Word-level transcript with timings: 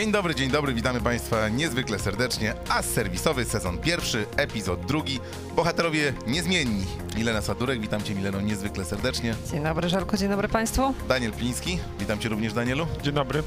Dzień 0.00 0.12
dobry, 0.12 0.34
dzień 0.34 0.50
dobry, 0.50 0.74
witamy 0.74 1.00
Państwa 1.00 1.48
niezwykle 1.48 1.98
serdecznie. 1.98 2.54
A 2.68 2.82
serwisowy 2.82 3.44
sezon 3.44 3.78
pierwszy, 3.78 4.26
epizod 4.36 4.86
drugi. 4.86 5.20
Bohaterowie 5.56 6.12
niezmienni. 6.26 6.86
Milena 7.16 7.42
Sadurek, 7.42 7.80
witam 7.80 8.02
Cię 8.02 8.14
Mileno 8.14 8.40
niezwykle 8.40 8.84
serdecznie. 8.84 9.34
Dzień 9.50 9.62
dobry 9.62 9.88
Żarku, 9.88 10.16
dzień 10.16 10.28
dobry 10.28 10.48
Państwu. 10.48 10.94
Daniel 11.08 11.32
Pliński, 11.32 11.78
witam 11.98 12.18
Cię 12.18 12.28
również 12.28 12.52
Danielu. 12.52 12.86
Dzień 13.02 13.14
dobry. 13.14 13.42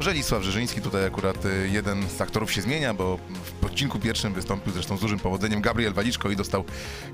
Żelisław 0.00 0.42
Rzeżyński, 0.42 0.80
tutaj 0.80 1.06
akurat 1.06 1.44
y, 1.44 1.68
jeden 1.72 2.08
z 2.08 2.20
aktorów 2.20 2.52
się 2.52 2.62
zmienia, 2.62 2.94
bo 2.94 3.18
w 3.62 3.66
odcinku 3.66 3.98
pierwszym 3.98 4.34
wystąpił 4.34 4.72
zresztą 4.72 4.96
z 4.96 5.00
dużym 5.00 5.18
powodzeniem 5.18 5.60
Gabriel 5.60 5.92
Waliczko 5.92 6.30
i 6.30 6.36
dostał 6.36 6.64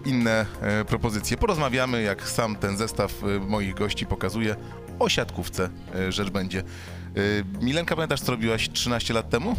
inne 0.04 0.46
e, 0.60 0.84
propozycje. 0.84 1.36
Porozmawiamy, 1.36 2.02
jak 2.02 2.28
sam 2.28 2.56
ten 2.56 2.76
zestaw 2.76 3.12
e, 3.24 3.38
moich 3.38 3.74
gości 3.74 4.06
pokazuje, 4.06 4.56
o 4.98 5.08
siatkówce 5.08 5.70
e, 5.94 6.12
rzecz 6.12 6.30
będzie. 6.30 6.62
E, 7.16 7.64
Milenka, 7.64 7.94
pamiętasz, 7.94 8.20
co 8.20 8.32
robiłaś 8.32 8.70
13 8.72 9.14
lat 9.14 9.30
temu? 9.30 9.56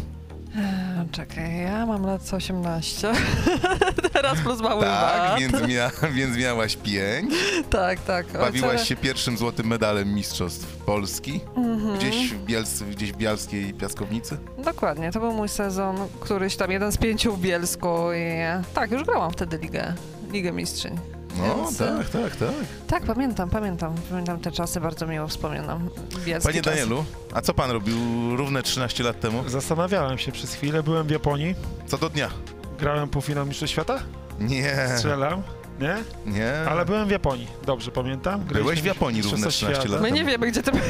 Czekaj, 1.12 1.60
ja 1.60 1.86
mam 1.86 2.06
lat 2.06 2.32
18. 2.32 3.12
Teraz 4.12 4.40
plus 4.40 4.60
mały 4.60 4.82
Tak, 4.82 5.40
więc, 5.40 5.68
mia 5.68 5.90
więc 6.12 6.36
miałaś 6.36 6.76
pięć. 6.76 7.34
Tak, 7.70 8.00
tak. 8.00 8.32
Bawiłaś 8.32 8.88
się 8.88 8.96
pierwszym 8.96 9.38
złotym 9.38 9.66
medalem 9.66 10.14
Mistrzostw 10.14 10.76
Polski. 10.76 11.40
Mhm. 11.56 11.98
Gdzieś 11.98 12.32
w, 12.32 12.44
Biels 12.44 12.82
gdzieś 12.82 13.12
w 13.12 13.16
Bialskiej 13.16 13.74
Piaskownicy. 13.74 14.36
Dokładnie, 14.64 15.12
to 15.12 15.20
był 15.20 15.32
mój 15.32 15.48
sezon, 15.48 15.96
któryś 16.20 16.56
tam, 16.56 16.70
jeden 16.70 16.92
z 16.92 16.96
pięciu 16.96 17.36
w 17.36 17.40
Bielsku 17.40 18.12
i 18.12 18.42
tak, 18.74 18.90
już 18.90 19.04
grałam 19.04 19.30
wtedy 19.30 19.58
ligę, 19.58 19.94
Ligę 20.32 20.52
Mistrzyń. 20.52 20.98
No, 21.38 21.56
Więc, 21.56 21.78
tak, 21.78 22.08
tak, 22.08 22.36
tak. 22.36 22.50
Tak, 22.86 23.02
pamiętam, 23.02 23.50
pamiętam, 23.50 23.94
pamiętam 24.10 24.40
te 24.40 24.52
czasy, 24.52 24.80
bardzo 24.80 25.06
miło 25.06 25.28
wspominam. 25.28 25.88
Bielski 26.24 26.48
Panie 26.52 26.62
czas. 26.62 26.74
Danielu, 26.74 27.04
a 27.34 27.40
co 27.40 27.54
pan 27.54 27.70
robił 27.70 27.96
równe 28.36 28.62
13 28.62 29.04
lat 29.04 29.20
temu? 29.20 29.48
Zastanawiałem 29.48 30.18
się 30.18 30.32
przez 30.32 30.54
chwilę, 30.54 30.82
byłem 30.82 31.06
w 31.06 31.10
Japonii, 31.10 31.54
Co 31.86 31.98
do 31.98 32.10
dnia? 32.10 32.30
grałem 32.78 33.08
półfinał 33.08 33.46
Mistrzostw 33.46 33.72
Świata, 33.72 33.98
Nie, 34.40 34.88
strzelam, 34.96 35.42
nie? 35.80 35.96
nie. 36.26 36.52
Ale 36.70 36.84
byłem 36.84 37.08
w 37.08 37.10
Japonii, 37.10 37.46
dobrze 37.66 37.90
pamiętam. 37.90 38.40
Graliśmy 38.40 38.60
Byłeś 38.62 38.82
w 38.82 38.84
Japonii 38.84 39.22
równe 39.22 39.36
Mistrzostwa 39.36 39.66
13 39.66 39.82
Świata. 39.88 39.94
lat 39.94 40.02
My 40.02 40.12
nie 40.12 40.24
wiemy, 40.24 40.46
gdzie 40.50 40.62
ty 40.62 40.70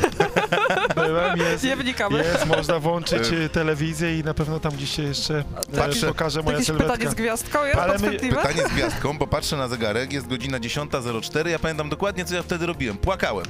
Byłem, 0.95 1.39
jest, 1.39 1.65
nie 1.65 1.77
wnikamy. 1.77 2.19
jest, 2.19 2.47
można 2.47 2.79
włączyć 2.79 3.23
e, 3.45 3.49
telewizję 3.49 4.19
i 4.19 4.25
na 4.25 4.35
pewno 4.35 4.61
tam 4.61 4.73
gdzieś 4.73 4.91
się 4.97 5.03
jeszcze 5.03 5.39
e, 5.73 5.77
Patrzę- 5.77 6.07
pokaże 6.09 6.43
moja 6.43 6.63
sylwetka. 6.63 6.93
pytanie 6.93 7.11
z 7.11 7.15
gwiazdką 7.15 7.65
jest 7.65 7.79
Ale 7.79 7.99
my-? 7.99 8.13
Pytanie 8.19 8.63
z 8.69 8.73
gwiazdką, 8.75 9.19
bo 9.19 9.27
patrzę 9.27 9.57
na 9.57 9.69
zegarek, 9.69 10.13
jest 10.13 10.27
godzina 10.29 10.59
10.04, 10.61 11.49
ja 11.49 11.59
pamiętam 11.59 11.89
dokładnie, 11.89 12.25
co 12.25 12.35
ja 12.35 12.43
wtedy 12.43 12.67
robiłem. 12.67 12.97
Płakałem. 12.97 13.47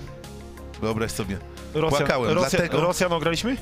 Wyobraź 0.81 1.10
sobie. 1.10 1.38
Rosjan, 1.75 1.98
płakałem, 1.98 2.32
Rosjan, 2.32 2.50
dlatego- 2.50 2.81
Rosjan 2.81 3.12
ograliśmy? 3.12 3.56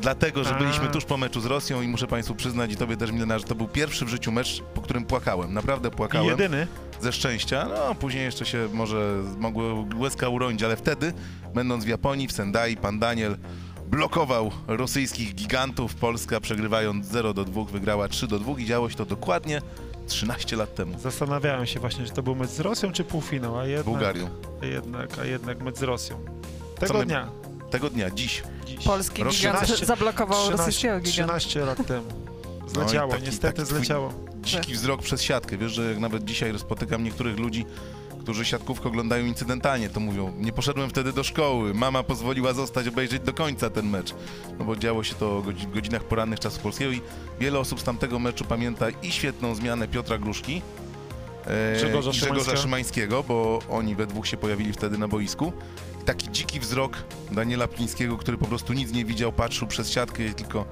Dlatego, 0.00 0.44
że 0.44 0.54
byliśmy 0.54 0.88
tuż 0.88 1.04
po 1.04 1.16
meczu 1.16 1.40
z 1.40 1.46
Rosją 1.46 1.82
i 1.82 1.88
muszę 1.88 2.06
Państwu 2.06 2.34
przyznać 2.34 2.72
i 2.72 2.76
Tobie 2.76 2.96
też, 2.96 3.12
Milena, 3.12 3.38
że 3.38 3.44
to 3.44 3.54
był 3.54 3.68
pierwszy 3.68 4.04
w 4.04 4.08
życiu 4.08 4.32
mecz, 4.32 4.62
po 4.74 4.80
którym 4.80 5.04
płakałem. 5.04 5.54
Naprawdę 5.54 5.88
I 5.88 5.92
płakałem. 5.92 6.28
jedyny. 6.28 6.66
ze 7.00 7.12
szczęścia. 7.12 7.68
No, 7.68 7.94
później 7.94 8.24
jeszcze 8.24 8.46
się 8.46 8.68
może 8.72 9.22
mogło 9.38 9.84
łezka 9.96 10.28
uronić, 10.28 10.62
ale 10.62 10.76
wtedy, 10.76 11.12
będąc 11.54 11.84
w 11.84 11.88
Japonii, 11.88 12.28
w 12.28 12.32
Sendai, 12.32 12.76
pan 12.76 12.98
Daniel 12.98 13.36
blokował 13.86 14.50
rosyjskich 14.66 15.34
gigantów. 15.34 15.94
Polska 15.94 16.40
przegrywając 16.40 17.06
0 17.06 17.34
do 17.34 17.44
2 17.44 17.64
wygrała 17.64 18.08
3 18.08 18.26
do 18.26 18.38
2 18.38 18.52
i 18.58 18.64
działo 18.64 18.90
się 18.90 18.96
to 18.96 19.06
dokładnie 19.06 19.62
13 20.06 20.56
lat 20.56 20.74
temu. 20.74 20.98
Zastanawiałem 20.98 21.66
się 21.66 21.80
właśnie, 21.80 22.04
czy 22.04 22.12
to 22.12 22.22
był 22.22 22.34
mecz 22.34 22.50
z 22.50 22.60
Rosją, 22.60 22.92
czy 22.92 23.04
półfinał, 23.04 23.58
a 23.58 23.66
jednak, 23.66 23.84
Bułgarią. 23.86 24.28
a 24.62 24.66
jednak, 24.66 25.18
a 25.18 25.24
jednak 25.24 25.62
mecz 25.62 25.76
z 25.76 25.82
Rosją. 25.82 26.18
Tego 26.80 27.04
dnia. 27.04 27.28
Tego 27.72 27.90
dnia, 27.90 28.10
dziś. 28.10 28.42
Dziś. 28.66 28.84
Polski 28.84 29.24
Roz- 29.24 29.36
gigant 29.36 29.62
13 29.62 29.86
zablokował 29.86 30.50
rosyjskiego 30.50 31.00
giganta. 31.00 31.38
13 31.38 31.60
lat 31.64 31.86
temu. 31.86 32.06
Zleciało, 32.74 33.06
No 33.12 33.14
taki- 33.14 33.26
niestety 33.26 33.56
taki 33.62 33.68
zleciało. 33.68 34.12
Dziki 34.42 34.72
wzrok 34.74 35.02
przez 35.02 35.22
siatkę. 35.22 35.58
Wiesz, 35.58 35.72
że 35.72 35.88
jak 35.90 35.98
nawet 35.98 36.24
dzisiaj 36.24 36.58
spotykam 36.58 37.04
niektórych 37.04 37.38
ludzi, 37.38 37.64
którzy 38.20 38.44
siatkówkę 38.44 38.88
oglądają 38.88 39.26
incydentalnie, 39.26 39.90
to 39.90 40.00
mówią, 40.00 40.32
nie 40.38 40.52
poszedłem 40.52 40.90
wtedy 40.90 41.12
do 41.12 41.22
szkoły, 41.24 41.74
mama 41.74 42.02
pozwoliła 42.02 42.52
zostać 42.52 42.88
obejrzeć 42.88 43.22
do 43.22 43.32
końca 43.32 43.70
ten 43.70 43.86
mecz. 43.90 44.14
No 44.58 44.64
bo 44.64 44.76
działo 44.76 45.04
się 45.04 45.14
to 45.14 45.42
godzi- 45.42 45.66
godzinach 45.66 46.04
porannych 46.04 46.40
czasu 46.40 46.60
polskiego 46.60 46.92
i 46.92 47.00
wiele 47.40 47.58
osób 47.58 47.80
z 47.80 47.84
tamtego 47.84 48.18
meczu 48.18 48.44
pamięta 48.44 48.86
i 48.90 49.12
świetną 49.12 49.54
zmianę 49.54 49.88
Piotra 49.88 50.18
Gruszki, 50.18 50.62
e, 51.46 51.76
Grzegorza 51.76 52.10
i 52.10 52.12
Grzegorza. 52.12 52.56
Szymańskiego, 52.56 53.22
bo 53.22 53.58
oni 53.70 53.94
we 53.94 54.06
dwóch 54.06 54.26
się 54.26 54.36
pojawili 54.36 54.72
wtedy 54.72 54.98
na 54.98 55.08
boisku. 55.08 55.52
Taki 56.04 56.30
dziki 56.30 56.60
wzrok 56.60 56.96
Daniela 57.30 57.68
Plińskiego, 57.68 58.16
który 58.16 58.38
po 58.38 58.46
prostu 58.46 58.72
nic 58.72 58.92
nie 58.92 59.04
widział, 59.04 59.32
patrzył 59.32 59.68
przez 59.68 59.90
siatkę 59.90 60.24
i 60.26 60.34
tylko 60.34 60.64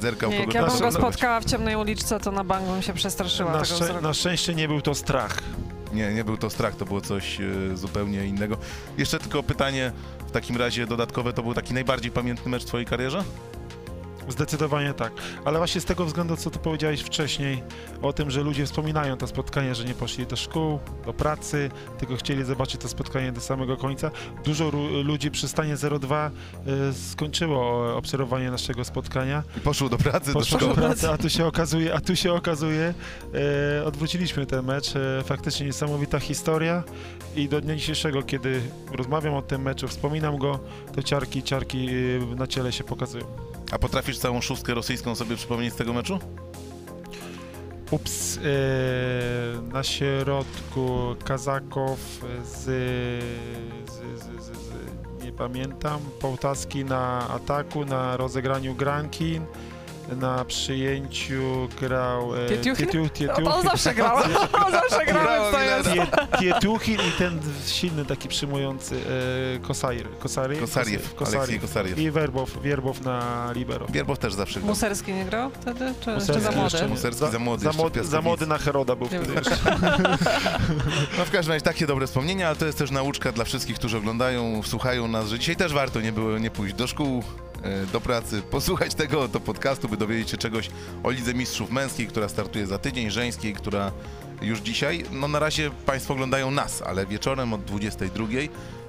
zerkał 0.00 0.30
Nie, 0.30 0.38
kogo 0.38 0.52
jak 0.52 0.64
ja 0.66 0.70
bym 0.70 0.80
go 0.80 0.92
spotkała 0.92 1.40
w 1.40 1.44
ciemnej 1.44 1.76
uliczce, 1.76 2.20
to 2.20 2.32
na 2.32 2.44
bank 2.44 2.66
bym 2.66 2.82
się 2.82 2.92
przestraszyła 2.92 3.52
Na, 3.52 3.60
tego 3.62 3.74
szczę- 3.76 3.84
wzroku. 3.84 4.02
na 4.02 4.14
szczęście 4.14 4.54
nie 4.54 4.68
był 4.68 4.80
to 4.82 4.94
strach. 4.94 5.38
Nie, 5.92 6.14
nie 6.14 6.24
był 6.24 6.36
to 6.36 6.50
strach, 6.50 6.76
to 6.76 6.84
było 6.84 7.00
coś 7.00 7.40
e, 7.40 7.76
zupełnie 7.76 8.26
innego. 8.26 8.56
Jeszcze 8.98 9.18
tylko 9.18 9.42
pytanie 9.42 9.92
w 10.28 10.30
takim 10.30 10.56
razie 10.56 10.86
dodatkowe, 10.86 11.32
to 11.32 11.42
był 11.42 11.54
taki 11.54 11.74
najbardziej 11.74 12.10
pamiętny 12.10 12.50
mecz 12.50 12.62
w 12.62 12.66
twojej 12.66 12.86
karierze? 12.86 13.24
Zdecydowanie 14.28 14.94
tak. 14.94 15.12
Ale 15.44 15.58
właśnie 15.58 15.80
z 15.80 15.84
tego 15.84 16.04
względu, 16.04 16.36
co 16.36 16.50
ty 16.50 16.58
powiedziałeś 16.58 17.00
wcześniej, 17.00 17.62
o 18.02 18.12
tym, 18.12 18.30
że 18.30 18.42
ludzie 18.42 18.66
wspominają 18.66 19.16
to 19.16 19.26
spotkanie, 19.26 19.74
że 19.74 19.84
nie 19.84 19.94
poszli 19.94 20.26
do 20.26 20.36
szkół, 20.36 20.78
do 21.06 21.12
pracy, 21.12 21.70
tylko 21.98 22.16
chcieli 22.16 22.44
zobaczyć 22.44 22.80
to 22.80 22.88
spotkanie 22.88 23.32
do 23.32 23.40
samego 23.40 23.76
końca. 23.76 24.10
Dużo 24.44 24.70
ludzi 25.04 25.30
przy 25.30 25.48
stanie 25.48 25.76
0-2 25.76 26.30
y, 26.90 26.94
skończyło 26.94 27.96
obserwowanie 27.96 28.50
naszego 28.50 28.84
spotkania. 28.84 29.42
I 29.56 29.60
poszło 29.60 29.88
do 29.88 29.98
pracy, 29.98 30.32
do 30.32 30.38
Poszło 30.38 30.58
do 30.58 30.66
szkoły. 30.66 30.86
pracy, 30.86 31.10
a 31.10 31.18
tu 31.18 31.30
się 31.30 31.46
okazuje, 31.46 31.94
a 31.94 32.00
tu 32.00 32.16
się 32.16 32.32
okazuje, 32.32 32.94
e, 33.80 33.84
odwróciliśmy 33.84 34.46
ten 34.46 34.64
mecz. 34.64 34.96
E, 34.96 35.22
faktycznie 35.24 35.66
niesamowita 35.66 36.20
historia 36.20 36.82
i 37.36 37.48
do 37.48 37.60
dnia 37.60 37.76
dzisiejszego, 37.76 38.22
kiedy 38.22 38.60
rozmawiam 38.92 39.34
o 39.34 39.42
tym 39.42 39.62
meczu, 39.62 39.88
wspominam 39.88 40.38
go, 40.38 40.58
to 40.94 41.02
ciarki, 41.02 41.42
ciarki 41.42 41.88
e, 42.32 42.34
na 42.36 42.46
ciele 42.46 42.72
się 42.72 42.84
pokazują. 42.84 43.24
A 43.70 43.78
potrafisz 43.78 44.18
całą 44.18 44.40
szóstkę 44.40 44.74
rosyjską 44.74 45.14
sobie 45.14 45.36
przypomnieć 45.36 45.74
z 45.74 45.76
tego 45.76 45.92
meczu? 45.92 46.18
Ups, 47.90 48.38
e, 48.38 48.40
na 49.62 49.82
środku 49.82 51.16
Kazakow 51.24 51.98
z, 52.44 52.64
z, 52.64 53.92
z, 54.20 54.44
z 54.44 55.24
nie 55.24 55.32
pamiętam, 55.32 56.00
Połtaski 56.20 56.84
na 56.84 57.28
ataku, 57.28 57.84
na 57.84 58.16
rozegraniu 58.16 58.74
Grankin, 58.74 59.46
na 60.16 60.44
przyjęciu 60.44 61.68
grał 61.80 62.36
e, 62.36 62.48
Tietuchin? 62.48 62.86
Tietu- 62.86 63.02
No, 63.02 63.08
Tietuchin. 63.08 63.44
to 63.44 63.54
on 63.56 63.62
zawsze 63.62 63.94
grał, 63.94 64.16
on 64.66 64.72
zawsze 64.72 65.06
grał, 65.06 65.52
to 65.52 65.60
jest. 65.60 65.90
Tietuchin 66.38 66.98
i 67.08 67.12
ten 67.18 67.40
silny, 67.66 68.04
taki 68.04 68.28
przyjmujący 68.28 68.96
e, 69.56 69.58
Kosair, 69.58 70.06
Kosariew, 70.18 70.76
Aleksiej 71.26 71.60
Kosariew. 71.60 71.98
I 71.98 72.10
Werbow, 72.10 72.62
Wierbow 72.62 73.00
na 73.00 73.48
libero. 73.54 73.86
Wierbow 73.88 74.18
też 74.18 74.34
zawsze 74.34 74.60
grał. 74.60 74.68
Muserski 74.68 75.12
nie 75.12 75.24
grał 75.24 75.50
wtedy? 75.60 75.94
Czy, 76.00 76.04
czy 76.04 76.10
Muserski 76.14 76.42
za 76.42 76.50
młody? 76.50 76.62
jeszcze. 76.64 76.88
Muserski 76.88 77.26
za 77.32 77.38
młody, 77.38 77.62
Za, 77.62 77.68
jeszcze 77.68 77.82
młody, 77.82 78.04
za 78.04 78.20
młody 78.22 78.46
na 78.46 78.58
Heroda 78.58 78.96
był 78.96 79.08
Nie 79.12 79.20
wtedy. 79.20 79.40
No 81.18 81.24
w 81.24 81.30
każdym 81.30 81.52
razie 81.52 81.64
takie 81.64 81.86
dobre 81.86 82.06
wspomnienia, 82.06 82.46
ale 82.46 82.56
to 82.56 82.66
jest 82.66 82.78
też 82.78 82.90
nauczka 82.90 83.32
dla 83.32 83.44
wszystkich, 83.44 83.76
którzy 83.76 83.96
oglądają, 83.98 84.62
słuchają 84.62 85.08
nas, 85.08 85.28
że 85.28 85.38
dzisiaj 85.38 85.56
też 85.56 85.72
warto 85.72 86.00
nie 86.00 86.12
było 86.12 86.38
nie 86.38 86.50
pójść 86.50 86.74
do 86.74 86.86
szkół, 86.86 87.22
do 87.92 88.00
pracy, 88.00 88.42
posłuchać 88.42 88.94
tego 88.94 89.22
oto 89.22 89.40
podcastu, 89.40 89.88
by 89.88 89.96
dowiedzieć 89.96 90.30
się 90.30 90.36
czegoś 90.36 90.70
o 91.02 91.10
Lidze 91.10 91.34
Mistrzów 91.34 91.70
Męskiej, 91.70 92.06
która 92.06 92.28
startuje 92.28 92.66
za 92.66 92.78
tydzień, 92.78 93.10
żeńskiej, 93.10 93.54
która 93.54 93.92
już 94.42 94.60
dzisiaj. 94.60 95.04
No 95.12 95.28
na 95.28 95.38
razie 95.38 95.70
Państwo 95.70 96.14
oglądają 96.14 96.50
nas, 96.50 96.82
ale 96.82 97.06
wieczorem 97.06 97.52
od 97.52 97.64
22 97.64 98.26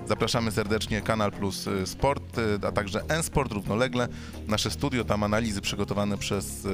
zapraszamy 0.09 0.51
serdecznie 0.51 1.01
Kanal 1.01 1.31
Plus 1.31 1.67
e, 1.67 1.85
Sport, 1.87 2.37
e, 2.37 2.67
a 2.67 2.71
także 2.71 3.01
N-Sport 3.07 3.51
równolegle. 3.51 4.07
Nasze 4.47 4.71
studio, 4.71 5.03
tam 5.03 5.23
analizy 5.23 5.61
przygotowane 5.61 6.17
przez 6.17 6.65
e, 6.65 6.69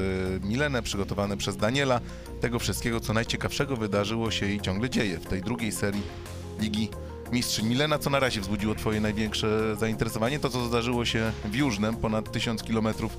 Milenę, 0.48 0.82
przygotowane 0.82 1.38
przez 1.38 1.58
Daniela, 1.58 2.02
tego 2.42 2.60
wszystkiego, 2.60 3.00
co 3.00 3.14
najciekawszego 3.14 3.76
wydarzyło 3.76 4.32
się 4.32 4.46
i 4.46 4.62
ciągle 4.62 4.90
dzieje 4.90 5.20
w 5.20 5.26
tej 5.26 5.42
drugiej 5.42 5.72
serii 5.72 6.04
Ligi 6.60 6.90
Mistrzyń. 7.32 7.68
Milena, 7.68 8.00
co 8.00 8.10
na 8.10 8.20
razie 8.20 8.42
wzbudziło 8.42 8.76
Twoje 8.76 9.02
największe 9.02 9.76
zainteresowanie? 9.76 10.40
To, 10.40 10.50
co 10.50 10.66
zdarzyło 10.66 11.06
się 11.06 11.32
w 11.46 11.56
Jużnem, 11.56 11.96
ponad 11.96 12.32
1000 12.32 12.64
kilometrów 12.64 13.18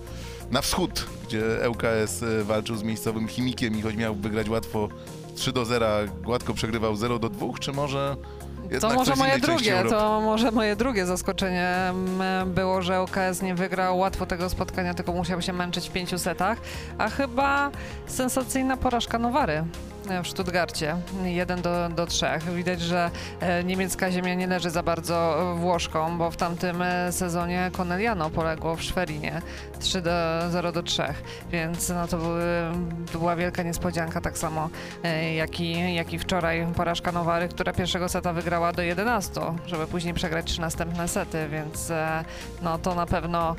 na 0.50 0.62
wschód, 0.62 1.06
gdzie 1.26 1.42
ŁKS 1.68 2.22
e, 2.22 2.44
walczył 2.44 2.76
z 2.76 2.82
miejscowym 2.82 3.28
chimikiem 3.28 3.78
i 3.78 3.82
choć 3.82 3.96
miał 3.96 4.14
wygrać 4.14 4.48
łatwo 4.48 4.88
3 5.34 5.52
do 5.52 5.64
0, 5.64 5.86
gładko 6.22 6.54
przegrywał 6.54 6.96
0 6.96 7.18
do 7.18 7.28
2, 7.28 7.46
czy 7.60 7.72
może 7.72 8.16
To 8.80 8.94
może 8.94 9.16
moje 9.16 9.38
drugie, 9.38 9.84
to 9.88 10.20
może 10.20 10.50
moje 10.50 10.76
drugie 10.76 11.06
zaskoczenie 11.06 11.68
mm, 11.90 12.52
było, 12.52 12.82
że 12.82 13.02
UKS 13.02 13.42
nie 13.42 13.54
wygrał 13.54 13.98
łatwo 13.98 14.26
tego 14.26 14.48
spotkania, 14.50 14.94
tylko 14.94 15.12
musiał 15.12 15.42
się 15.42 15.52
męczyć 15.52 15.88
w 15.88 15.92
pięciu 15.92 16.18
setach, 16.18 16.58
a 16.98 17.08
chyba 17.08 17.70
sensacyjna 18.06 18.76
porażka 18.76 19.18
Nowary. 19.18 19.64
E, 20.10 20.22
w 20.22 20.28
Stuttgarcie, 20.28 20.96
1 21.24 21.62
do, 21.62 21.88
do 21.88 22.06
3. 22.06 22.26
Widać, 22.54 22.80
że 22.80 23.10
e, 23.40 23.64
niemiecka 23.64 24.10
ziemia 24.10 24.34
nie 24.34 24.46
leży 24.46 24.70
za 24.70 24.82
bardzo 24.82 25.36
Włoszkom, 25.58 26.18
bo 26.18 26.30
w 26.30 26.36
tamtym 26.36 26.82
e, 26.82 27.12
sezonie 27.12 27.70
Corneliano 27.76 28.30
poległo 28.30 28.76
w 28.76 28.82
Szwerinie. 28.82 29.42
3 29.78 30.02
do 30.02 30.10
0 30.50 30.72
do 30.72 30.82
3, 30.82 31.02
więc 31.50 31.88
no, 31.88 32.08
to, 32.08 32.18
były, 32.18 32.44
była 33.12 33.36
wielka 33.36 33.62
niespodzianka, 33.62 34.20
tak 34.20 34.38
samo 34.38 34.70
jak 35.36 35.60
i, 35.60 35.94
jak 35.94 36.12
i 36.12 36.18
wczoraj 36.18 36.66
porażka 36.76 37.12
Nowary, 37.12 37.48
która 37.48 37.72
pierwszego 37.72 38.08
seta 38.08 38.32
wygrała 38.32 38.72
do 38.72 38.82
11, 38.82 39.40
żeby 39.66 39.86
później 39.86 40.14
przegrać 40.14 40.46
trzy 40.46 40.60
następne 40.60 41.08
sety, 41.08 41.48
więc 41.48 41.92
no, 42.62 42.78
to 42.78 42.94
na 42.94 43.06
pewno 43.06 43.56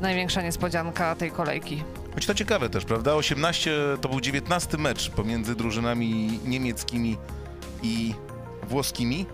największa 0.00 0.42
niespodzianka 0.42 1.14
tej 1.14 1.30
kolejki. 1.30 1.82
Choć 2.14 2.26
to 2.26 2.34
ciekawe 2.34 2.70
też, 2.70 2.84
prawda? 2.84 3.14
18 3.14 3.70
to 4.00 4.08
był 4.08 4.20
19 4.20 4.78
mecz 4.78 5.10
pomiędzy 5.10 5.54
drużynami 5.54 6.40
niemieckimi 6.44 7.16
i 7.82 8.14
włoskimi 8.68 9.26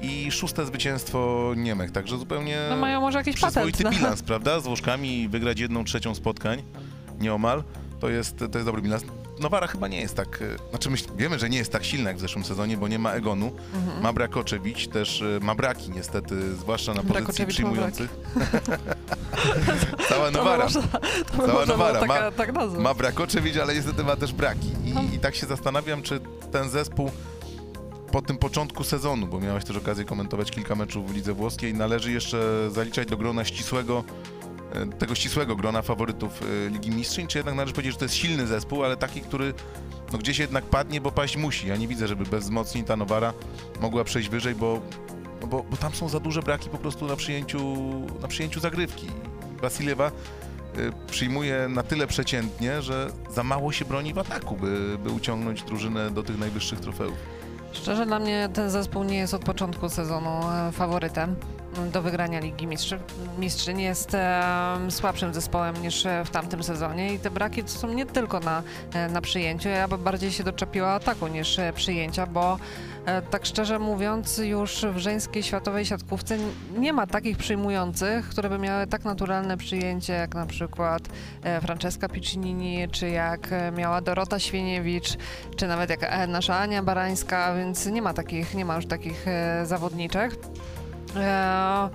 i 0.00 0.30
szóste 0.30 0.66
zwycięstwo 0.66 1.52
Niemek, 1.56 1.90
także 1.90 2.18
zupełnie 2.18 2.60
No 2.70 2.76
mają 2.76 3.00
może 3.00 3.18
jakiś 3.18 3.36
przyzwoity 3.36 3.84
patent. 3.84 3.84
no. 3.94 3.98
bilans, 4.00 4.22
prawda? 4.22 4.60
Z 4.60 4.64
Włoszkami 4.64 5.28
wygrać 5.28 5.60
jedną 5.60 5.84
trzecią 5.84 6.14
spotkań, 6.14 6.62
nieomal, 7.20 7.62
to 8.00 8.08
jest, 8.08 8.38
to 8.38 8.58
jest 8.58 8.64
dobry 8.64 8.82
bilans. 8.82 9.04
Nowara 9.40 9.66
chyba 9.66 9.88
nie 9.88 10.00
jest 10.00 10.14
tak, 10.14 10.42
e, 10.42 10.70
znaczy 10.70 10.90
myśl, 10.90 11.04
wiemy, 11.16 11.38
że 11.38 11.48
nie 11.50 11.58
jest 11.58 11.72
tak 11.72 11.84
silna 11.84 12.10
jak 12.10 12.16
w 12.16 12.20
zeszłym 12.20 12.44
sezonie, 12.44 12.76
bo 12.76 12.88
nie 12.88 12.98
ma 12.98 13.12
Egonu, 13.12 13.52
Mhm. 13.74 14.02
ma 14.02 14.12
Brakoczewicz, 14.12 14.88
też 14.88 15.22
e, 15.22 15.38
ma 15.42 15.54
braki 15.54 15.90
niestety, 15.90 16.56
zwłaszcza 16.56 16.94
na 16.94 17.02
pozycji 17.02 17.46
przyjmujących. 17.46 18.10
Cała 20.08 20.24
To 20.26 20.32
by 20.32 20.38
Nowara. 20.38 20.64
można, 20.64 20.82
to 20.82 21.36
by 21.36 21.46
Cała 21.46 21.66
Nowara 21.66 22.00
taka, 22.00 22.06
ma- 22.06 22.30
tak. 22.30 22.52
Ma 22.78 22.94
Brakoczewicz, 22.94 23.56
ale 23.56 23.74
niestety 23.74 24.04
ma 24.04 24.16
też 24.16 24.32
braki. 24.32 24.68
No. 24.94 25.02
I, 25.02 25.14
I 25.14 25.18
tak 25.18 25.34
się 25.34 25.46
zastanawiam, 25.46 26.02
czy 26.02 26.20
ten 26.52 26.70
zespół 26.70 27.10
po 28.12 28.22
tym 28.22 28.38
początku 28.38 28.84
sezonu, 28.84 29.26
bo 29.26 29.40
miałeś 29.40 29.64
też 29.64 29.76
okazję 29.76 30.04
komentować 30.04 30.50
kilka 30.50 30.74
meczów 30.74 31.12
w 31.12 31.14
lidze 31.14 31.32
włoskiej, 31.34 31.74
należy 31.74 32.12
jeszcze 32.12 32.70
zaliczać 32.70 33.08
do 33.08 33.16
grona 33.16 33.44
ścisłego, 33.44 34.04
tego 34.98 35.14
ścisłego 35.14 35.56
grona 35.56 35.82
faworytów 35.82 36.42
e, 36.42 36.70
Ligi 36.70 36.90
Mistrzyń, 36.90 37.26
czy 37.26 37.38
jednak 37.38 37.54
należy 37.54 37.74
powiedzieć, 37.74 37.92
że 37.92 37.98
to 37.98 38.04
jest 38.04 38.14
silny 38.14 38.46
zespół, 38.46 38.84
ale 38.84 38.96
taki, 38.96 39.20
który 39.20 39.54
no, 40.12 40.18
gdzieś 40.18 40.38
jednak 40.38 40.64
padnie, 40.64 41.00
bo 41.00 41.12
paść 41.12 41.36
musi. 41.36 41.68
Ja 41.68 41.76
nie 41.76 41.88
widzę, 41.88 42.08
żeby 42.08 42.24
bez 42.24 42.44
wzmocnień 42.44 42.84
ta 42.84 42.96
Nowara 42.96 43.32
mogła 43.80 44.04
przejść 44.04 44.28
wyżej, 44.28 44.54
bo, 44.54 44.80
no 45.40 45.46
bo, 45.46 45.62
bo 45.62 45.76
tam 45.76 45.92
są 45.92 46.08
za 46.08 46.20
duże 46.20 46.42
braki 46.42 46.70
po 46.70 46.78
prostu 46.78 47.06
na 47.06 47.16
przyjęciu, 47.16 47.76
na 48.22 48.28
przyjęciu 48.28 48.60
zagrywki. 48.60 49.06
Wasiliewa 49.62 50.08
y, 50.08 50.92
przyjmuje 51.10 51.68
na 51.68 51.82
tyle 51.82 52.06
przeciętnie, 52.06 52.82
że 52.82 53.10
za 53.30 53.42
mało 53.42 53.72
się 53.72 53.84
broni 53.84 54.14
w 54.14 54.18
ataku, 54.18 54.56
by, 54.56 54.98
by 55.04 55.10
uciągnąć 55.10 55.62
drużynę 55.62 56.10
do 56.10 56.22
tych 56.22 56.38
najwyższych 56.38 56.80
trofeów. 56.80 57.16
Szczerze 57.72 58.06
dla 58.06 58.18
mnie 58.18 58.48
ten 58.52 58.70
zespół 58.70 59.04
nie 59.04 59.18
jest 59.18 59.34
od 59.34 59.44
początku 59.44 59.88
sezonu 59.88 60.30
e, 60.50 60.72
faworytem 60.72 61.36
do 61.92 62.02
wygrania 62.02 62.40
Ligi 62.40 62.66
Mistrzy. 62.66 62.98
Mistrzyń 63.38 63.80
jest 63.80 64.16
słabszym 64.90 65.34
zespołem 65.34 65.82
niż 65.82 66.06
e, 66.06 66.24
w 66.24 66.30
tamtym 66.30 66.62
sezonie 66.62 67.14
i 67.14 67.18
te 67.18 67.30
braki 67.30 67.62
są 67.66 67.92
nie 67.92 68.06
tylko 68.06 68.40
na, 68.40 68.62
e, 68.94 69.08
na 69.08 69.20
przyjęciu. 69.20 69.68
Ja 69.68 69.88
bym 69.88 70.02
bardziej 70.02 70.32
się 70.32 70.44
doczepiła 70.44 70.88
ataku 70.88 71.28
niż 71.28 71.58
e, 71.58 71.72
przyjęcia, 71.72 72.26
bo 72.26 72.58
tak 73.30 73.46
szczerze 73.46 73.78
mówiąc 73.78 74.38
już 74.38 74.86
w 74.94 74.98
żeńskiej 74.98 75.42
światowej 75.42 75.84
siatkówce 75.84 76.38
nie 76.78 76.92
ma 76.92 77.06
takich 77.06 77.36
przyjmujących, 77.36 78.28
które 78.28 78.48
by 78.48 78.58
miały 78.58 78.86
tak 78.86 79.04
naturalne 79.04 79.56
przyjęcie 79.56 80.12
jak 80.12 80.34
na 80.34 80.46
przykład 80.46 81.02
Francesca 81.60 82.08
Piccinini, 82.08 82.88
czy 82.92 83.08
jak 83.08 83.50
miała 83.76 84.00
Dorota 84.00 84.38
Świeniewicz, 84.38 85.16
czy 85.56 85.66
nawet 85.66 85.90
jak 85.90 86.28
nasza 86.28 86.58
Ania 86.58 86.82
Barańska, 86.82 87.54
więc 87.54 87.86
nie 87.86 88.02
ma 88.02 88.14
takich, 88.14 88.54
nie 88.54 88.64
ma 88.64 88.76
już 88.76 88.86
takich 88.86 89.26
zawodniczek. 89.64 90.36
E, 91.16 91.90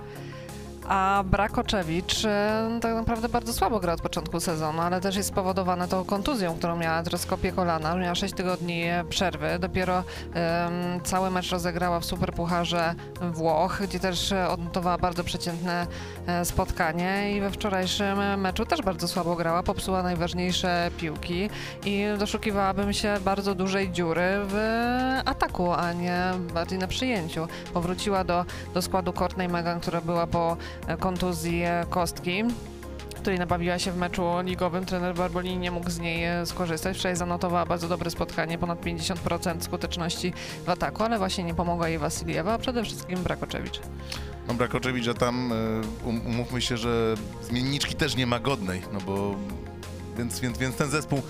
a 0.88 1.24
Brakoczewicz 1.26 2.24
e, 2.24 2.78
tak 2.82 2.94
naprawdę 2.94 3.28
bardzo 3.28 3.52
słabo 3.52 3.80
gra 3.80 3.92
od 3.92 4.00
początku 4.00 4.40
sezonu, 4.40 4.80
ale 4.80 5.00
też 5.00 5.16
jest 5.16 5.28
spowodowane 5.28 5.88
tą 5.88 6.04
kontuzją, 6.04 6.54
którą 6.54 6.76
miała 6.76 7.02
troskopie 7.02 7.52
kolana. 7.52 7.96
Miała 7.96 8.14
6 8.14 8.34
tygodni 8.34 8.82
e, 8.82 9.04
przerwy. 9.08 9.58
Dopiero 9.58 9.98
em, 9.98 11.00
cały 11.04 11.30
mecz 11.30 11.50
rozegrała 11.50 12.00
w 12.00 12.04
Superpucharze 12.04 12.94
Włoch, 13.20 13.82
gdzie 13.82 14.00
też 14.00 14.32
e, 14.32 14.48
odnotowała 14.48 14.98
bardzo 14.98 15.24
przeciętne 15.24 15.86
spotkanie 16.44 17.36
i 17.36 17.40
we 17.40 17.50
wczorajszym 17.50 18.40
meczu 18.40 18.66
też 18.66 18.82
bardzo 18.82 19.08
słabo 19.08 19.36
grała, 19.36 19.62
popsuła 19.62 20.02
najważniejsze 20.02 20.90
piłki 20.98 21.50
i 21.84 22.04
doszukiwałabym 22.18 22.92
się 22.92 23.14
bardzo 23.24 23.54
dużej 23.54 23.90
dziury 23.90 24.22
w 24.44 24.58
ataku, 25.24 25.72
a 25.72 25.92
nie 25.92 26.22
bardziej 26.54 26.78
na 26.78 26.86
przyjęciu. 26.86 27.48
Powróciła 27.74 28.24
do, 28.24 28.44
do 28.74 28.82
składu 28.82 29.12
Courtney 29.12 29.48
Megan, 29.48 29.80
która 29.80 30.00
była 30.00 30.26
po 30.26 30.56
kontuzji 30.98 31.62
e, 31.62 31.86
kostki 31.90 32.44
której 33.22 33.38
nabawiła 33.38 33.78
się 33.78 33.92
w 33.92 33.96
meczu 33.96 34.24
ligowym. 34.44 34.86
Trener 34.86 35.14
Barbolini 35.14 35.56
nie 35.56 35.70
mógł 35.70 35.90
z 35.90 35.98
niej 35.98 36.24
e, 36.24 36.46
skorzystać. 36.46 36.98
Wczoraj 36.98 37.16
zanotowała 37.16 37.66
bardzo 37.66 37.88
dobre 37.88 38.10
spotkanie, 38.10 38.58
ponad 38.58 38.80
50% 38.80 39.60
skuteczności 39.60 40.32
w 40.66 40.68
ataku, 40.68 41.02
ale 41.02 41.18
właśnie 41.18 41.44
nie 41.44 41.54
pomogła 41.54 41.88
jej 41.88 41.98
Wasiliewa, 41.98 42.52
a 42.52 42.58
przede 42.58 42.84
wszystkim 42.84 43.22
Brakoczewicz. 43.22 43.80
No 44.48 44.54
Brakoczewicz, 44.54 45.08
a 45.08 45.14
tam 45.14 45.52
um, 46.04 46.26
umówmy 46.26 46.62
się, 46.62 46.76
że 46.76 47.14
zmienniczki 47.42 47.94
też 47.94 48.16
nie 48.16 48.26
ma 48.26 48.40
godnej, 48.40 48.82
no 48.92 49.00
bo 49.00 49.34
więc, 50.18 50.40
więc, 50.40 50.58
więc 50.58 50.76
ten 50.76 50.90
zespół 50.90 51.22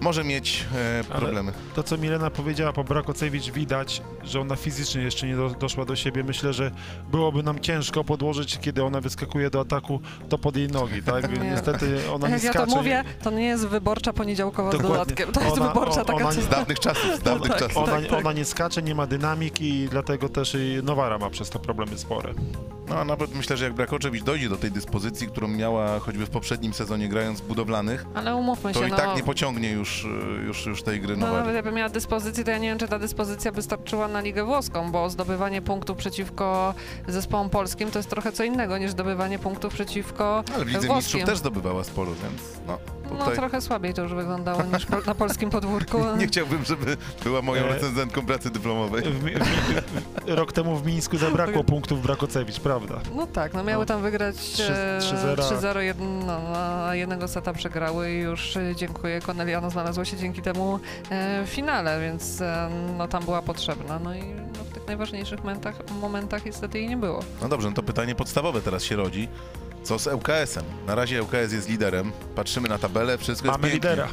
może 0.00 0.24
mieć 0.24 0.64
e, 0.76 1.04
Ale- 1.10 1.20
problemy. 1.20 1.52
To, 1.74 1.82
co 1.82 1.98
Milena 1.98 2.30
powiedziała 2.30 2.72
po 2.72 2.84
Brakocewicz, 2.84 3.50
widać, 3.50 4.02
że 4.24 4.40
ona 4.40 4.56
fizycznie 4.56 5.02
jeszcze 5.02 5.26
nie 5.26 5.36
do, 5.36 5.50
doszła 5.50 5.84
do 5.84 5.96
siebie. 5.96 6.24
Myślę, 6.24 6.52
że 6.52 6.70
byłoby 7.10 7.42
nam 7.42 7.60
ciężko 7.60 8.04
podłożyć, 8.04 8.58
kiedy 8.58 8.84
ona 8.84 9.00
wyskakuje 9.00 9.50
do 9.50 9.60
ataku, 9.60 10.00
to 10.28 10.38
pod 10.38 10.56
jej 10.56 10.68
nogi, 10.68 11.02
tak? 11.02 11.32
Nie. 11.42 11.50
Niestety 11.50 11.98
ona 12.14 12.26
nie 12.28 12.34
Jak 12.34 12.42
ja 12.44 12.50
skacze. 12.52 12.66
to 12.70 12.76
mówię, 12.76 13.04
to 13.22 13.30
nie 13.30 13.44
jest 13.44 13.66
wyborcza 13.66 14.12
poniedziałkowa 14.12 14.70
z 14.70 14.72
Dokładnie. 14.72 14.98
dodatkiem. 14.98 15.32
To 15.32 15.40
jest 15.44 15.56
Ona- 15.56 15.68
wyborcza 15.68 16.02
o- 16.02 16.04
taka 16.04 16.24
ona 16.24 16.34
nie- 16.34 16.42
Z 16.42 16.48
dawnych 16.48 16.80
czasów, 16.80 17.16
z 17.16 17.22
dawnych 17.28 17.50
tak. 17.50 17.58
czasów. 17.58 17.76
Ona, 17.76 18.00
tak. 18.00 18.12
ona 18.12 18.32
nie 18.32 18.44
skacze, 18.44 18.82
nie 18.82 18.94
ma 18.94 19.06
dynamiki 19.06 19.68
i 19.80 19.88
dlatego 19.88 20.28
też 20.28 20.54
i 20.54 20.80
Nowara 20.82 21.18
ma 21.18 21.30
przez 21.30 21.50
to 21.50 21.58
problemy 21.58 21.98
spore. 21.98 22.34
No 22.88 22.96
a 22.98 23.04
nawet 23.04 23.34
myślę, 23.34 23.56
że 23.56 23.64
jak 23.64 23.74
Brakoczewicz 23.74 24.24
dojdzie 24.24 24.48
do 24.48 24.56
tej 24.56 24.70
dyspozycji, 24.70 25.26
którą 25.26 25.48
miała 25.48 25.98
choćby 25.98 26.26
w 26.26 26.30
poprzednim 26.30 26.74
sezonie 26.74 27.08
grając 27.08 27.40
w 27.40 27.46
budowlanych, 27.46 28.06
Ale 28.14 28.36
umówmy 28.36 28.72
to 28.72 28.80
się, 28.80 28.86
i 28.88 28.90
no, 28.90 28.96
tak 28.96 29.16
nie 29.16 29.22
pociągnie 29.22 29.70
już, 29.70 30.04
y, 30.04 30.08
już, 30.46 30.66
już 30.66 30.82
tej 30.82 31.00
gry 31.00 31.16
no 31.16 31.32
nawet 31.32 31.54
jakby 31.54 31.72
miała 31.72 31.88
dyspozycję, 31.88 32.44
to 32.44 32.50
ja 32.50 32.58
nie 32.58 32.68
wiem, 32.68 32.78
czy 32.78 32.88
ta 32.88 32.98
dyspozycja 32.98 33.52
wystarczyła 33.52 34.08
na 34.08 34.20
Ligę 34.20 34.44
Włoską, 34.44 34.92
bo 34.92 35.10
zdobywanie 35.10 35.62
punktów 35.62 35.98
przeciwko 35.98 36.74
zespołom 37.08 37.50
polskim 37.50 37.90
to 37.90 37.98
jest 37.98 38.10
trochę 38.10 38.32
co 38.32 38.44
innego 38.44 38.78
niż 38.78 38.90
zdobywanie 38.90 39.38
punktów 39.38 39.74
przeciwko 39.74 40.44
Ale 40.54 40.64
w 40.64 40.68
Lidze 40.68 40.78
włoskim. 40.78 40.96
Mistrzów 40.96 41.24
też 41.24 41.38
zdobywała 41.38 41.84
sporo, 41.84 42.12
więc 42.22 42.42
no 42.66 42.78
No 43.10 43.18
tutaj 43.18 43.36
trochę 43.36 43.60
słabiej 43.60 43.94
to 43.94 44.02
już 44.02 44.14
wyglądało 44.14 44.62
niż 44.74 44.86
po, 44.86 45.00
na 45.00 45.14
polskim 45.14 45.50
podwórku. 45.50 45.98
nie 46.18 46.26
chciałbym, 46.26 46.64
żeby 46.64 46.96
była 47.24 47.42
moją 47.42 47.64
E, 47.64 47.68
recenzentką 47.68 48.26
pracy 48.26 48.50
dyplomowej. 48.50 49.02
W, 49.02 49.06
w, 49.20 49.24
mi- 49.24 49.32
rok 50.26 50.52
temu 50.52 50.76
w 50.76 50.86
Mińsku 50.86 51.16
zabrakło 51.18 51.64
punktów 51.74 52.02
Brakocewicz, 52.02 52.60
prawda? 52.60 53.00
No 53.16 53.26
tak, 53.26 53.54
no 53.54 53.64
miały 53.64 53.82
No. 53.82 53.86
tam 53.86 54.02
wygrać 54.02 54.36
Trzy- 54.36 54.72
e, 54.72 54.98
3-0. 55.00 55.36
3-0, 55.36 55.78
jed, 55.78 55.96
no, 56.26 56.40
a 56.56 56.94
jednego 56.94 57.28
seta 57.28 57.52
przegrały 57.52 58.12
i 58.12 58.18
już 58.18 58.56
e, 58.56 58.74
dziękuję. 58.76 59.20
Corneliano 59.20 59.70
znalazło 59.70 60.04
się 60.04 60.16
dzięki 60.16 60.42
temu 60.42 60.80
e, 61.10 61.44
w 61.44 61.48
finale, 61.48 62.00
więc 62.00 62.40
e, 62.40 62.70
no, 62.98 63.08
tam 63.08 63.24
była 63.24 63.42
potrzebna. 63.42 63.98
No 63.98 64.14
i 64.14 64.22
no, 64.24 64.64
w 64.70 64.74
tych 64.74 64.86
najważniejszych 64.86 65.38
momentach, 65.44 65.74
momentach 66.00 66.44
niestety 66.44 66.78
jej 66.78 66.88
nie 66.88 66.96
było. 66.96 67.20
No 67.42 67.48
dobrze, 67.48 67.68
no 67.68 67.74
to 67.74 67.82
pytanie 67.82 68.14
podstawowe 68.14 68.60
teraz 68.62 68.82
się 68.82 68.96
rodzi. 68.96 69.28
Co 69.86 69.98
z 69.98 70.06
ŁKS-em? 70.06 70.64
Na 70.86 70.94
razie 70.94 71.22
ŁKS 71.22 71.52
jest 71.52 71.68
liderem, 71.68 72.12
patrzymy 72.34 72.68
na 72.68 72.78
tabelę, 72.78 73.18
wszystko 73.18 73.48
Mamy 73.48 73.68
jest 73.68 73.72
pięknie. 73.82 73.90
lidera. 73.90 74.08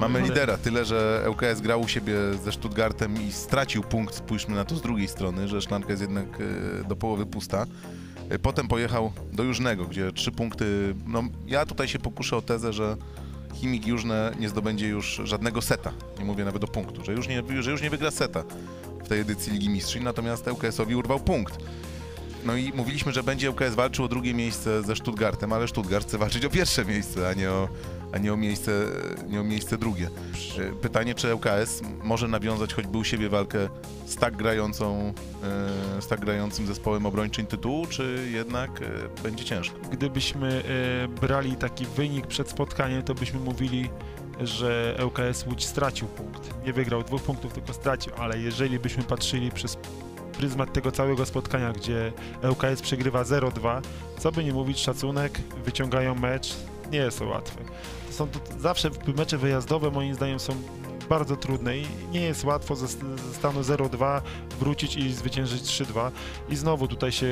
Mamy 0.00 0.20
lidera, 0.20 0.56
tyle 0.58 0.84
że 0.84 1.24
ŁKS 1.30 1.60
grał 1.60 1.80
u 1.80 1.88
siebie 1.88 2.14
ze 2.44 2.52
Stuttgartem 2.52 3.22
i 3.28 3.32
stracił 3.32 3.82
punkt, 3.82 4.14
spójrzmy 4.14 4.54
na 4.56 4.64
to 4.64 4.76
z 4.76 4.82
drugiej 4.82 5.08
strony, 5.08 5.48
że 5.48 5.62
szklanka 5.62 5.90
jest 5.90 6.02
jednak 6.02 6.26
e, 6.40 6.84
do 6.88 6.96
połowy 6.96 7.26
pusta. 7.26 7.66
E, 8.30 8.38
Potem 8.38 8.68
pojechał 8.68 9.12
do 9.32 9.42
Jużnego, 9.42 9.84
gdzie 9.84 10.12
trzy 10.12 10.32
punkty, 10.32 10.94
no 11.06 11.22
ja 11.46 11.66
tutaj 11.66 11.88
się 11.88 11.98
pokuszę 11.98 12.36
o 12.36 12.42
tezę, 12.42 12.72
że 12.72 12.96
Chimik 13.54 13.86
Jużne 13.86 14.32
nie 14.40 14.48
zdobędzie 14.48 14.88
już 14.88 15.20
żadnego 15.24 15.62
seta, 15.62 15.92
nie 16.18 16.24
mówię 16.24 16.44
nawet 16.44 16.64
o 16.64 16.68
punktu, 16.68 17.04
że 17.04 17.12
już 17.12 17.28
nie, 17.28 17.42
że 17.60 17.70
już 17.70 17.82
nie 17.82 17.90
wygra 17.90 18.10
seta 18.10 18.44
w 19.04 19.08
tej 19.08 19.20
edycji 19.20 19.52
Ligi 19.52 19.68
Mistrzów, 19.68 20.02
natomiast 20.02 20.48
ŁKS-owi 20.48 20.94
urwał 20.96 21.20
punkt. 21.20 21.58
No 22.44 22.56
i 22.56 22.72
mówiliśmy, 22.72 23.12
że 23.12 23.22
będzie 23.22 23.50
ŁKS 23.50 23.74
walczył 23.74 24.04
o 24.04 24.08
drugie 24.08 24.34
miejsce 24.34 24.82
ze 24.82 24.96
Stuttgartem, 24.96 25.52
ale 25.52 25.68
Stuttgart 25.68 26.08
chce 26.08 26.18
walczyć 26.18 26.44
o 26.44 26.50
pierwsze 26.50 26.84
miejsce, 26.84 27.28
a 27.28 27.34
nie 27.34 27.50
o, 27.50 27.68
a 28.12 28.18
nie 28.18 28.32
o 28.32 28.36
miejsce, 28.36 28.72
nie 29.28 29.40
o 29.40 29.44
miejsce 29.44 29.78
drugie. 29.78 30.10
Pytanie, 30.82 31.14
czy 31.14 31.34
ŁKS 31.34 31.82
może 32.02 32.28
nawiązać 32.28 32.74
choćby 32.74 32.98
u 32.98 33.04
siebie 33.04 33.28
walkę 33.28 33.68
z 34.06 34.16
tak 34.16 34.36
grającą, 34.36 35.12
e, 35.98 36.02
z 36.02 36.06
tak 36.06 36.20
grającym 36.20 36.66
zespołem 36.66 37.06
obrończym 37.06 37.46
tytułu, 37.46 37.86
czy 37.86 38.28
jednak 38.32 38.70
e, 38.82 39.22
będzie 39.22 39.44
ciężko? 39.44 39.76
Gdybyśmy 39.92 40.62
e, 41.04 41.08
brali 41.08 41.56
taki 41.56 41.86
wynik 41.86 42.26
przed 42.26 42.50
spotkaniem, 42.50 43.02
to 43.02 43.14
byśmy 43.14 43.40
mówili, 43.40 43.90
że 44.40 44.98
ŁKS 45.04 45.46
Łódź 45.46 45.64
stracił 45.64 46.08
punkt. 46.08 46.64
Nie 46.66 46.72
wygrał 46.72 47.02
dwóch 47.02 47.22
punktów, 47.22 47.52
tylko 47.52 47.72
stracił, 47.72 48.12
ale 48.18 48.38
jeżeli 48.38 48.78
byśmy 48.78 49.02
patrzyli 49.02 49.50
przez 49.50 49.76
pryzmat 50.38 50.72
tego 50.72 50.92
całego 50.92 51.26
spotkania, 51.26 51.72
gdzie 51.72 52.12
ŁKS 52.50 52.82
przegrywa 52.82 53.22
0-2, 53.22 53.80
co 54.18 54.32
by 54.32 54.44
nie 54.44 54.52
mówić, 54.52 54.78
szacunek, 54.78 55.40
wyciągają 55.64 56.14
mecz, 56.14 56.54
nie 56.90 56.98
jest 56.98 57.18
to 57.18 57.26
łatwe. 57.26 57.64
To 58.06 58.12
są 58.12 58.28
to 58.28 58.38
zawsze 58.58 58.90
mecze 59.16 59.38
wyjazdowe 59.38 59.90
moim 59.90 60.14
zdaniem 60.14 60.40
są 60.40 60.52
bardzo 61.08 61.36
trudne 61.36 61.78
i 61.78 61.86
nie 62.12 62.20
jest 62.20 62.44
łatwo 62.44 62.76
ze, 62.76 62.86
ze 62.86 63.34
stanu 63.34 63.60
0-2 63.60 64.20
wrócić 64.60 64.96
i 64.96 65.12
zwyciężyć 65.12 65.62
3-2 65.62 66.10
i 66.48 66.56
znowu 66.56 66.88
tutaj 66.88 67.12
się 67.12 67.26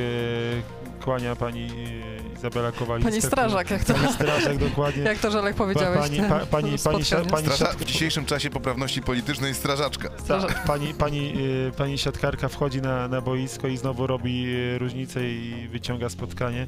kłania 1.05 1.37
pani 1.37 1.63
e, 1.65 2.35
Izabela 2.39 2.73
Kowalińska. 2.73 3.11
Pani 3.11 3.23
Strażak, 3.23 3.71
jak 3.71 3.85
to, 3.85 3.95
Pani 3.95 4.13
Strażak, 4.13 4.57
dokładnie. 4.59 5.03
jak 5.03 5.19
to 5.19 5.31
Żelek 5.31 5.57
powiedziałeś. 5.57 6.01
pani, 6.01 6.19
pa, 6.19 6.25
pani, 6.29 6.47
pani, 6.47 6.79
pani, 6.85 7.05
Straża- 7.49 7.65
siat- 7.67 7.77
w 7.77 7.85
dzisiejszym 7.85 8.27
czasie 8.27 8.51
poprawności 8.51 9.03
politycznej 9.03 9.55
strażaczka. 9.55 10.09
tak, 10.09 10.65
pani, 10.67 10.95
pani, 10.95 11.35
y, 11.69 11.73
pani 11.77 11.99
siatkarka 11.99 12.49
wchodzi 12.49 12.83
na, 12.83 13.09
na 13.09 13.21
boisko 13.21 13.69
i 13.69 13.77
znowu 13.77 14.07
robi 14.07 14.47
y, 14.75 14.79
różnicę 14.79 15.29
i 15.29 15.69
wyciąga 15.69 16.09
spotkanie 16.09 16.67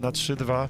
na 0.00 0.10
3-2. 0.12 0.68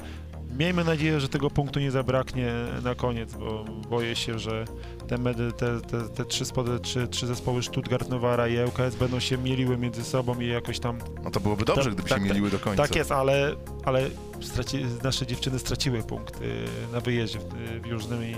Miejmy 0.58 0.84
nadzieję, 0.84 1.20
że 1.20 1.28
tego 1.28 1.50
punktu 1.50 1.80
nie 1.80 1.90
zabraknie 1.90 2.52
na 2.82 2.94
koniec, 2.94 3.34
bo 3.34 3.64
boję 3.90 4.16
się, 4.16 4.38
że 4.38 4.64
te, 5.08 5.18
medy, 5.18 5.52
te, 5.52 5.80
te, 5.80 6.08
te 6.08 6.24
trzy, 6.24 6.44
spody, 6.44 6.80
trzy, 6.80 7.08
trzy 7.08 7.26
zespoły 7.26 7.62
Stuttgart, 7.62 8.08
Nowara 8.08 8.48
i 8.48 8.58
ŁKS 8.58 8.94
będą 9.00 9.20
się 9.20 9.38
mieliły 9.38 9.78
między 9.78 10.04
sobą 10.04 10.40
i 10.40 10.46
jakoś 10.46 10.78
tam 10.78 10.98
No 11.24 11.30
to 11.30 11.40
byłoby 11.40 11.64
dobrze, 11.64 11.84
Tak, 11.84 11.92
gdyby 11.92 12.08
tak, 12.08 12.18
się 12.18 12.24
mieliły 12.24 12.50
do 12.50 12.58
końca. 12.58 12.82
Tak 12.82 12.96
jest, 12.96 13.12
ale, 13.12 13.56
ale 13.84 14.10
straci, 14.42 14.86
nasze 15.02 15.26
dziewczyny 15.26 15.58
straciły 15.58 16.02
punkt 16.02 16.40
y, 16.40 16.64
na 16.92 17.00
wyjeździe 17.00 17.38
w, 17.38 17.76
y, 17.76 17.80
w 17.80 17.86
Jużnym 17.86 18.24
i 18.24 18.36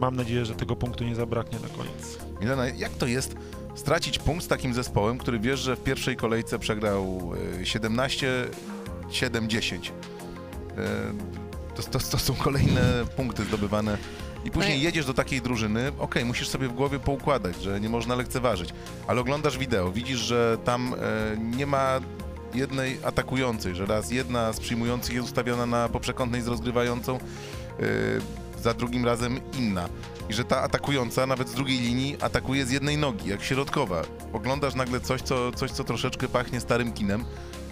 mam 0.00 0.16
nadzieję, 0.16 0.46
że 0.46 0.54
tego 0.54 0.76
punktu 0.76 1.04
nie 1.04 1.14
zabraknie 1.14 1.58
na 1.58 1.68
koniec. 1.68 2.18
Milena, 2.40 2.68
jak 2.68 2.92
to 2.92 3.06
jest 3.06 3.34
stracić 3.74 4.18
punkt 4.18 4.44
z 4.44 4.48
takim 4.48 4.74
zespołem, 4.74 5.18
który 5.18 5.38
wiesz, 5.38 5.60
że 5.60 5.76
w 5.76 5.82
pierwszej 5.82 6.16
kolejce 6.16 6.58
przegrał 6.58 7.32
e, 7.60 7.66
17, 7.66 8.46
7, 9.10 9.48
10? 9.48 9.88
E, 9.88 10.11
To, 11.74 11.82
to, 11.82 11.98
to 11.98 12.18
są 12.18 12.34
kolejne 12.34 12.80
punkty 13.16 13.44
zdobywane. 13.44 13.98
I 14.44 14.50
później 14.50 14.74
No 14.76 14.80
i- 14.80 14.84
jedziesz 14.84 15.06
do 15.06 15.14
takiej 15.14 15.40
drużyny, 15.42 15.92
okej, 15.98 16.24
musisz 16.24 16.48
sobie 16.48 16.68
w 16.68 16.72
głowie 16.72 16.98
poukładać, 16.98 17.62
że 17.62 17.80
nie 17.80 17.88
można 17.88 18.14
lekceważyć, 18.14 18.70
ale 19.06 19.20
oglądasz 19.20 19.58
wideo, 19.58 19.92
widzisz, 19.92 20.18
że 20.18 20.58
tam 20.64 20.94
e, 20.94 21.36
nie 21.56 21.66
ma 21.66 22.00
jednej 22.54 22.98
atakującej, 23.04 23.74
że 23.74 23.86
raz 23.86 24.10
jedna 24.10 24.52
z 24.52 24.60
przyjmujących 24.60 25.14
jest 25.14 25.26
ustawiona 25.26 25.66
na 25.66 25.88
poprzekątnej 25.88 26.42
z 26.42 26.46
rozgrywającą, 26.48 27.16
e, 27.16 27.20
za 28.62 28.74
drugim 28.74 29.04
razem 29.04 29.40
inna. 29.58 29.88
I 30.28 30.32
że 30.34 30.44
ta 30.44 30.60
atakująca, 30.62 31.26
nawet 31.26 31.48
z 31.48 31.54
drugiej 31.54 31.78
linii, 31.78 32.16
atakuje 32.20 32.66
z 32.66 32.70
jednej 32.70 32.98
nogi, 32.98 33.28
jak 33.28 33.42
środkowa. 33.42 34.02
Oglądasz 34.32 34.74
nagle 34.74 35.00
coś, 35.00 35.22
co, 35.22 35.52
coś, 35.52 35.70
co 35.70 35.84
troszeczkę 35.84 36.28
pachnie 36.28 36.60
starym 36.60 36.92
kinem. 36.92 37.24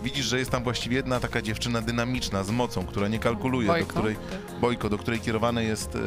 Widzisz, 0.04 0.26
że 0.26 0.38
jest 0.38 0.50
tam 0.50 0.64
właściwie 0.64 0.96
jedna 0.96 1.20
taka 1.20 1.42
dziewczyna 1.42 1.80
dynamiczna, 1.80 2.44
z 2.44 2.50
mocą, 2.50 2.86
która 2.86 3.08
nie 3.08 3.18
kalkuluje, 3.18 3.66
do 3.66 3.72
Bojko. 3.72 3.88
której, 3.88 4.16
Bojko, 4.60 4.88
do 4.88 4.98
której 4.98 5.20
kierowane 5.20 5.64
jest 5.64 5.96
e, 5.96 5.98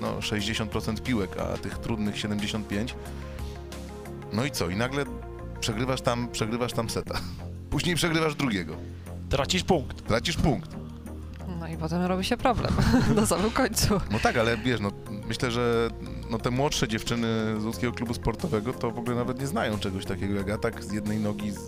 no, 0.00 0.18
60% 0.18 1.00
piłek, 1.02 1.30
a 1.40 1.56
tych 1.58 1.78
trudnych 1.78 2.14
75%. 2.14 2.86
No 4.32 4.44
i 4.44 4.50
co? 4.50 4.68
I 4.68 4.76
nagle 4.76 5.04
przegrywasz 5.60 6.00
tam, 6.00 6.28
przegrywasz 6.28 6.72
tam 6.72 6.90
seta. 6.90 7.14
Później 7.70 7.96
przegrywasz 7.96 8.34
drugiego. 8.34 8.76
Tracisz 9.28 9.62
punkt. 9.64 10.06
Tracisz 10.06 10.36
punkt. 10.36 10.70
No 11.60 11.68
i 11.68 11.76
potem 11.76 12.02
robi 12.02 12.24
się 12.24 12.36
problem 12.36 12.72
na 13.16 13.26
samym 13.26 13.50
końcu. 13.50 14.00
No 14.10 14.18
tak, 14.18 14.36
ale 14.36 14.56
wiesz, 14.56 14.80
no, 14.80 14.90
myślę, 15.28 15.50
że 15.50 15.90
no, 16.30 16.38
te 16.38 16.50
młodsze 16.50 16.88
dziewczyny 16.88 17.60
z 17.60 17.64
Łódzkiego 17.64 17.92
Klubu 17.92 18.14
Sportowego 18.14 18.72
to 18.72 18.90
w 18.90 18.98
ogóle 18.98 19.16
nawet 19.16 19.40
nie 19.40 19.46
znają 19.46 19.78
czegoś 19.78 20.04
takiego 20.04 20.34
jak 20.34 20.50
atak 20.50 20.84
z 20.84 20.92
jednej 20.92 21.18
nogi, 21.18 21.50
z, 21.50 21.58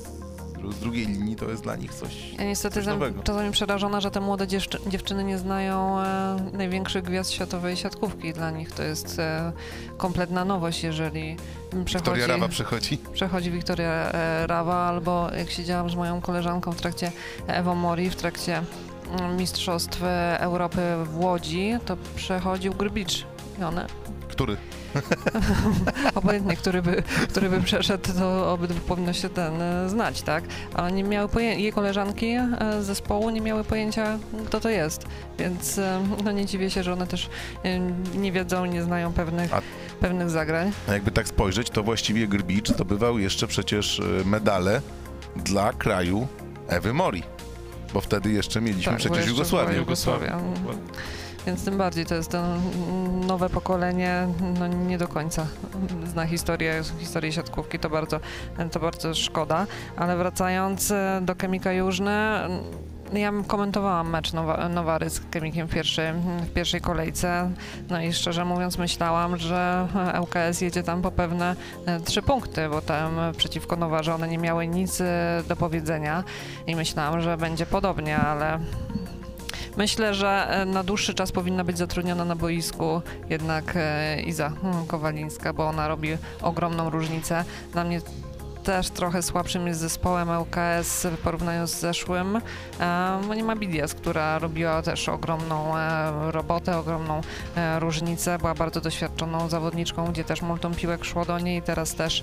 z 0.73 0.79
drugiej 0.79 1.07
linii, 1.07 1.37
to 1.37 1.45
jest 1.51 1.63
dla 1.63 1.77
nich 1.77 1.95
coś... 1.95 2.33
Ja 2.39 2.45
niestety 2.45 2.75
Coś 2.75 2.81
jestem 2.85 2.99
nowego. 2.99 3.23
czasami 3.23 3.51
przerażona, 3.53 4.01
że 4.01 4.11
te 4.11 4.21
młode 4.21 4.47
dziewczy 4.47 4.79
dziewczyny 4.87 5.25
nie 5.25 5.39
znają 5.39 6.01
e, 6.01 6.37
największych 6.53 7.05
gwiazd 7.05 7.31
światowej 7.31 7.77
siatkówki. 7.77 8.33
Dla 8.33 8.51
nich 8.51 8.73
to 8.73 8.83
jest 8.83 9.19
e, 9.19 9.53
kompletna 9.97 10.45
nowość, 10.45 10.83
jeżeli 10.85 11.37
przechodzi, 11.85 11.95
Wiktoria 11.95 12.27
Rawa 12.27 12.49
przechodzi. 12.49 12.99
przechodzi 13.13 13.51
Wiktoria 13.51 13.91
e, 14.13 14.47
Rawa, 14.47 14.75
albo 14.77 15.31
jak 15.39 15.51
siedziałam 15.51 15.91
z 15.91 15.95
moją 15.95 16.21
koleżanką 16.21 16.73
w 16.73 16.77
trakcie 16.81 17.13
Ewo 17.47 17.75
Mori, 17.75 18.11
w 18.11 18.17
trakcie 18.17 18.63
mm, 19.21 19.37
Mistrzostw 19.37 20.03
e, 20.03 20.41
Europy 20.41 20.81
w 21.05 21.19
Łodzi, 21.19 21.73
to 21.87 21.97
przechodził 22.17 22.75
Grbicz. 22.75 23.27
I 23.61 23.65
one, 23.65 23.87
Który? 24.29 24.57
obojętnie, 26.15 26.57
który 26.57 26.83
by, 26.83 27.03
który 27.29 27.51
by 27.51 27.61
przeszedł, 27.61 28.13
to 28.19 28.53
obydwu 28.53 28.81
powinno 28.81 29.13
się 29.13 29.29
ten 29.29 29.63
e, 29.63 29.89
znać, 29.89 30.23
tak? 30.23 30.45
Ale 30.75 30.93
nie 30.93 31.05
miały 31.05 31.29
pojęcia, 31.29 31.61
jej 31.61 31.73
koleżanki 31.73 32.27
e, 32.27 32.49
z 32.83 32.87
zespołu 32.87 33.31
nie 33.31 33.41
miały 33.41 33.65
pojęcia, 33.65 34.19
kto 34.47 34.61
to 34.61 34.69
jest, 34.69 35.05
więc 35.39 35.79
e, 35.79 36.01
no 36.25 36.33
nie 36.33 36.47
dziwię 36.47 36.71
się, 36.71 36.83
że 36.83 36.93
one 36.93 37.07
też 37.07 37.31
nie 38.15 38.33
wiedzą, 38.33 38.65
nie 38.65 38.83
znają 38.83 39.13
pewnych, 39.13 39.55
A- 39.55 39.63
pewnych 40.01 40.31
zagrań. 40.31 40.73
A 40.89 40.93
jakby 40.93 41.11
tak 41.11 41.29
spojrzeć, 41.29 41.71
to 41.71 41.83
właściwie 41.83 42.29
Grbicz 42.29 42.69
zdobywał 42.69 43.19
jeszcze 43.19 43.47
przecież 43.47 44.03
medale 44.25 44.81
dla 45.37 45.73
kraju 45.73 46.27
Ewy 46.69 46.93
Mori. 46.93 47.23
Bo 47.95 48.01
wtedy 48.01 48.31
jeszcze 48.33 48.61
mieliśmy 48.61 48.93
Tak, 48.93 49.01
przecież 49.01 49.27
Jugosławię. 49.27 49.77
Jugosławia. 49.77 50.39
Więc 51.47 51.65
tym 51.65 51.79
bardziej 51.79 52.07
to 52.07 52.15
jest 52.15 52.31
to 52.31 52.43
nowe 53.27 53.49
pokolenie, 53.49 54.29
no 54.59 54.67
nie 54.67 54.99
do 54.99 55.09
końca 55.09 55.47
zna 56.07 56.27
historię, 56.27 56.83
historię 56.99 57.33
siatkówki, 57.33 57.79
to 57.79 57.91
bardzo, 57.91 58.21
to 58.73 58.81
bardzo 58.81 59.15
szkoda. 59.15 59.67
Ale 59.97 60.17
wracając 60.17 60.91
e, 60.91 61.21
do 61.23 61.35
Chemika 61.41 61.73
Jużny, 61.73 62.11
mm, 62.11 62.61
ja 63.13 63.33
komentowałam 63.47 64.11
mecz 64.11 64.33
Nowa, 64.33 64.69
Nowary 64.69 65.11
z 65.11 65.21
Chemikiem 65.33 65.67
w, 65.69 65.75
pierwszy, 65.75 66.13
w 66.43 66.53
pierwszej 66.53 66.81
kolejce, 66.81 67.51
no 67.91 68.03
i 68.03 68.13
szczerze 68.13 68.45
mówiąc 68.45 68.79
myślałam, 68.79 69.37
że 69.37 69.89
ŁKS 70.21 70.61
jedzie 70.61 70.83
tam 70.83 71.03
po 71.03 71.11
pewne 71.11 71.57
e, 71.87 72.01
trzy 72.01 72.23
punkty, 72.23 72.69
bo 72.69 72.81
tam 72.81 73.17
przeciwko 73.37 73.77
Nowarze 73.77 74.15
one 74.15 74.29
nie 74.29 74.39
miały 74.39 74.67
nic 74.67 75.01
e, 75.01 75.43
do 75.49 75.57
powiedzenia 75.57 76.25
i 76.67 76.77
myślałam, 76.77 77.21
że 77.21 77.37
będzie 77.37 77.67
podobnie, 77.67 78.17
ale 78.17 78.59
Myślę, 79.77 80.15
że 80.15 80.47
e, 80.49 80.65
na 80.65 80.85
dłuższy 80.85 81.15
czas 81.15 81.33
powinna 81.33 81.65
być 81.65 81.79
zatrudniona 81.79 82.25
na 82.25 82.37
boisku 82.37 83.03
jednak 83.31 83.73
e, 83.77 84.23
Iza 84.23 84.51
hmm, 84.63 84.87
Kowalińska, 84.87 85.53
bo 85.53 85.69
ona 85.69 85.89
robi 85.89 86.09
ogromną 86.43 86.91
różnicę. 86.91 87.45
Dla 87.73 87.85
mnie 87.85 88.01
też 88.67 88.91
trochę 88.91 89.23
słabszym 89.23 89.67
jest 89.67 89.81
zespołem 89.81 90.29
ŁKS 90.29 91.07
w 91.07 91.19
porównaniu 91.19 91.67
z 91.67 91.75
zeszłym, 91.75 92.41
bo 93.29 93.35
nie 93.35 93.45
ma 93.45 93.57
Bidias, 93.57 93.95
która 93.95 94.39
robiła 94.39 94.83
też 94.83 95.09
ogromną 95.09 95.77
e, 95.77 96.33
robotę, 96.33 96.79
ogromną 96.79 97.21
e, 97.57 97.81
różnicę, 97.81 98.39
była 98.39 98.55
bardzo 98.55 98.81
doświadczoną 98.81 99.49
zawodniczką, 99.49 100.07
gdzie 100.07 100.25
też 100.25 100.43
multum 100.43 100.75
piłek 100.75 101.05
szło 101.05 101.25
do 101.25 101.39
niej, 101.39 101.63
teraz 101.63 101.95
też 101.95 102.23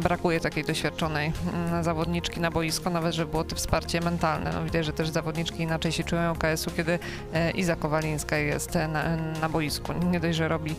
brakuje 0.00 0.40
takiej 0.40 0.64
doświadczonej 0.64 1.32
mm, 1.54 1.84
zawodniczki 1.84 2.40
na 2.40 2.50
boisko, 2.50 2.90
nawet 2.90 3.14
żeby 3.14 3.30
było 3.30 3.44
to 3.44 3.56
wsparcie 3.56 4.00
mentalne. 4.00 4.52
No, 4.54 4.64
widać, 4.64 4.86
że 4.86 4.92
też 4.92 5.08
zawodniczki 5.08 5.62
inaczej 5.62 5.92
się 5.92 6.04
czują 6.04 6.30
OKS-u, 6.30 6.70
kiedy 6.70 6.98
e, 7.34 7.50
Iza 7.50 7.76
Kowalińska 7.76 8.36
jest 8.36 8.74
na, 8.74 9.16
na 9.40 9.48
boisku. 9.48 9.92
Nie 9.92 10.20
dość, 10.20 10.38
że 10.38 10.48
robi 10.48 10.74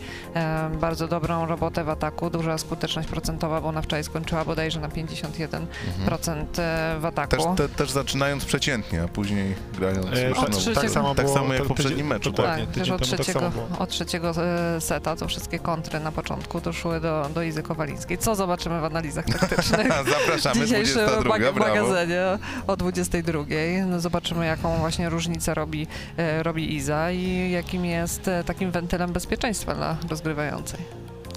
bardzo 0.80 1.08
dobrą 1.08 1.46
robotę 1.46 1.84
w 1.84 1.88
ataku, 1.88 2.30
duża 2.30 2.58
skuteczność 2.58 3.08
procentowa, 3.08 3.60
bo 3.60 3.68
ona 3.68 3.82
wczoraj 3.82 4.04
skończyła 4.04 4.39
bodajże 4.44 4.80
na 4.80 4.88
51% 4.88 5.66
Mhm. 6.00 6.46
e, 6.58 7.00
w 7.00 7.04
ataku. 7.04 7.30
Też, 7.36 7.44
te, 7.56 7.68
też 7.68 7.90
zaczynając 7.90 8.44
przeciętnie, 8.44 9.02
a 9.02 9.08
później 9.08 9.54
grając 9.78 10.06
E, 10.06 10.28
już, 10.28 10.38
od 10.38 10.50
no, 10.50 10.56
trzeciego- 10.58 10.80
tak, 10.80 10.90
samo 10.90 11.02
było 11.02 11.14
tak 11.14 11.28
samo 11.28 11.54
jak 11.54 11.64
w 11.64 11.68
poprzednim 11.68 12.06
meczu. 12.06 12.32
Tak. 12.32 12.46
Tak, 12.60 12.70
też 12.70 12.90
od 12.90 12.98
tak 13.00 13.06
trzeciego, 13.18 13.50
było. 13.50 13.66
od 13.78 13.88
trzeciego 13.90 14.30
e, 14.76 14.80
seta 14.80 15.16
to 15.16 15.28
wszystkie 15.28 15.58
kontry 15.58 16.00
na 16.00 16.12
początku 16.12 16.60
doszły 16.60 17.00
do, 17.00 17.30
do 17.34 17.42
Izy 17.42 17.62
Kowalińskiej. 17.62 18.18
Co 18.18 18.34
zobaczymy 18.34 18.80
w 18.80 18.84
analizach 18.84 19.24
taktycznych? 19.24 19.86
Zapraszamy, 20.20 20.66
dzisiejszym 20.66 20.94
22, 21.06 21.28
mag- 21.38 21.54
brawo. 21.54 21.58
magazynie 21.60 22.20
o 22.66 22.76
22. 22.76 23.44
No 23.86 24.00
zobaczymy, 24.00 24.46
jaką 24.46 24.76
właśnie 24.78 25.08
różnicę 25.08 25.54
robi, 25.54 25.86
e, 26.16 26.42
robi 26.42 26.74
Iza 26.76 27.10
i 27.10 27.50
jakim 27.50 27.84
jest 27.84 28.28
e, 28.28 28.44
takim 28.44 28.70
wentylem 28.70 29.12
bezpieczeństwa 29.12 29.74
dla 29.74 29.96
rozgrywającej. 30.10 30.80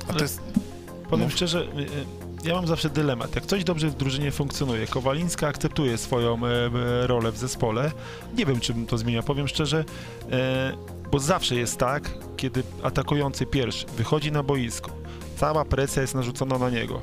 A 0.10 0.14
to 0.14 0.20
jest, 0.24 0.42
Powiem 1.10 1.30
szczerze, 1.30 1.68
ja 2.44 2.54
mam 2.54 2.68
zawsze 2.68 2.90
dylemat. 2.90 3.36
Jak 3.36 3.46
coś 3.46 3.64
dobrze 3.64 3.90
w 3.90 3.96
drużynie 3.96 4.32
funkcjonuje, 4.32 4.88
Kowalińska 4.88 5.48
akceptuje 5.48 5.98
swoją 5.98 6.46
e, 6.46 6.50
e, 6.50 7.08
rolę 7.08 7.32
w 7.32 7.38
zespole. 7.38 7.92
Nie 8.38 8.46
wiem, 8.46 8.60
czy 8.60 8.74
bym 8.74 8.86
to 8.86 8.98
zmienia, 8.98 9.24
powiem 9.24 9.48
szczerze, 9.48 9.86
e, 10.32 10.74
bo 11.12 11.20
zawsze 11.20 11.56
jest 11.56 11.78
tak, 11.78 12.12
kiedy 12.38 12.64
atakujący 12.84 13.46
pierwszy 13.46 13.86
wychodzi 13.98 14.32
na 14.32 14.44
boisko, 14.44 14.92
cała 15.38 15.66
presja 15.66 16.02
jest 16.02 16.16
narzucona 16.16 16.58
na 16.58 16.70
niego. 16.70 17.02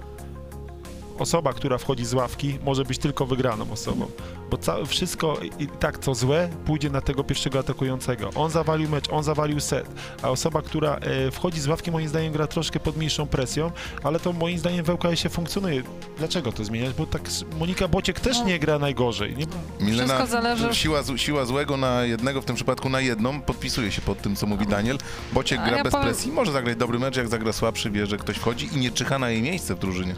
Osoba, 1.20 1.52
która 1.52 1.78
wchodzi 1.78 2.04
z 2.04 2.14
ławki, 2.14 2.58
może 2.64 2.84
być 2.84 2.98
tylko 2.98 3.26
wygraną 3.26 3.72
osobą, 3.72 4.06
bo 4.50 4.56
ca- 4.58 4.84
wszystko 4.84 5.38
i 5.58 5.66
tak 5.66 5.98
co 5.98 6.14
złe 6.14 6.48
pójdzie 6.64 6.90
na 6.90 7.00
tego 7.00 7.24
pierwszego 7.24 7.58
atakującego. 7.58 8.30
On 8.34 8.50
zawalił 8.50 8.88
mecz, 8.88 9.08
on 9.10 9.22
zawalił 9.22 9.60
set, 9.60 9.86
a 10.22 10.28
osoba, 10.30 10.62
która 10.62 10.96
e, 10.96 11.30
wchodzi 11.30 11.60
z 11.60 11.66
ławki, 11.66 11.90
moim 11.90 12.08
zdaniem 12.08 12.32
gra 12.32 12.46
troszkę 12.46 12.80
pod 12.80 12.96
mniejszą 12.96 13.26
presją, 13.26 13.70
ale 14.02 14.20
to 14.20 14.32
moim 14.32 14.58
zdaniem 14.58 14.84
w 14.84 14.88
LKS-ie 14.90 15.30
funkcjonuje. 15.30 15.82
Dlaczego 16.18 16.52
to 16.52 16.64
zmieniać? 16.64 16.94
Bo 16.94 17.06
tak 17.06 17.22
Monika 17.58 17.88
Bociek 17.88 18.20
też 18.20 18.38
No. 18.38 18.44
nie 18.44 18.58
gra 18.58 18.78
najgorzej. 18.78 19.36
Nie? 19.36 19.46
Milena, 19.80 20.14
Wszystko 20.14 20.26
zależy- 20.42 20.74
siła, 20.74 21.02
z- 21.02 21.16
siła 21.20 21.44
złego 21.44 21.76
na 21.76 22.02
jednego, 22.04 22.42
w 22.42 22.44
tym 22.44 22.56
przypadku 22.56 22.88
na 22.88 23.00
jedną, 23.00 23.40
podpisuje 23.42 23.92
się 23.92 24.02
pod 24.02 24.22
tym, 24.22 24.36
co 24.36 24.46
mówi 24.46 24.66
Daniel. 24.66 24.98
Bociek 25.32 25.60
A 25.60 25.66
gra 25.66 25.76
ja 25.76 25.82
bez 25.84 25.92
powiem- 25.92 26.06
presji, 26.08 26.32
może 26.32 26.52
zagrać 26.52 26.76
dobry 26.76 26.98
mecz, 26.98 27.16
jak 27.16 27.28
zagra 27.28 27.52
słabszy, 27.52 27.90
wie, 27.90 28.06
że 28.06 28.16
ktoś 28.16 28.36
wchodzi 28.36 28.68
i 28.72 28.76
nie 28.76 28.90
czyha 28.90 29.18
na 29.18 29.30
jej 29.30 29.42
miejsce 29.42 29.74
w 29.74 29.78
drużynie. 29.78 30.14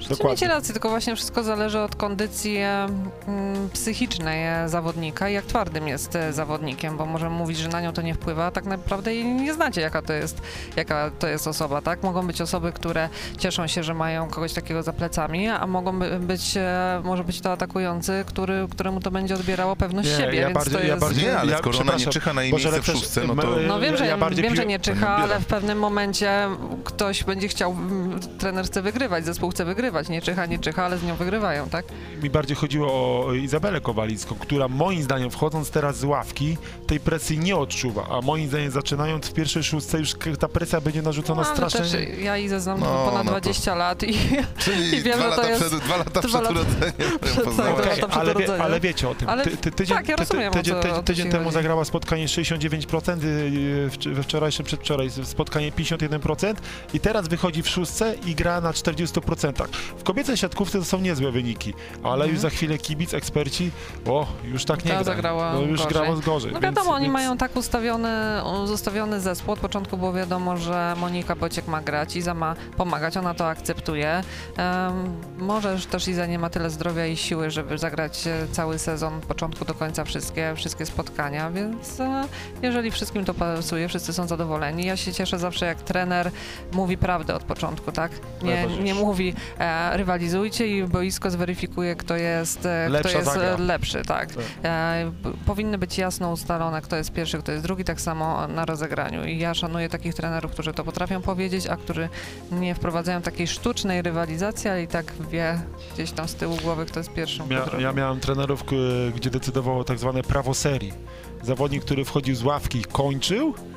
Rzeczywiście 0.00 0.22
Dokładnie. 0.24 0.46
macie 0.46 0.54
rację, 0.54 0.72
tylko 0.72 0.88
właśnie 0.88 1.16
wszystko 1.16 1.42
zależy 1.42 1.78
od 1.80 1.96
kondycji 1.96 2.56
e, 2.56 2.84
mm, 3.28 3.70
psychicznej 3.72 4.46
e, 4.64 4.68
zawodnika 4.68 5.28
i 5.28 5.32
jak 5.34 5.44
twardym 5.46 5.88
jest 5.88 6.16
e, 6.16 6.32
zawodnikiem, 6.32 6.96
bo 6.96 7.06
możemy 7.06 7.36
mówić, 7.36 7.58
że 7.58 7.68
na 7.68 7.80
nią 7.80 7.92
to 7.92 8.02
nie 8.02 8.14
wpływa, 8.14 8.44
a 8.46 8.50
tak 8.50 8.64
naprawdę 8.64 9.14
jej 9.14 9.24
nie 9.24 9.54
znacie, 9.54 9.80
jaka 9.80 10.02
to 10.02 10.12
jest, 10.12 10.40
jaka 10.76 11.10
to 11.18 11.26
jest 11.28 11.46
osoba, 11.46 11.82
tak? 11.82 12.02
Mogą 12.02 12.26
być 12.26 12.40
osoby, 12.40 12.72
które 12.72 13.08
cieszą 13.38 13.66
się, 13.66 13.82
że 13.82 13.94
mają 13.94 14.28
kogoś 14.28 14.52
takiego 14.52 14.82
za 14.82 14.92
plecami, 14.92 15.48
a 15.48 15.66
mogą 15.66 15.98
by- 15.98 16.18
być, 16.20 16.54
może 17.04 17.24
być 17.24 17.40
to 17.40 17.52
atakujący, 17.52 18.24
który, 18.26 18.66
któremu 18.70 19.00
to 19.00 19.10
będzie 19.10 19.34
odbierało 19.34 19.76
pewność 19.76 20.08
Nie, 20.08 20.16
siebie, 20.16 20.38
ja 20.38 20.46
więc 20.46 20.54
bardziej- 20.58 20.74
to 20.74 20.80
ja 20.80 20.86
jest... 20.86 21.00
bardziej- 21.00 21.24
Nie, 21.24 21.38
ale 21.38 21.52
ja- 21.52 21.58
skoro 21.58 21.78
ona 21.78 21.96
nie 21.96 22.06
czyha 22.06 22.32
na 22.32 22.42
jej 22.42 22.50
Boże, 22.52 22.70
miejsce 22.70 22.92
w 22.92 22.96
szóstce, 22.96 23.20
no 23.26 23.36
to... 23.42 23.56
No 23.68 23.80
wiem, 23.80 23.96
że, 23.96 24.06
ja 24.06 24.16
wiem, 24.16 24.28
pił- 24.30 24.56
że 24.56 24.66
nie 24.66 24.78
czyha, 24.78 25.08
ale 25.16 25.40
w 25.40 25.46
pewnym 25.46 25.78
momencie 25.78 26.48
ktoś 26.84 27.24
będzie 27.24 27.48
chciał, 27.48 27.72
mm, 27.72 28.20
trener 28.38 28.64
chce 28.66 28.82
wygrywać, 28.82 29.24
zespół 29.24 29.50
chce 29.50 29.64
wygrywać, 29.64 29.85
nie 30.10 30.22
czyha, 30.22 30.46
nie 30.46 30.58
czyha, 30.58 30.84
ale 30.84 30.98
z 30.98 31.02
nią 31.02 31.16
wygrywają, 31.16 31.68
tak? 31.68 31.84
mi 32.22 32.30
bardziej 32.30 32.56
chodziło 32.56 32.88
o 33.26 33.34
Izabelę 33.34 33.80
Kowalińską, 33.80 34.34
która 34.34 34.68
moim 34.68 35.02
zdaniem 35.02 35.30
wchodząc 35.30 35.70
teraz 35.70 35.98
z 35.98 36.04
ławki 36.04 36.56
tej 36.86 37.00
presji 37.00 37.38
nie 37.38 37.56
odczuwa, 37.56 38.06
a 38.10 38.20
moim 38.20 38.48
zdaniem 38.48 38.70
zaczynając 38.70 39.26
w 39.26 39.32
pierwszej 39.32 39.62
szóstce 39.64 39.98
już 39.98 40.14
ta 40.40 40.48
presja 40.48 40.80
będzie 40.80 41.02
narzucona 41.02 41.42
No, 41.42 41.48
strasznie. 41.54 41.80
też 41.80 42.18
ja 42.18 42.36
Izę 42.38 42.60
znam 42.60 42.80
No, 42.80 42.86
ponad 43.10 43.24
no 43.26 43.32
to- 43.32 43.40
20 43.40 43.74
lat 43.74 44.02
i 44.02 44.18
Czyli 44.64 44.96
I 44.96 45.02
wiem, 45.02 45.18
dwa, 45.18 45.30
że 45.30 45.36
to 45.36 45.42
lata 45.42 45.48
jest- 45.48 45.64
przed, 45.66 45.80
dwa 45.84 45.96
lata 45.96 46.20
przed 46.20 46.34
urodzeniem. 46.34 47.18
przed- 47.24 47.56
tak, 47.56 47.90
przed 47.92 48.16
ale, 48.16 48.34
wie, 48.34 48.62
ale 48.62 48.80
wiecie 48.80 49.08
o 49.08 49.14
tym. 49.14 49.28
Ale- 49.28 49.44
ty, 49.44 49.56
ty, 49.56 49.70
tydzień, 49.70 49.96
tak, 49.96 50.08
ja 50.08 50.16
ty- 50.16 50.24
rozumiem, 50.24 50.52
ty, 50.52 50.58
tydzień, 50.58 50.74
o 50.76 50.82
co 50.82 51.02
tydzień 51.02 51.30
temu 51.30 51.44
chodzi. 51.44 51.54
zagrała 51.54 51.84
spotkanie 51.84 52.26
69%, 52.28 53.24
y, 53.24 53.90
w- 53.90 54.14
we 54.14 54.22
wczorajszym, 54.22 54.66
przedwczoraj 54.66 55.10
spotkanie 55.24 55.72
51% 55.72 56.54
i 56.94 57.00
teraz 57.00 57.28
wychodzi 57.28 57.62
w 57.62 57.68
szóstce 57.68 58.14
i 58.26 58.34
gra 58.34 58.60
na 58.60 58.72
40%. 58.72 59.68
W 59.98 60.02
kobiecej 60.02 60.36
siatkówce 60.36 60.78
to 60.78 60.84
są 60.84 60.98
niezłe 61.00 61.32
wyniki, 61.32 61.74
ale 62.02 62.12
Mhm. 62.14 62.30
już 62.30 62.40
za 62.40 62.50
chwilę 62.50 62.78
kibic, 62.78 63.14
eksperci, 63.14 63.70
o, 64.06 64.26
już 64.44 64.64
tak 64.64 64.84
nie 64.84 64.90
Ta 64.90 64.96
gra. 64.96 65.04
zagrała 65.04 65.52
no, 65.52 65.60
już 65.60 65.70
gorzej. 65.82 65.92
grało 65.92 66.16
gorzej. 66.16 66.52
No 66.52 66.60
więc- 66.60 66.76
wiadomo, 66.76 66.94
oni 66.94 67.02
więc- 67.04 67.12
mają 67.12 67.36
tak 67.36 67.56
ustawiony, 67.56 68.08
zostawiony 68.64 69.20
zespół. 69.20 69.54
Od 69.54 69.60
początku 69.60 69.96
było 69.96 70.12
wiadomo, 70.12 70.56
że 70.56 70.94
Monika 70.98 71.36
Bociek 71.36 71.66
ma 71.68 71.80
grać, 71.82 72.16
Iza 72.16 72.34
ma 72.34 72.56
pomagać, 72.76 73.16
ona 73.16 73.34
to 73.34 73.48
akceptuje. 73.48 74.22
Um, 74.58 75.16
może 75.38 75.78
też 75.78 76.08
Iza 76.08 76.26
nie 76.26 76.38
ma 76.38 76.50
tyle 76.50 76.70
zdrowia 76.70 77.06
i 77.06 77.16
siły, 77.16 77.50
żeby 77.50 77.78
zagrać 77.78 78.26
e, 78.26 78.46
cały 78.52 78.78
sezon 78.78 79.14
od 79.14 79.26
początku 79.26 79.64
do 79.64 79.74
końca 79.74 80.04
wszystkie, 80.04 80.52
wszystkie 80.56 80.86
spotkania, 80.86 81.50
więc 81.50 82.00
e, 82.00 82.24
jeżeli 82.62 82.90
wszystkim 82.90 83.24
to 83.24 83.34
pasuje, 83.34 83.88
wszyscy 83.88 84.12
są 84.12 84.26
zadowoleni. 84.26 84.86
Ja 84.86 84.96
się 84.96 85.12
cieszę 85.12 85.38
zawsze, 85.38 85.66
jak 85.66 85.82
trener 85.82 86.30
mówi 86.72 86.98
prawdę 86.98 87.34
od 87.34 87.42
początku, 87.44 87.92
tak? 87.92 88.12
Nie, 88.42 88.66
nie 88.66 88.94
mówi 88.94 89.34
e, 89.58 89.65
rywalizujcie 89.92 90.68
i 90.68 90.84
boisko 90.84 91.30
zweryfikuje, 91.30 91.96
kto 91.96 92.16
jest, 92.16 92.66
e, 92.66 92.88
kto 93.00 93.08
jest 93.08 93.24
zagra. 93.24 93.42
e, 93.42 93.58
lepszy, 93.58 94.02
tak? 94.02 94.34
Tak. 94.34 94.44
E, 94.64 95.12
powinny 95.46 95.78
być 95.78 95.98
jasno 95.98 96.32
ustalone, 96.32 96.82
kto 96.82 96.96
jest 96.96 97.12
pierwszy, 97.12 97.38
kto 97.38 97.52
jest 97.52 97.64
drugi, 97.64 97.84
tak 97.84 98.00
samo 98.00 98.46
na 98.46 98.64
rozegraniu. 98.64 99.24
I 99.24 99.38
ja 99.38 99.54
szanuję 99.54 99.88
takich 99.88 100.14
trenerów, 100.14 100.52
którzy 100.52 100.72
to 100.72 100.84
potrafią 100.84 101.22
powiedzieć, 101.22 101.66
a 101.66 101.76
którzy 101.76 102.08
nie 102.52 102.74
wprowadzają 102.74 103.22
takiej 103.22 103.46
sztucznej 103.46 104.02
rywalizacji, 104.02 104.70
ale 104.70 104.82
i 104.82 104.88
tak 104.88 105.12
wie 105.30 105.60
gdzieś 105.94 106.12
tam 106.12 106.28
z 106.28 106.34
tyłu 106.34 106.56
głowy, 106.56 106.86
kto 106.86 107.00
jest 107.00 107.12
pierwszym. 107.12 107.48
Mia, 107.48 107.66
ja 107.78 107.92
miałem 107.92 108.20
trenerów, 108.20 108.64
gdzie 109.14 109.30
decydowało 109.30 109.84
tak 109.84 109.98
zwane 109.98 110.22
prawo 110.22 110.54
serii. 110.54 110.92
Zawodnik, 111.42 111.84
który 111.84 112.04
wchodził 112.04 112.34
z 112.34 112.42
ławki, 112.42 112.84
kończył 112.84 113.54
e, 113.72 113.75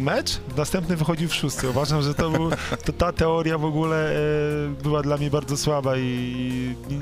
mecz, 0.00 0.40
następny 0.56 0.96
wychodził 0.96 1.28
w 1.28 1.34
szóstce. 1.34 1.70
Uważam, 1.70 2.02
że 2.02 2.14
to, 2.14 2.30
był, 2.30 2.50
to 2.84 2.92
ta 2.92 3.12
teoria 3.12 3.58
w 3.58 3.64
ogóle 3.64 4.10
e, 4.10 4.18
była 4.82 5.02
dla 5.02 5.16
mnie 5.16 5.30
bardzo 5.30 5.56
słaba 5.56 5.96
i 5.96 6.74
nie, 6.90 7.00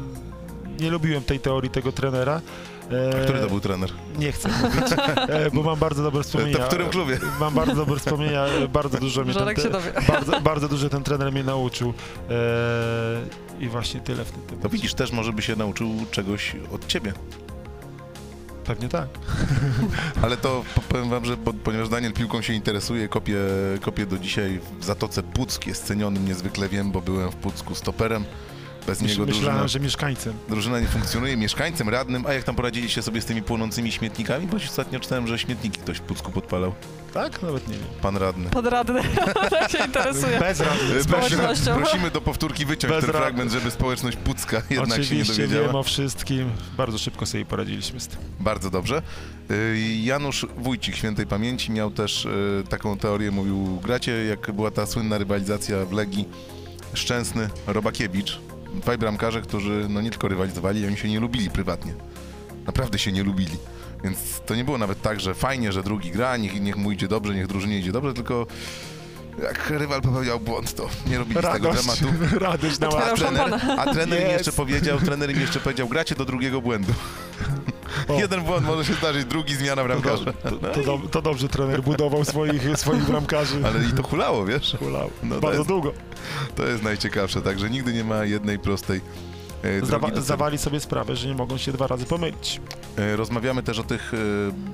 nie 0.81 0.91
lubiłem 0.91 1.23
tej 1.23 1.41
teorii 1.41 1.71
tego 1.71 1.93
trenera. 1.93 2.41
E, 2.93 3.21
A 3.21 3.25
który 3.25 3.41
to 3.41 3.47
był 3.49 3.61
trener? 3.61 3.91
Nie 4.19 4.33
chcę 4.33 4.49
mówić, 4.49 4.93
e, 5.17 5.51
bo 5.51 5.63
mam 5.63 5.79
bardzo 5.79 6.03
dobre 6.03 6.23
wspomnienia. 6.23 6.57
To 6.59 6.65
w 6.65 6.67
którym 6.67 6.89
klubie? 6.91 7.19
Mam 7.41 7.55
bardzo 7.55 7.75
dobre 7.75 7.97
wspomnienia, 7.99 8.45
e, 8.47 8.69
bardzo 8.69 8.99
dużo 8.99 9.25
mnie 9.25 9.35
ten, 9.35 9.57
się 9.57 9.71
dowie. 9.71 9.93
bardzo, 10.09 10.41
bardzo 10.41 10.69
dużo 10.69 10.89
ten 10.89 11.03
trener 11.03 11.33
mnie 11.33 11.45
nauczył. 11.45 11.95
E, 12.31 12.35
I 13.61 13.69
właśnie 13.69 14.01
tyle 14.01 14.25
w 14.25 14.31
tym 14.31 14.59
To 14.59 14.69
widzisz, 14.69 14.95
też 14.95 15.13
może 15.13 15.33
by 15.33 15.43
się 15.43 15.57
nauczył 15.57 15.89
czegoś 16.11 16.57
od 16.73 16.87
ciebie. 16.87 17.13
Pewnie 18.65 18.89
tak. 18.89 19.09
Ale 20.23 20.37
to 20.37 20.65
po- 20.75 20.81
powiem 20.81 21.09
wam, 21.11 21.25
że 21.25 21.37
po, 21.37 21.53
ponieważ 21.53 21.89
Daniel 21.89 22.13
piłką 22.13 22.43
się 22.43 22.53
interesuje, 22.53 23.09
kopię, 23.09 23.37
kopię 23.81 24.07
do 24.07 24.19
dzisiaj 24.19 24.61
w 24.81 24.85
Zatoce 24.85 25.23
Puck, 25.23 25.67
jest 25.67 25.85
cenionym 25.87 26.25
niezwykle 26.25 26.69
wiem, 26.69 26.93
bo 26.93 27.01
byłem 27.01 27.31
w 27.31 27.37
Pucku 27.37 27.75
stoperem. 27.75 28.25
Bez 28.87 29.03
Myśl, 29.03 29.13
niego 29.15 29.27
drużyna, 29.27 29.47
myślałem, 29.47 29.69
że 29.69 29.81
mieszkańcem. 29.81 30.33
drużyna 30.49 30.81
nie 30.81 30.87
funkcjonuje, 30.87 31.37
mieszkańcem, 31.37 31.89
radnym, 31.89 32.27
a 32.27 32.33
jak 32.33 32.45
tam 32.45 32.55
poradziliście 32.55 33.03
sobie 33.03 33.21
z 33.21 33.25
tymi 33.25 33.43
płonącymi 33.43 33.93
śmietnikami? 33.93 34.47
Bo 34.47 34.57
ostatnio 34.57 35.01
czytałem, 35.01 35.27
że 35.27 35.39
śmietniki 35.39 35.79
ktoś 35.81 35.99
w 35.99 36.01
Pucku 36.01 36.31
podpalał. 36.33 36.75
Tak? 37.15 37.43
Nawet 37.43 37.69
nie 37.69 37.75
wiem. 37.75 37.85
Pan 38.03 38.17
radny. 38.17 38.51
Podradny, 38.51 39.01
tak 39.51 39.71
się 39.71 39.79
interesuje. 39.79 40.39
Bez 40.41 40.61
rady. 40.61 40.79
Bez 40.95 41.07
Prosimy, 41.07 41.29
Społecznością. 41.43 41.77
prosimy 41.77 42.11
do 42.11 42.21
powtórki 42.21 42.67
wyciąć 42.67 42.95
Bez 42.95 43.05
ten 43.05 43.15
fragment, 43.15 43.53
żeby 43.53 43.71
społeczność 43.71 44.17
Pucka 44.17 44.57
jednak 44.71 44.89
się 44.91 44.97
nie 44.99 45.03
Oczywiście 45.05 45.35
dowiedziała. 45.43 45.67
wiem 45.67 45.77
o 45.77 45.83
wszystkim. 45.83 46.51
Bardzo 46.77 46.99
szybko 46.99 47.27
sobie 47.27 47.45
poradziliśmy 47.45 48.01
z 48.01 48.09
tym. 48.09 48.19
Bardzo 48.41 48.71
dobrze. 48.71 49.03
Y, 49.51 49.79
Janusz 50.03 50.47
Wójcik 50.57 50.97
świętej 50.97 51.27
pamięci 51.27 51.73
miał 51.73 51.91
też 51.91 52.25
y, 52.25 52.65
taką 52.69 52.99
teorię, 52.99 53.31
mówił, 53.31 53.81
gracie 53.83 54.25
jak 54.25 54.53
była 54.53 54.71
ta 54.71 54.87
słynna 54.87 55.19
rywalizacja 55.19 55.85
w 55.85 55.93
Legii 55.93 56.29
Szczęsny, 56.95 57.49
Robakiewicz. 57.67 58.41
Dwaj 58.75 58.99
bramkarze, 58.99 59.43
którzy 59.43 59.87
no 59.89 60.01
nie 60.01 60.11
tylko 60.11 60.29
rywalizowali, 60.29 60.87
oni 60.87 60.97
się 60.97 61.09
nie 61.09 61.21
lubili 61.21 61.51
prywatnie. 61.51 61.95
Naprawdę 62.67 62.99
się 62.99 63.13
nie 63.13 63.23
lubili. 63.23 63.57
Więc 64.05 64.19
to 64.47 64.55
nie 64.55 64.65
było 64.65 64.79
nawet 64.79 65.03
tak, 65.03 65.21
że 65.21 65.35
fajnie, 65.35 65.73
że 65.73 65.83
drugi 65.83 66.11
gra, 66.11 66.37
niech, 66.37 66.61
niech 66.61 66.77
mu 66.77 66.93
idzie 66.93 67.09
dobrze, 67.09 67.35
niech 67.35 67.47
drużynie 67.47 67.79
idzie 67.79 67.93
dobrze, 67.93 68.15
tylko 68.15 68.47
jak 69.43 69.71
rywal 69.71 70.03
popełniał 70.03 70.41
błąd, 70.41 70.75
to 70.75 70.89
nie 71.07 71.19
robili 71.19 71.41
z 71.41 71.43
tego 71.43 71.69
Radość, 71.69 72.01
dramatu. 72.01 72.39
radość 72.47 72.79
na 72.79 72.89
ławce. 72.89 73.17
Trener, 73.17 73.61
a 73.79 73.93
trener 73.95 74.19
mi 74.19 74.25
Jest. 74.25 74.33
jeszcze 74.33 74.53
powiedział, 74.53 74.99
trener 74.99 75.35
mi 75.35 75.41
jeszcze 75.41 75.61
powiedział, 75.61 75.89
gracie 75.89 76.15
do 76.15 76.25
drugiego 76.25 76.61
błędu. 76.61 76.93
Jeden 78.19 78.43
błąd 78.45 78.67
może 78.67 78.85
się 78.85 78.95
zdarzyć, 78.95 79.25
drugi 79.25 79.55
zmiana 79.55 79.83
To, 79.83 79.89
bramkarza. 79.89 80.33
to, 80.33 80.51
to, 80.51 80.81
dob- 80.81 81.09
to 81.11 81.23
dobrze 81.23 81.49
trener 81.49 81.83
budował 81.83 82.25
swoich, 82.25 82.79
swoich 82.79 83.05
bramkarzy. 83.05 83.63
Ale 83.67 83.85
i 83.85 83.93
to 83.93 84.03
hulało, 84.03 84.45
wiesz? 84.47 84.77
Hulał. 84.79 85.11
No 85.23 85.35
to 85.35 85.41
Bardzo 85.41 85.59
jest- 85.59 85.69
długo. 85.69 85.93
To 86.57 86.67
jest 86.67 86.83
najciekawsze, 86.83 87.43
także 87.43 87.71
nigdy 87.71 87.93
nie 87.93 88.05
ma 88.05 88.25
jednej 88.25 88.59
prostej 88.59 89.01
e, 89.63 89.81
do 89.81 89.87
celu. 89.87 90.23
zdawali 90.23 90.59
sobie 90.59 90.81
sprawę, 90.81 91.17
że 91.17 91.29
nie 91.29 91.35
mogą 91.35 91.59
się 91.59 91.73
dwa 91.73 91.87
razy 91.87 92.07
pomylić. 92.07 92.61
E, 92.99 93.17
Rozmawiamy 93.17 93.63
też 93.63 93.79
o 93.79 93.85
tych, 93.85 94.13
e, 94.15 94.17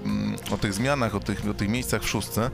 mm, 0.05 0.37
o 0.51 0.57
tych 0.59 0.73
zmianach, 0.75 1.15
o 1.15 1.21
tych, 1.21 1.43
o 1.51 1.55
tych 1.55 1.69
miejscach 1.69 2.03
w 2.03 2.09
szóstce. 2.09 2.51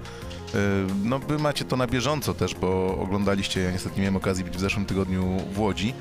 No 1.05 1.19
wy 1.19 1.39
macie 1.39 1.65
to 1.65 1.77
na 1.77 1.87
bieżąco 1.87 2.35
też, 2.35 2.55
bo 2.55 2.99
oglądaliście, 2.99 3.61
ja 3.61 3.71
niestety 3.71 3.97
nie 3.97 4.03
miałem 4.03 4.17
okazji 4.17 4.45
być 4.45 4.57
w 4.57 4.61
zeszłym 4.61 4.87
tygodniu 4.87 5.39
w 5.53 5.59
Łodzi, 5.61 5.95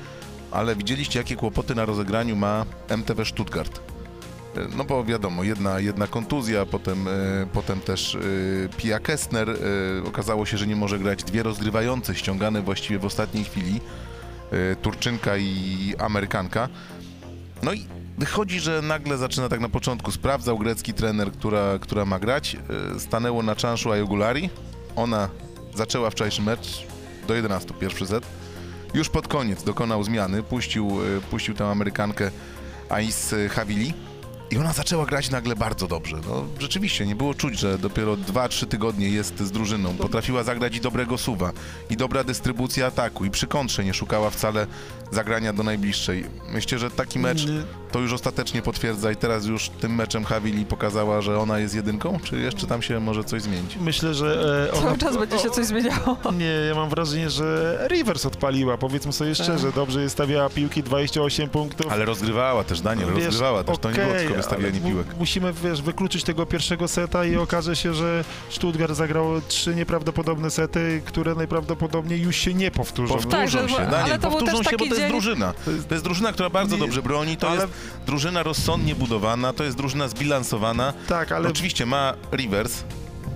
ale 0.50 0.76
widzieliście 0.76 1.18
jakie 1.18 1.36
kłopoty 1.36 1.74
na 1.74 1.84
rozegraniu 1.84 2.36
ma 2.36 2.64
MTW 2.88 3.24
Stuttgart. 3.24 3.80
No 4.76 4.84
bo 4.84 5.04
wiadomo, 5.04 5.44
jedna, 5.44 5.80
jedna 5.80 6.06
kontuzja, 6.06 6.66
potem, 6.66 7.08
e, 7.08 7.10
potem 7.52 7.80
też 7.80 8.14
e, 8.14 8.18
Pia 8.76 8.98
Kestner. 8.98 9.50
E, 9.50 9.56
okazało 10.08 10.46
się, 10.46 10.58
że 10.58 10.66
nie 10.66 10.76
może 10.76 10.98
grać 10.98 11.24
dwie 11.24 11.42
rozgrywające, 11.42 12.14
ściągane 12.14 12.62
właściwie 12.62 12.98
w 12.98 13.04
ostatniej 13.04 13.44
chwili. 13.44 13.80
Turczynka 14.82 15.36
i 15.36 15.94
Amerykanka. 15.98 16.68
No 17.62 17.72
i 17.72 17.86
wychodzi, 18.18 18.60
że 18.60 18.82
nagle 18.82 19.18
zaczyna 19.18 19.48
tak 19.48 19.60
na 19.60 19.68
początku. 19.68 20.12
Sprawdzał 20.12 20.58
grecki 20.58 20.94
trener, 20.94 21.32
która, 21.32 21.78
która 21.78 22.04
ma 22.04 22.18
grać. 22.18 22.56
Stanęło 22.98 23.42
na 23.42 23.56
czanszu 23.56 23.92
Ayogulari. 23.92 24.50
Ona 24.96 25.28
zaczęła 25.74 26.10
wczorajszy 26.10 26.42
mecz 26.42 26.86
do 27.28 27.34
11, 27.34 27.74
pierwszy 27.80 28.06
set. 28.06 28.26
już 28.94 29.08
pod 29.08 29.28
koniec 29.28 29.62
dokonał 29.62 30.04
zmiany, 30.04 30.42
puścił, 30.42 30.90
puścił 31.30 31.54
tę 31.54 31.66
Amerykankę 31.66 32.30
Ais 32.88 33.34
Havili 33.50 33.94
i 34.50 34.58
ona 34.58 34.72
zaczęła 34.72 35.06
grać 35.06 35.30
nagle 35.30 35.56
bardzo 35.56 35.86
dobrze. 35.86 36.16
No, 36.28 36.44
rzeczywiście, 36.58 37.06
nie 37.06 37.16
było 37.16 37.34
czuć, 37.34 37.58
że 37.58 37.78
dopiero 37.78 38.14
2-3 38.16 38.66
tygodnie 38.66 39.08
jest 39.08 39.38
z 39.40 39.50
drużyną. 39.50 39.96
Potrafiła 39.96 40.42
zagrać 40.42 40.76
i 40.76 40.80
dobrego 40.80 41.18
suwa, 41.18 41.52
i 41.90 41.96
dobra 41.96 42.24
dystrybucja 42.24 42.86
ataku, 42.86 43.24
i 43.24 43.30
przy 43.30 43.46
kontrze 43.46 43.84
nie 43.84 43.94
szukała 43.94 44.30
wcale 44.30 44.66
zagrania 45.10 45.52
do 45.52 45.62
najbliższej. 45.62 46.24
Myślę, 46.52 46.78
że 46.78 46.90
taki 46.90 47.18
mecz 47.18 47.44
Mm, 47.44 47.64
to 47.92 47.98
już 48.00 48.12
ostatecznie 48.12 48.62
potwierdza 48.62 49.12
i 49.12 49.16
teraz 49.16 49.46
już 49.46 49.68
tym 49.68 49.94
meczem 49.94 50.24
Havili 50.24 50.64
pokazała, 50.66 51.20
że 51.20 51.38
ona 51.38 51.58
jest 51.58 51.74
jedynką, 51.74 52.18
czy 52.24 52.38
jeszcze 52.38 52.66
tam 52.66 52.82
się 52.82 53.00
może 53.00 53.24
coś 53.24 53.42
zmienić? 53.42 53.76
Myślę, 53.80 54.14
że 54.14 54.68
e, 54.68 54.72
ona... 54.72 54.82
Cały 54.86 54.98
czas 54.98 55.16
będzie 55.16 55.38
się 55.38 55.50
coś 55.50 55.66
zmieniało. 55.66 56.16
Nie, 56.38 56.44
ja 56.68 56.74
mam 56.74 56.88
wrażenie, 56.88 57.30
że 57.30 57.78
Rivers 57.90 58.26
odpaliła, 58.26 58.76
powiedzmy 58.78 59.12
sobie 59.12 59.34
szczerze, 59.34 59.72
dobrze 59.72 60.02
jest 60.02 60.12
stawiała 60.14 60.48
piłki, 60.50 60.82
28 60.82 61.48
punktów. 61.48 61.92
Ale 61.92 62.04
rozgrywała 62.04 62.64
też, 62.64 62.80
Daniel, 62.80 63.08
Wiesz, 63.14 63.24
rozgrywała 63.24 63.64
też, 63.64 63.78
to 63.78 63.90
nie 63.90 63.96
było 63.98 64.14
tylko 64.14 64.34
wystawianie 64.34 64.80
ale 64.82 64.90
piłek. 64.90 65.06
Musimy, 65.18 65.52
wiesz, 65.52 65.82
wykluczyć 65.82 66.24
tego 66.24 66.46
pierwszego 66.46 66.88
seta 66.88 67.24
i 67.24 67.36
okaże 67.36 67.76
się, 67.76 67.94
że 67.94 68.24
Stuttgart 68.50 68.94
zagrał 68.94 69.40
trzy 69.48 69.74
nieprawdopodobne 69.74 70.50
sety, 70.50 71.02
które 71.04 71.34
najprawdopodobniej 71.34 72.20
już 72.20 72.36
się 72.36 72.54
nie 72.54 72.70
powtórzą. 72.70 73.14
Powtórzą 73.14 73.58
Tak, 73.58 73.70
się, 73.70 73.76
ale 73.76 73.90
Daniel, 73.90 74.18
to 74.18 74.30
był 74.30 74.38
powtórzą 74.38 74.58
też 74.58 74.66
się, 74.70 74.76
bo 74.76 74.78
taki 74.84 74.88
to 74.88 74.94
jest 74.94 75.00
dzień- 75.00 75.10
drużyna. 75.10 75.52
To 75.88 75.94
jest 75.94 76.04
drużyna, 76.04 76.32
która 76.32 76.50
bardzo 76.50 76.76
Nie, 76.76 76.80
dobrze 76.80 77.02
broni, 77.02 77.36
to 77.36 77.48
ale- 77.50 77.60
jest 77.60 77.72
drużyna 78.06 78.42
rozsądnie 78.42 78.94
budowana, 78.94 79.52
to 79.52 79.64
jest 79.64 79.76
drużyna 79.76 80.08
zbilansowana. 80.08 80.92
Tak, 81.08 81.32
ale 81.32 81.48
Oczywiście 81.48 81.86
ma 81.86 82.14
Rivers, 82.32 82.84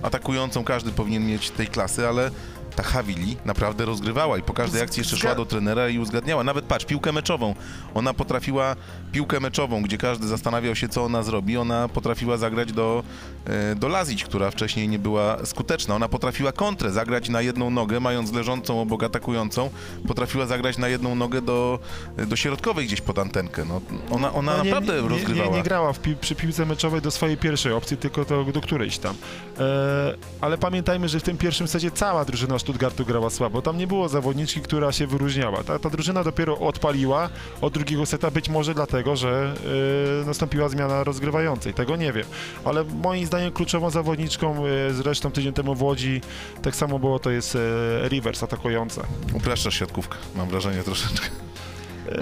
atakującą 0.03 0.63
każdy 0.63 0.91
powinien 0.91 1.27
mieć 1.27 1.49
tej 1.49 1.67
klasy, 1.67 2.07
ale 2.07 2.31
ta 2.75 2.83
Havili 2.83 3.37
naprawdę 3.45 3.85
rozgrywała 3.85 4.37
i 4.37 4.41
po 4.41 4.53
każdej 4.53 4.81
akcji 4.81 4.99
jeszcze 4.99 5.17
szła 5.17 5.35
do 5.35 5.45
trenera 5.45 5.89
i 5.89 5.99
uzgadniała. 5.99 6.43
Nawet 6.43 6.65
patrz, 6.65 6.85
piłkę 6.85 7.11
meczową. 7.11 7.55
Ona 7.93 8.13
potrafiła 8.13 8.75
piłkę 9.11 9.39
meczową, 9.39 9.81
gdzie 9.81 9.97
każdy 9.97 10.27
zastanawiał 10.27 10.75
się, 10.75 10.89
co 10.89 11.03
ona 11.03 11.23
zrobi. 11.23 11.57
Ona 11.57 11.87
potrafiła 11.87 12.37
zagrać 12.37 12.73
do, 12.73 13.03
e, 13.45 13.75
do 13.75 13.87
Lazić, 13.87 14.23
która 14.23 14.51
wcześniej 14.51 14.87
nie 14.87 14.99
była 14.99 15.45
skuteczna. 15.45 15.95
Ona 15.95 16.09
potrafiła 16.09 16.51
kontrę, 16.51 16.91
zagrać 16.91 17.29
na 17.29 17.41
jedną 17.41 17.69
nogę, 17.69 17.99
mając 17.99 18.33
leżącą 18.33 18.81
obok 18.81 19.03
atakującą. 19.03 19.69
Potrafiła 20.07 20.45
zagrać 20.45 20.77
na 20.77 20.87
jedną 20.87 21.15
nogę 21.15 21.41
do, 21.41 21.79
do 22.27 22.35
środkowej 22.35 22.87
gdzieś 22.87 23.01
pod 23.01 23.19
antenkę. 23.19 23.65
No, 23.65 23.81
ona 24.09 24.33
ona 24.33 24.57
no 24.57 24.63
nie, 24.63 24.69
naprawdę 24.69 24.95
nie, 24.95 25.01
nie, 25.01 25.09
rozgrywała. 25.09 25.49
nie, 25.49 25.57
nie 25.57 25.63
grała 25.63 25.93
pi 25.93 26.15
przy 26.15 26.35
piłce 26.35 26.65
meczowej 26.65 27.01
do 27.01 27.11
swojej 27.11 27.37
pierwszej 27.37 27.73
opcji, 27.73 27.97
tylko 27.97 28.25
do, 28.25 28.43
do 28.43 28.61
którejś 28.61 28.97
tam. 28.97 29.15
E, 29.59 30.15
ale 30.41 30.57
pamiętajmy, 30.57 31.09
że 31.09 31.19
w 31.19 31.23
tym 31.23 31.37
pierwszym 31.37 31.67
secie 31.67 31.91
cała 31.91 32.25
drużyna 32.25 32.55
Stuttgartu 32.61 33.05
grała 33.05 33.29
słabo. 33.29 33.61
Tam 33.61 33.77
nie 33.77 33.87
było 33.87 34.09
zawodniczki, 34.09 34.61
która 34.61 34.91
się 34.91 35.07
wyróżniała. 35.07 35.63
Ta, 35.63 35.79
ta 35.79 35.89
drużyna 35.89 36.23
dopiero 36.23 36.57
odpaliła 36.59 37.29
od 37.61 37.73
drugiego 37.73 38.05
seta, 38.05 38.31
być 38.31 38.49
może 38.49 38.73
dlatego, 38.73 39.15
że 39.15 39.53
e, 40.21 40.25
nastąpiła 40.25 40.69
zmiana 40.69 41.03
rozgrywającej. 41.03 41.73
Tego 41.73 41.95
nie 41.95 42.13
wiem. 42.13 42.25
Ale 42.65 42.83
moim 42.83 43.25
zdaniem 43.25 43.51
kluczową 43.51 43.89
zawodniczką, 43.89 44.65
e, 44.65 44.93
zresztą 44.93 45.31
tydzień 45.31 45.53
temu 45.53 45.75
w 45.75 45.81
Łodzi, 45.83 46.21
tak 46.61 46.75
samo 46.75 46.99
było, 46.99 47.19
to 47.19 47.31
jest 47.31 47.55
e, 47.55 47.59
Rivers 48.09 48.43
atakująca. 48.43 49.01
Upraszczasz 49.33 49.79
siatkówkę, 49.79 50.17
mam 50.35 50.49
wrażenie 50.49 50.83
troszeczkę. 50.83 51.27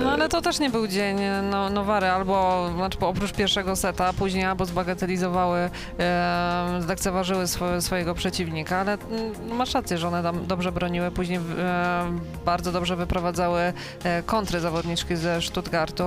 No 0.03 0.11
ale 0.11 0.29
to 0.29 0.41
też 0.41 0.59
nie 0.59 0.69
był 0.69 0.87
dzień 0.87 1.17
no, 1.51 1.69
Nowary, 1.69 2.07
albo 2.07 2.69
znaczy, 2.75 2.97
oprócz 3.01 3.31
pierwszego 3.31 3.75
seta, 3.75 4.13
później 4.13 4.45
albo 4.45 4.65
zbagatelizowały, 4.65 5.69
e, 5.99 6.79
zlekceważyły 6.79 7.47
swo, 7.47 7.81
swojego 7.81 8.13
przeciwnika, 8.15 8.77
ale 8.77 8.93
mm, 8.93 9.55
masz 9.57 9.73
rację, 9.73 9.97
że 9.97 10.07
one 10.07 10.23
tam 10.23 10.47
dobrze 10.47 10.71
broniły, 10.71 11.11
później 11.11 11.39
e, 11.57 12.19
bardzo 12.45 12.71
dobrze 12.71 12.95
wyprowadzały 12.95 13.73
e, 14.03 14.23
kontry 14.23 14.59
zawodniczki 14.59 15.15
ze 15.15 15.41
Stuttgartu, 15.41 16.03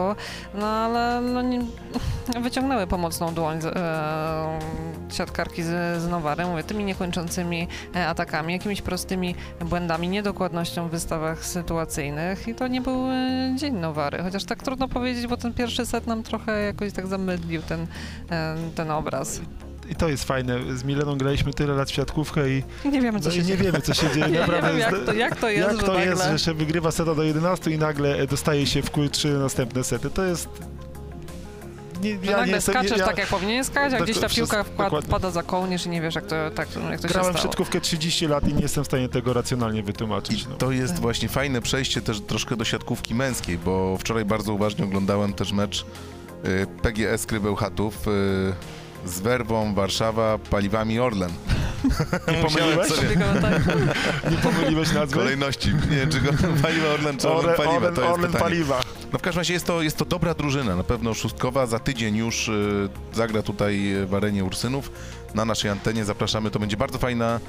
no 0.54 0.66
ale 0.66 1.20
no, 1.20 1.42
nie, 1.42 1.60
wyciągnęły 2.42 2.86
pomocną 2.86 3.34
dłoń 3.34 3.60
z, 3.60 3.66
e, 3.66 4.58
siatkarki 5.12 5.62
z, 5.62 6.02
z 6.02 6.08
Nowary, 6.08 6.46
mówię, 6.46 6.62
tymi 6.62 6.84
niekończącymi 6.84 7.68
e, 7.96 8.08
atakami, 8.08 8.52
jakimiś 8.52 8.82
prostymi 8.82 9.34
błędami, 9.60 10.08
niedokładnością 10.08 10.88
w 10.88 10.90
wystawach 10.90 11.44
sytuacyjnych 11.44 12.48
i 12.48 12.54
to 12.54 12.68
nie 12.68 12.80
był 12.80 13.10
e, 13.10 13.54
dzień 13.62 13.74
Nowary, 13.74 14.22
chociaż 14.22 14.44
tak 14.44 14.62
trudno 14.62 14.88
powiedzieć, 14.88 15.26
bo 15.26 15.36
ten 15.36 15.54
pierwszy 15.54 15.86
set 15.86 16.06
nam 16.06 16.22
trochę 16.22 16.62
jakoś 16.62 16.92
tak 16.92 17.06
zamydlił 17.06 17.62
ten, 17.62 17.86
ten 18.74 18.90
obraz. 18.90 19.40
I 19.90 19.94
to 19.94 20.08
jest 20.08 20.24
fajne. 20.24 20.76
Z 20.76 20.84
Mileną 20.84 21.18
graliśmy 21.18 21.52
tyle 21.52 21.74
lat 21.74 21.90
w 21.90 21.94
siatkówkę 21.94 22.50
i, 22.50 22.64
nie 22.84 23.00
wiemy, 23.00 23.20
co 23.20 23.28
no 23.28 23.34
się 23.34 23.40
nie 23.40 23.44
dzieje. 23.44 23.58
wiemy, 23.58 23.80
co 23.80 23.94
się 23.94 24.10
dzieje. 24.14 24.38
Naprawdę 24.40 24.68
wiem, 24.68 24.78
jak 24.78 24.98
to, 25.06 25.12
jak 25.12 25.36
to 25.36 25.50
jest, 25.50 25.68
Jak 25.68 25.80
że 25.80 25.86
to 25.86 25.92
nagle... 25.92 26.10
jest, 26.10 26.24
że 26.24 26.38
się 26.38 26.54
wygrywa 26.54 26.90
seta 26.90 27.14
do 27.14 27.22
11 27.22 27.70
i 27.70 27.78
nagle 27.78 28.16
e, 28.16 28.26
dostaje 28.26 28.66
się 28.66 28.82
w 28.82 28.90
Q3 28.90 29.38
następne 29.38 29.84
sety? 29.84 30.10
To 30.10 30.24
jest... 30.24 30.48
Nie, 32.02 32.18
Że 32.24 32.36
nagle 32.36 32.54
jestem- 32.54 32.74
skaczesz 32.74 32.98
ja 32.98 33.06
tak, 33.06 33.18
jak 33.18 33.28
powinien 33.28 33.64
skakać, 33.64 33.92
a 34.00 34.04
gdzieś 34.04 34.18
ta 34.18 34.28
piłka 34.28 34.64
wkład, 34.64 35.04
wpada 35.04 35.30
za 35.30 35.42
kołnierz 35.42 35.86
i 35.86 35.88
nie 35.88 36.00
wiesz, 36.00 36.14
jak 36.14 36.26
to, 36.26 36.36
tak, 36.54 36.68
jak 36.90 37.00
to 37.00 37.08
się 37.08 37.14
Grałem 37.14 37.34
w 37.34 37.38
siatkówkę 37.40 37.80
30 37.80 38.26
lat 38.26 38.48
i 38.48 38.54
nie 38.54 38.62
jestem 38.62 38.84
w 38.84 38.86
stanie 38.86 39.08
tego 39.08 39.32
racjonalnie 39.32 39.80
I 39.80 39.82
wytłumaczyć. 39.82 40.46
No. 40.46 40.56
to 40.56 40.70
jest 40.72 40.92
Tak. 40.92 41.02
właśnie 41.02 41.28
fajne 41.28 41.60
przejście 41.62 42.00
też 42.02 42.20
troszkę 42.20 42.56
do 42.56 42.64
siatkówki 42.64 43.14
męskiej, 43.14 43.58
bo 43.58 43.96
wczoraj 43.98 44.24
bardzo 44.24 44.54
uważnie 44.54 44.84
oglądałem 44.84 45.32
też 45.32 45.52
mecz 45.52 45.80
y, 46.44 46.66
PGS 46.82 47.26
Krybełchatów 47.26 48.08
y, 48.08 48.10
z 49.06 49.20
Werwą 49.20 49.74
Warszawa 49.74 50.38
Paliwami 50.38 51.00
Orlen. 51.00 51.30
Nie 52.32 52.34
pomyliłeś? 52.34 52.88
sobie. 52.88 53.08
Nie 54.30 54.36
pomyliłeś 54.36 54.92
nazwy? 54.92 55.16
kolejności. 55.16 55.72
Nie 55.90 56.06
czy 56.06 56.20
go 56.20 56.30
paliwa 56.62 56.88
Orlen, 56.88 57.18
czy 57.18 57.28
Orlen 57.28 57.56
Paliwa, 57.56 57.76
Orlen, 57.76 57.94
to 57.94 58.00
jest 58.00 58.12
Orlen 58.14 58.32
pytanie. 58.32 58.50
paliwa. 58.50 58.80
No 59.12 59.18
w 59.18 59.22
każdym 59.22 59.40
razie 59.40 59.54
jest 59.54 59.66
to, 59.66 59.82
jest 59.82 59.96
to 59.96 60.04
dobra 60.04 60.34
drużyna, 60.34 60.76
na 60.76 60.84
pewno 60.84 61.14
szóstkowa. 61.14 61.66
Za 61.66 61.78
tydzień 61.78 62.16
już 62.16 62.48
y, 62.48 62.88
zagra 63.12 63.42
tutaj 63.42 63.92
w 64.06 64.14
arenie 64.14 64.44
Ursynów 64.44 64.90
na 65.34 65.44
naszej 65.44 65.70
antenie. 65.70 66.04
Zapraszamy, 66.04 66.50
to 66.50 66.58
będzie 66.58 66.76
bardzo 66.76 66.98
fajna 66.98 67.40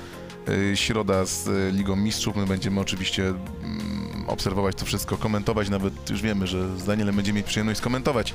y, 0.49 0.77
środa 0.77 1.25
z 1.25 1.47
y, 1.47 1.71
Ligą 1.73 1.95
Mistrzów. 1.95 2.35
My 2.35 2.45
będziemy 2.45 2.79
oczywiście 2.79 3.23
mm, 3.27 4.23
obserwować 4.27 4.75
to 4.75 4.85
wszystko, 4.85 5.17
komentować, 5.17 5.69
nawet 5.69 6.09
już 6.09 6.21
wiemy, 6.21 6.47
że 6.47 6.77
z 6.77 6.83
Danielem 6.83 7.15
będziemy 7.15 7.37
mieć 7.37 7.47
przyjemność 7.47 7.77
skomentować 7.79 8.33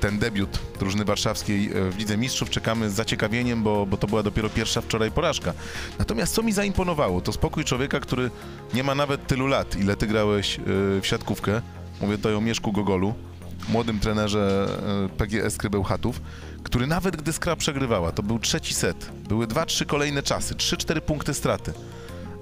ten 0.00 0.18
debiut 0.18 0.58
drużyny 0.78 1.04
warszawskiej 1.04 1.76
y, 1.76 1.90
w 1.90 1.98
Lidze 1.98 2.16
Mistrzów. 2.16 2.50
Czekamy 2.50 2.90
z 2.90 2.94
zaciekawieniem, 2.94 3.62
bo, 3.62 3.86
bo 3.86 3.96
to 3.96 4.06
była 4.06 4.22
dopiero 4.22 4.48
pierwsza 4.50 4.80
wczoraj 4.80 5.10
porażka. 5.10 5.52
Natomiast 5.98 6.34
co 6.34 6.42
mi 6.42 6.52
zaimponowało, 6.52 7.20
to 7.20 7.32
spokój 7.32 7.64
człowieka, 7.64 8.00
który 8.00 8.30
nie 8.74 8.82
ma 8.82 8.94
nawet 8.94 9.26
tylu 9.26 9.46
lat, 9.46 9.76
ile 9.76 9.96
ty 9.96 10.06
grałeś 10.06 10.58
y, 10.58 10.62
w 11.00 11.02
siatkówkę. 11.02 11.62
Mówię 12.00 12.16
tutaj 12.16 12.34
o 12.34 12.40
Mieszku 12.40 12.72
Gogolu, 12.72 13.14
młodym 13.68 14.00
trenerze 14.00 14.68
e, 15.06 15.08
PGS 15.08 15.56
Krybełchatów, 15.56 16.20
który 16.62 16.86
nawet 16.86 17.16
gdy 17.16 17.32
Skra 17.32 17.56
przegrywała, 17.56 18.12
to 18.12 18.22
był 18.22 18.38
trzeci 18.38 18.74
set, 18.74 19.10
były 19.28 19.46
dwa, 19.46 19.66
trzy 19.66 19.86
kolejne 19.86 20.22
czasy, 20.22 20.54
trzy, 20.54 20.76
cztery 20.76 21.00
punkty 21.00 21.34
straty. 21.34 21.72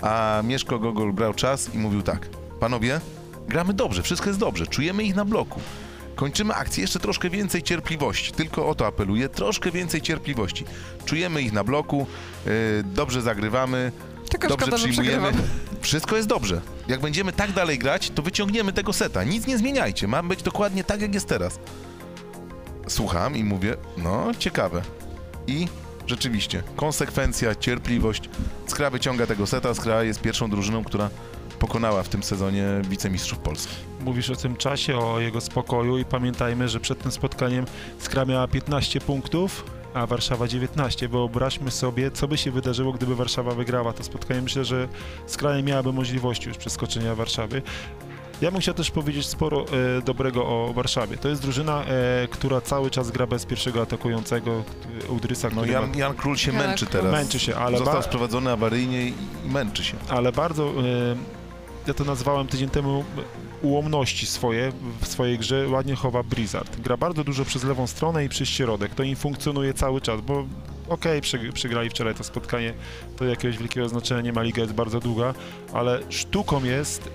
A 0.02 0.42
Mieszko 0.44 0.78
Gogol 0.78 1.12
brał 1.12 1.34
czas 1.34 1.74
i 1.74 1.78
mówił 1.78 2.02
tak, 2.02 2.28
panowie, 2.60 3.00
gramy 3.48 3.74
dobrze, 3.74 4.02
wszystko 4.02 4.28
jest 4.28 4.40
dobrze, 4.40 4.66
czujemy 4.66 5.04
ich 5.04 5.14
na 5.14 5.24
bloku. 5.24 5.60
Kończymy 6.16 6.54
akcję, 6.54 6.80
jeszcze 6.82 7.00
troszkę 7.00 7.30
więcej 7.30 7.62
cierpliwości. 7.62 8.32
Tylko 8.32 8.68
o 8.68 8.74
to 8.74 8.86
apeluję, 8.86 9.28
troszkę 9.28 9.70
więcej 9.70 10.02
cierpliwości. 10.02 10.64
Czujemy 11.04 11.42
ich 11.42 11.52
na 11.52 11.64
bloku, 11.64 12.06
e, 12.46 12.50
dobrze 12.82 13.22
zagrywamy, 13.22 13.92
Tylko 14.30 14.48
dobrze 14.48 14.66
szkoda, 14.66 14.76
przyjmujemy. 14.76 15.32
Wszystko 15.80 16.16
jest 16.16 16.28
dobrze. 16.28 16.60
Jak 16.88 17.00
będziemy 17.00 17.32
tak 17.32 17.52
dalej 17.52 17.78
grać, 17.78 18.10
to 18.10 18.22
wyciągniemy 18.22 18.72
tego 18.72 18.92
seta. 18.92 19.24
Nic 19.24 19.46
nie 19.46 19.58
zmieniajcie. 19.58 20.08
Ma 20.08 20.22
być 20.22 20.42
dokładnie 20.42 20.84
tak, 20.84 21.00
jak 21.00 21.14
jest 21.14 21.28
teraz. 21.28 21.58
Słucham 22.88 23.36
i 23.36 23.44
mówię, 23.44 23.76
no 23.96 24.30
ciekawe. 24.38 24.82
I 25.46 25.68
rzeczywiście, 26.06 26.62
konsekwencja, 26.76 27.54
cierpliwość. 27.54 28.30
Skra 28.66 28.90
wyciąga 28.90 29.26
tego 29.26 29.46
seta. 29.46 29.74
Skra 29.74 30.02
jest 30.02 30.20
pierwszą 30.20 30.50
drużyną, 30.50 30.84
która 30.84 31.10
pokonała 31.58 32.02
w 32.02 32.08
tym 32.08 32.22
sezonie 32.22 32.66
wicemistrzów 32.88 33.38
Polski. 33.38 33.74
Mówisz 34.06 34.30
o 34.30 34.36
tym 34.36 34.56
czasie, 34.56 34.98
o 34.98 35.20
jego 35.20 35.40
spokoju 35.40 35.98
i 35.98 36.04
pamiętajmy, 36.04 36.68
że 36.68 36.80
przed 36.80 36.98
tym 37.02 37.12
spotkaniem 37.12 37.64
Skra 37.98 38.24
miała 38.24 38.48
15 38.48 39.00
punktów, 39.00 39.64
a 39.94 40.06
Warszawa 40.06 40.48
19. 40.48 41.08
Wyobraźmy 41.08 41.70
sobie, 41.70 42.10
co 42.10 42.28
by 42.28 42.36
się 42.38 42.50
wydarzyło, 42.50 42.92
gdyby 42.92 43.16
Warszawa 43.16 43.50
wygrała 43.54 43.92
to 43.92 44.04
spotkanie. 44.04 44.42
Myślę, 44.42 44.64
że 44.64 44.88
Skra 45.26 45.56
nie 45.56 45.62
miałaby 45.62 45.92
możliwości 45.92 46.48
już 46.48 46.56
przeskoczenia 46.58 47.14
Warszawy. 47.14 47.62
Ja 48.40 48.50
bym 48.50 48.60
chciał 48.60 48.74
też 48.74 48.90
powiedzieć 48.90 49.26
sporo 49.26 49.64
e, 49.98 50.02
dobrego 50.02 50.46
o 50.46 50.72
Warszawie. 50.74 51.16
To 51.16 51.28
jest 51.28 51.42
drużyna, 51.42 51.84
e, 51.84 52.28
która 52.30 52.60
cały 52.60 52.90
czas 52.90 53.10
gra 53.10 53.26
bez 53.26 53.46
pierwszego 53.46 53.82
atakującego 53.82 54.62
e, 55.08 55.12
Udrysa, 55.12 55.48
No 55.54 55.64
Jan, 55.64 55.90
ma, 55.90 55.96
Jan 55.96 56.14
Król 56.14 56.36
się 56.36 56.52
Jan 56.52 56.66
męczy 56.68 56.86
Król. 56.86 57.00
teraz. 57.02 57.12
męczy 57.20 57.38
się, 57.38 57.56
ale 57.56 57.78
Został 57.78 57.94
ba- 57.96 58.02
sprowadzony 58.02 58.50
awaryjnie 58.52 59.02
i 59.06 59.14
i 59.46 59.50
męczy 59.50 59.84
się. 59.84 59.96
ale 60.08 60.32
bardzo, 60.32 60.64
e, 60.70 60.72
ja 61.88 61.94
to 61.94 62.04
nazwałem 62.04 62.46
tydzień 62.46 62.68
temu 62.68 63.04
ułomności 63.62 64.26
swoje 64.26 64.72
w 65.00 65.06
swojej 65.06 65.38
grze 65.38 65.68
ładnie 65.68 65.94
chowa 65.94 66.22
Blizzard. 66.22 66.80
Gra 66.80 66.96
bardzo 66.96 67.24
dużo 67.24 67.44
przez 67.44 67.64
lewą 67.64 67.86
stronę 67.86 68.24
i 68.24 68.28
przez 68.28 68.48
środek. 68.48 68.94
To 68.94 69.02
im 69.02 69.16
funkcjonuje 69.16 69.74
cały 69.74 70.00
czas, 70.00 70.20
bo 70.20 70.44
okej, 70.88 71.20
przy, 71.20 71.52
przegrali 71.52 71.90
wczoraj 71.90 72.14
to 72.14 72.24
spotkanie, 72.24 72.74
to 73.16 73.24
jakiegoś 73.24 73.58
wielkiego 73.58 73.88
znaczenia 73.88 74.20
nie 74.20 74.32
ma, 74.32 74.42
liga 74.42 74.62
jest 74.62 74.74
bardzo 74.74 75.00
długa, 75.00 75.34
ale 75.72 76.00
sztuką 76.08 76.64
jest, 76.64 77.10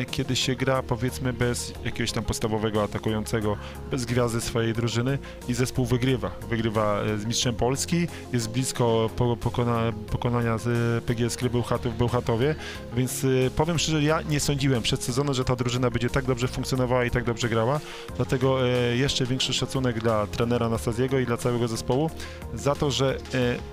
e, 0.00 0.04
kiedy 0.04 0.36
się 0.36 0.54
gra 0.54 0.82
powiedzmy 0.82 1.32
bez 1.32 1.74
jakiegoś 1.84 2.12
tam 2.12 2.24
podstawowego 2.24 2.82
atakującego, 2.82 3.56
bez 3.90 4.04
gwiazdy 4.04 4.40
swojej 4.40 4.72
drużyny 4.72 5.18
i 5.48 5.54
zespół 5.54 5.84
wygrywa. 5.84 6.30
Wygrywa 6.50 7.00
e, 7.02 7.18
z 7.18 7.26
mistrzem 7.26 7.54
Polski, 7.54 8.08
jest 8.32 8.50
blisko 8.50 9.10
po, 9.16 9.36
pokona, 9.36 9.92
pokonania 10.10 10.58
z 10.58 10.66
e, 10.66 11.06
PGS 11.06 11.36
Gry 11.36 11.50
Bełchatów 11.50 11.94
w 11.94 11.98
Bełchatowie, 11.98 12.54
więc 12.96 13.24
e, 13.24 13.50
powiem 13.56 13.78
szczerze, 13.78 14.02
ja 14.02 14.22
nie 14.22 14.40
sądziłem 14.40 14.82
przed 14.82 15.04
sezonem, 15.04 15.34
że 15.34 15.44
ta 15.44 15.56
drużyna 15.56 15.90
będzie 15.90 16.10
tak 16.10 16.24
dobrze 16.24 16.48
funkcjonowała 16.48 17.04
i 17.04 17.10
tak 17.10 17.24
dobrze 17.24 17.48
grała, 17.48 17.80
dlatego 18.16 18.68
e, 18.68 18.96
jeszcze 18.96 19.26
większy 19.26 19.52
szacunek 19.52 20.00
dla 20.00 20.26
trenera 20.26 20.66
Anastazjego 20.66 21.18
i 21.18 21.26
dla 21.26 21.36
całego 21.36 21.68
zespołu 21.68 22.10
za 22.54 22.74
to, 22.74 22.90
że 22.90 23.15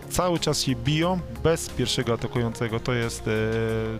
cały 0.09 0.39
czas 0.39 0.61
się 0.61 0.75
biją 0.75 1.19
bez 1.43 1.69
pierwszego 1.69 2.13
atakującego, 2.13 2.79
to 2.79 2.93
jest 2.93 3.27
e, 3.27 3.31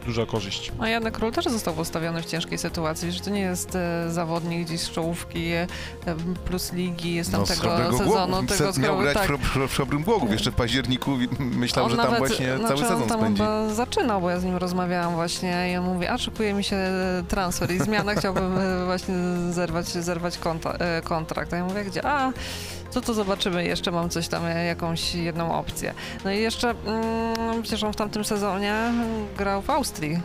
duża 0.05 0.25
korzyść. 0.25 0.71
A 0.79 0.87
Janek 0.89 1.13
Król 1.13 1.31
też 1.31 1.45
został 1.45 1.73
postawiony 1.73 2.21
w 2.21 2.25
ciężkiej 2.25 2.57
sytuacji, 2.57 3.11
że 3.11 3.19
to 3.19 3.29
nie 3.29 3.41
jest 3.41 3.75
e, 3.75 4.11
zawodnik 4.11 4.67
gdzieś 4.67 4.81
z 4.81 4.91
czołówki 4.91 5.51
e, 5.51 5.67
plus 6.45 6.73
ligi, 6.73 7.13
jest 7.15 7.31
tam 7.31 7.41
No, 7.41 7.47
tego 7.47 7.97
sezonu. 7.97 8.31
Głogów. 8.33 8.57
Tego 8.57 8.71
miał 8.79 8.99
grać 8.99 9.13
tak. 9.13 9.31
w, 9.37 9.73
Chrobrym 9.75 10.03
Głogów. 10.03 10.31
Jeszcze 10.31 10.51
w 10.51 10.55
październiku 10.55 11.21
i 11.21 11.27
myślał, 11.39 11.85
On 11.85 11.91
że 11.91 11.97
tam 11.97 12.05
nawet, 12.05 12.19
właśnie 12.19 12.57
znaczy 12.57 12.67
cały 12.67 12.79
on 12.81 12.87
sezon 12.87 13.09
tam 13.09 13.19
spędzi. 13.19 13.41
chyba 13.41 13.69
zaczynał, 13.69 14.21
bo 14.21 14.29
ja 14.29 14.39
z 14.39 14.43
nim 14.43 14.55
rozmawiałam 14.55 15.13
właśnie 15.15 15.71
i 15.73 15.77
on 15.77 15.85
mówi, 15.85 16.07
a 16.07 16.17
szykuje 16.17 16.53
mi 16.53 16.63
się 16.63 16.77
transfer 17.27 17.71
i 17.71 17.79
zmiana, 17.79 18.15
chciałbym 18.19 18.55
właśnie 18.85 19.15
zerwać, 19.51 19.87
zerwać 19.87 20.37
konta, 20.37 20.71
e, 20.73 21.01
kontrakt. 21.01 21.53
A 21.53 21.57
ja 21.57 21.65
mówię, 21.65 21.83
gdzie? 21.83 22.05
A, 22.05 22.31
to 22.93 23.01
to 23.01 23.13
zobaczymy, 23.13 23.65
jeszcze 23.65 23.91
mam 23.91 24.09
coś 24.09 24.27
tam, 24.27 24.45
e, 24.45 24.65
jakąś 24.65 25.15
jedną 25.15 25.55
opcję. 25.57 25.93
No 26.25 26.31
i 26.31 26.39
jeszcze, 26.41 26.69
mm, 26.85 27.61
przecież 27.61 27.83
on 27.83 27.93
w 27.93 27.95
tamtym 27.95 28.23
sezonie 28.25 28.75
grał 29.37 29.61
w 29.61 29.69
Austrii. 29.69 30.19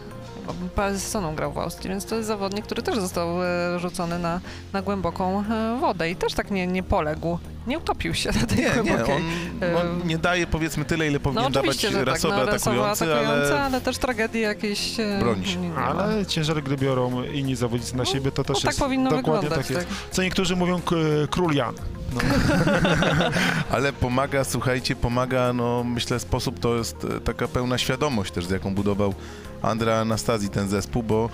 Parę 0.74 0.98
sezonów 0.98 1.36
grał 1.36 1.52
w 1.52 1.58
Austrii, 1.58 1.88
więc 1.90 2.04
to 2.06 2.14
jest 2.14 2.28
zawodnik, 2.28 2.64
który 2.64 2.82
też 2.82 2.98
został 2.98 3.42
e, 3.44 3.78
rzucony 3.78 4.18
na, 4.18 4.40
na 4.72 4.82
głęboką 4.82 5.44
e, 5.50 5.78
wodę 5.80 6.10
i 6.10 6.16
też 6.16 6.34
tak 6.34 6.50
nie, 6.50 6.66
nie 6.66 6.82
poległ, 6.82 7.38
nie 7.66 7.78
utopił 7.78 8.14
się 8.14 8.30
na 8.40 8.46
tej 8.46 8.56
Nie, 8.58 8.64
nie, 8.64 8.70
głębokiej. 8.82 9.14
on 9.16 9.98
no, 9.98 10.04
nie 10.04 10.18
daje 10.18 10.46
powiedzmy 10.46 10.84
tyle, 10.84 11.06
ile 11.06 11.14
No 11.14 11.20
powinien 11.20 11.52
dawać 11.52 11.70
oczywiście, 11.70 11.90
że 11.90 11.98
tak, 11.98 12.06
rasowy 12.06 12.36
no, 12.36 12.42
atakujący, 12.42 13.04
atakujący, 13.04 13.52
ale 13.54 13.60
ale... 13.60 13.80
też 13.80 13.98
tragedii 13.98 14.40
jakieś 14.40 14.96
Bronić. 15.20 15.56
nie- 15.56 15.62
nie 15.62 15.68
ma. 15.68 15.84
Ale 15.84 16.26
ciężar 16.26 16.62
gry 16.62 16.76
biorą 16.76 17.22
inni 17.24 17.56
zawodnicy 17.56 17.96
na 17.96 18.04
siebie, 18.04 18.32
to 18.32 18.44
też 18.44 18.54
no, 18.54 18.60
tak 18.60 18.64
jest 18.64 18.78
powinno 18.80 19.10
dokładnie 19.10 19.48
wyglądać. 19.48 19.66
tak 19.68 19.76
jest. 19.76 19.88
tak. 19.88 20.10
Co 20.10 20.22
niektórzy 20.22 20.56
mówią 20.56 20.80
król 21.30 21.54
Jan. 21.54 21.74
No. 22.18 23.30
Ale 23.76 23.92
pomaga, 23.92 24.44
słuchajcie, 24.44 24.96
pomaga, 24.96 25.52
no 25.52 25.84
myślę 25.84 26.20
sposób 26.20 26.60
to 26.60 26.76
jest 26.76 27.04
e, 27.04 27.20
taka 27.20 27.48
pełna 27.48 27.78
świadomość 27.78 28.32
też, 28.32 28.46
z 28.46 28.50
jaką 28.50 28.74
budował 28.74 29.14
Andra 29.62 30.00
Anastazji 30.00 30.48
ten 30.48 30.68
zespół, 30.68 31.02
bo 31.02 31.30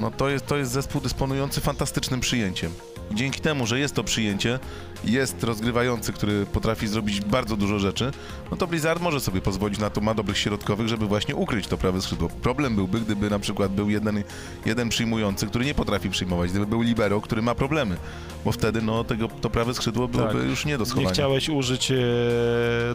no 0.00 0.10
to 0.10 0.28
jest, 0.28 0.46
to 0.46 0.56
jest 0.56 0.72
zespół 0.72 1.00
dysponujący 1.00 1.60
fantastycznym 1.60 2.20
przyjęciem. 2.20 2.72
Dzięki 3.12 3.40
temu, 3.40 3.66
że 3.66 3.78
jest 3.78 3.94
to 3.94 4.04
przyjęcie, 4.04 4.58
jest 5.04 5.44
rozgrywający, 5.44 6.12
który 6.12 6.46
potrafi 6.46 6.88
zrobić 6.88 7.20
bardzo 7.20 7.56
dużo 7.56 7.78
rzeczy, 7.78 8.10
no 8.50 8.56
to 8.56 8.66
Blizzard 8.66 9.02
może 9.02 9.20
sobie 9.20 9.40
pozwolić 9.40 9.78
na 9.78 9.90
to, 9.90 10.00
ma 10.00 10.14
dobrych 10.14 10.38
środkowych, 10.38 10.88
żeby 10.88 11.06
właśnie 11.06 11.36
ukryć 11.36 11.66
to 11.66 11.76
prawe 11.78 12.00
skrzydło. 12.02 12.28
Problem 12.28 12.74
byłby, 12.76 13.00
gdyby 13.00 13.30
na 13.30 13.38
przykład 13.38 13.72
był 13.72 13.90
jeden, 13.90 14.22
jeden 14.66 14.88
przyjmujący, 14.88 15.46
który 15.46 15.64
nie 15.64 15.74
potrafi 15.74 16.10
przyjmować, 16.10 16.50
gdyby 16.50 16.66
był 16.66 16.82
libero, 16.82 17.20
który 17.20 17.42
ma 17.42 17.54
problemy, 17.54 17.96
bo 18.44 18.52
wtedy 18.52 18.82
no 18.82 19.04
tego, 19.04 19.28
to 19.28 19.50
prawe 19.50 19.74
skrzydło 19.74 20.08
byłoby 20.08 20.32
Tak. 20.34 20.44
już 20.48 20.64
nie 20.64 20.78
do 20.78 20.84
Nie 20.84 20.90
schowania. 20.90 21.10
chciałeś 21.10 21.48
użyć 21.48 21.90
e, 21.90 21.94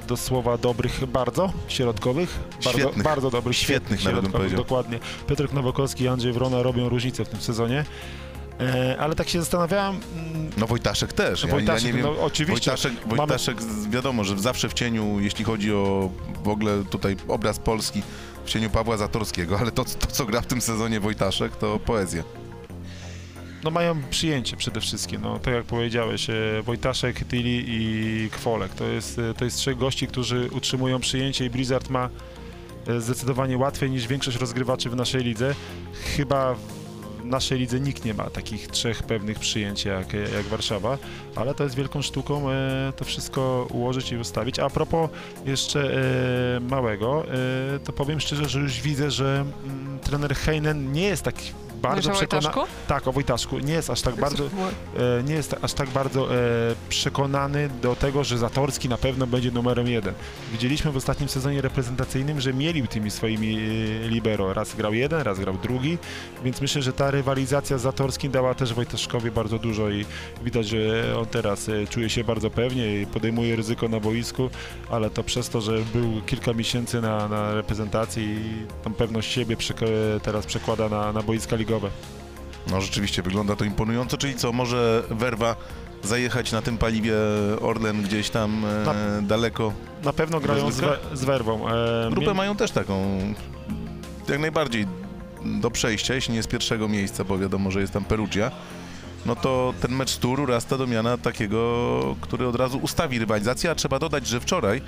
do 0.08 0.18
słowa 0.18 0.58
dobrych 0.58 1.06
bardzo, 1.06 1.54
środkowych? 1.68 2.40
Bardzo, 2.64 2.80
Świetnych. 2.80 3.04
bardzo 3.04 3.30
dobrych, 3.32 3.58
Świetnych 3.58 4.04
nawet 4.06 4.22
bym 4.22 4.32
powiedział. 4.32 4.58
Dokładnie. 4.58 5.00
Piotrek 5.28 5.54
Nowakowski 5.54 6.04
i 6.04 6.08
Andrzej 6.08 6.34
Wrona 6.34 6.64
robią 6.64 6.90
różnicę 6.90 7.26
w 7.26 7.30
tym 7.30 7.42
sezonie. 7.42 7.86
E, 8.60 8.98
ale 9.00 9.16
tak 9.16 9.30
się 9.30 9.40
zastanawiałem, 9.40 9.96
mm, 10.16 10.50
No 10.58 10.68
Wojtaszek 10.68 11.14
też. 11.14 11.44
Ja, 11.44 11.50
Wojtaszek, 11.50 11.84
ja 11.84 11.88
nie 11.92 11.94
wiem, 12.04 12.06
no 12.16 12.24
oczywiście, 12.24 12.72
Wojtaszek, 12.72 12.94
Wojtaszek 13.18 13.62
z- 13.62 13.88
wiadomo, 13.88 14.24
że 14.24 14.40
zawsze 14.40 14.70
w 14.70 14.74
cieniu, 14.74 15.20
jeśli 15.20 15.46
chodzi 15.46 15.74
o 15.74 16.10
w 16.44 16.48
ogóle 16.48 16.84
tutaj 16.90 17.16
obraz 17.28 17.60
Polski, 17.60 18.02
w 18.46 18.50
cieniu 18.50 18.70
Pawła 18.70 18.98
Zatorskiego, 18.98 19.60
ale 19.60 19.72
to, 19.72 19.86
to 19.86 20.08
co 20.08 20.26
gra 20.26 20.42
w 20.42 20.46
tym 20.46 20.62
sezonie 20.62 21.00
Wojtaszek, 21.00 21.56
to 21.56 21.80
poezja. 21.80 22.24
no 23.64 23.72
mają 23.72 24.02
przyjęcie 24.10 24.58
przede 24.58 24.82
wszystkim, 24.82 25.22
no 25.22 25.40
tak 25.40 25.54
jak 25.54 25.64
powiedziałeś, 25.66 26.30
e, 26.30 26.34
Wojtaszek, 26.64 27.26
Tilly 27.26 27.64
i 27.68 28.30
Kwolek, 28.32 28.74
to 28.74 28.86
jest, 28.86 29.20
e, 29.20 29.34
to 29.34 29.46
jest 29.46 29.58
trzech 29.58 29.78
gości, 29.78 30.08
którzy 30.08 30.50
utrzymują 30.52 31.00
przyjęcie 31.00 31.46
i 31.46 31.50
Blizzard 31.50 31.90
ma 31.90 32.10
e, 32.88 33.02
zdecydowanie 33.02 33.58
łatwiej 33.58 33.90
niż 33.92 34.08
większość 34.08 34.38
rozgrywaczy 34.38 34.90
w 34.90 34.96
naszej 34.96 35.24
lidze. 35.24 35.56
Chyba 36.18 36.54
w 36.56 36.81
naszej 37.32 37.60
lidze 37.60 37.80
nikt 37.80 38.06
nie 38.06 38.14
ma 38.14 38.30
takich 38.30 38.68
trzech 38.68 39.04
pewnych 39.04 39.40
przyjęć 39.40 39.86
jak, 39.86 40.14
jak 40.14 40.46
Warszawa, 40.46 40.98
ale 41.36 41.54
to 41.54 41.64
jest 41.64 41.76
wielką 41.76 42.02
sztuką 42.02 42.50
e, 42.50 42.94
to 42.98 43.06
wszystko 43.06 43.68
ułożyć 43.72 44.12
i 44.12 44.18
ustawić. 44.18 44.60
A 44.60 44.70
propos 44.70 45.10
jeszcze 45.46 45.80
e, 46.58 46.60
małego, 46.60 47.26
e, 47.26 47.80
to 47.80 47.94
powiem 47.94 48.20
szczerze, 48.20 48.50
że 48.50 48.60
już 48.60 48.82
widzę, 48.82 49.12
że 49.12 49.46
mm, 49.66 50.00
trener 50.00 50.36
Heinen 50.36 50.92
nie 50.92 51.04
jest 51.04 51.24
tak 51.24 51.36
bardzo 51.82 52.10
przekonany. 52.40 52.48
Tak, 52.88 53.08
o 53.08 53.12
Wojtaszku. 53.12 53.60
Nie 53.60 53.74
jest 53.74 53.90
aż 53.90 54.02
tak 54.02 54.16
bardzo, 54.16 54.44
e, 55.20 55.24
nie 55.24 55.34
jest 55.34 55.56
aż 55.62 55.74
tak 55.74 55.90
bardzo 55.90 56.36
e, 56.36 56.40
przekonany 56.90 57.70
do 57.82 57.96
tego, 57.96 58.24
że 58.24 58.38
Zatorski 58.38 58.90
na 58.90 58.98
pewno 58.98 59.28
będzie 59.28 59.52
numerem 59.52 59.88
jeden. 59.88 60.14
Widzieliśmy 60.52 60.92
w 60.92 60.98
ostatnim 60.98 61.30
sezonie 61.30 61.62
reprezentacyjnym, 61.62 62.42
że 62.42 62.54
mielił 62.54 62.88
tymi 62.88 63.12
swoimi 63.12 63.58
e, 63.58 64.08
libero. 64.08 64.54
Raz 64.54 64.76
grał 64.76 64.94
jeden, 64.94 65.22
raz 65.22 65.40
grał 65.40 65.58
drugi, 65.58 65.98
więc 66.44 66.62
myślę, 66.62 66.82
że 66.82 66.94
ta 66.94 67.12
rywalizacja 67.12 67.78
z 67.78 67.82
Zatorskim 67.82 68.32
dała 68.32 68.54
też 68.56 68.74
Wojtaszkowi 68.74 69.32
bardzo 69.32 69.60
dużo 69.60 69.90
i 69.90 70.06
widać, 70.44 70.68
że 70.68 70.78
on 71.20 71.26
teraz 71.26 71.70
e, 71.70 71.88
czuje 71.88 72.10
się 72.10 72.24
bardzo 72.24 72.50
pewnie 72.50 73.02
i 73.02 73.06
podejmuje 73.06 73.56
ryzyko 73.56 73.88
na 73.88 74.00
boisku, 74.00 74.50
ale 74.90 75.10
to 75.10 75.24
przez 75.24 75.50
to, 75.50 75.62
że 75.62 75.78
był 75.94 76.22
kilka 76.26 76.54
miesięcy 76.54 77.02
na, 77.02 77.28
na 77.28 77.54
reprezentacji 77.54 78.24
i 78.24 78.66
tą 78.84 78.94
pewność 78.94 79.32
siebie 79.32 79.58
przek- 79.58 80.20
teraz 80.24 80.46
przekłada 80.46 80.90
na, 80.90 81.14
na 81.14 81.22
boiska 81.22 81.56
ligowe. 81.56 81.71
No 82.72 82.82
rzeczywiście 82.82 83.22
wygląda 83.22 83.56
to 83.56 83.66
imponująco, 83.66 84.18
czyli 84.18 84.36
co, 84.36 84.52
może 84.54 85.04
Werwa 85.10 85.56
zajechać 86.04 86.52
na 86.52 86.62
tym 86.62 86.78
paliwie 86.78 87.14
Orlen 87.62 88.02
gdzieś 88.04 88.30
tam 88.30 88.66
e, 88.66 88.86
Na- 88.86 89.22
daleko. 89.28 89.74
Na 90.04 90.14
pewno 90.14 90.40
grają 90.40 90.72
z, 90.72 90.80
we, 90.80 90.98
z 91.14 91.24
werwą. 91.24 91.70
E, 91.70 92.10
Grupę 92.12 92.28
mie- 92.28 92.34
mają 92.34 92.56
też 92.56 92.72
taką 92.72 93.18
jak 94.30 94.40
najbardziej 94.40 94.88
do 95.46 95.72
przejścia, 95.72 96.14
jeśli 96.14 96.34
nie 96.34 96.44
z 96.44 96.48
pierwszego 96.48 96.88
miejsca, 96.88 97.24
bo 97.24 97.38
wiadomo, 97.38 97.72
że 97.72 97.82
jest 97.82 97.94
tam 97.94 98.04
Perugia. 98.06 98.52
No 99.26 99.36
to 99.36 99.74
ten 99.82 99.92
mecz 99.96 100.10
z 100.12 100.18
Turu 100.18 100.46
rasta 100.46 100.78
do 100.78 100.88
miana 100.88 101.18
takiego, 101.18 102.16
który 102.22 102.48
od 102.48 102.56
razu 102.56 102.78
ustawi 102.78 103.20
rywalizację, 103.20 103.72
a 103.72 103.76
trzeba 103.76 104.00
dodać, 104.00 104.28
że 104.28 104.40
wczoraj 104.40 104.82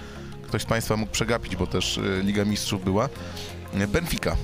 ktoś 0.48 0.62
z 0.62 0.66
Państwa 0.66 0.98
mógł 0.98 1.12
przegapić, 1.12 1.56
bo 1.56 1.68
też 1.68 1.98
e, 1.98 2.02
Liga 2.24 2.46
Mistrzów 2.46 2.84
była. 2.84 3.10
e, 3.74 3.88
Benfica 3.88 4.36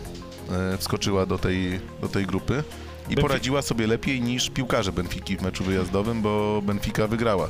wskoczyła 0.78 1.26
do 1.26 1.38
tej, 1.38 1.80
do 2.02 2.08
tej 2.08 2.26
grupy 2.26 2.64
i 3.10 3.16
poradziła 3.16 3.62
sobie 3.62 3.88
lepiej 3.88 4.22
niż 4.22 4.50
piłkarze 4.50 4.92
Benfiki 4.92 5.38
w 5.38 5.42
meczu 5.42 5.64
wyjazdowym, 5.64 6.22
bo 6.22 6.62
Benfica 6.66 7.08
wygrała 7.08 7.50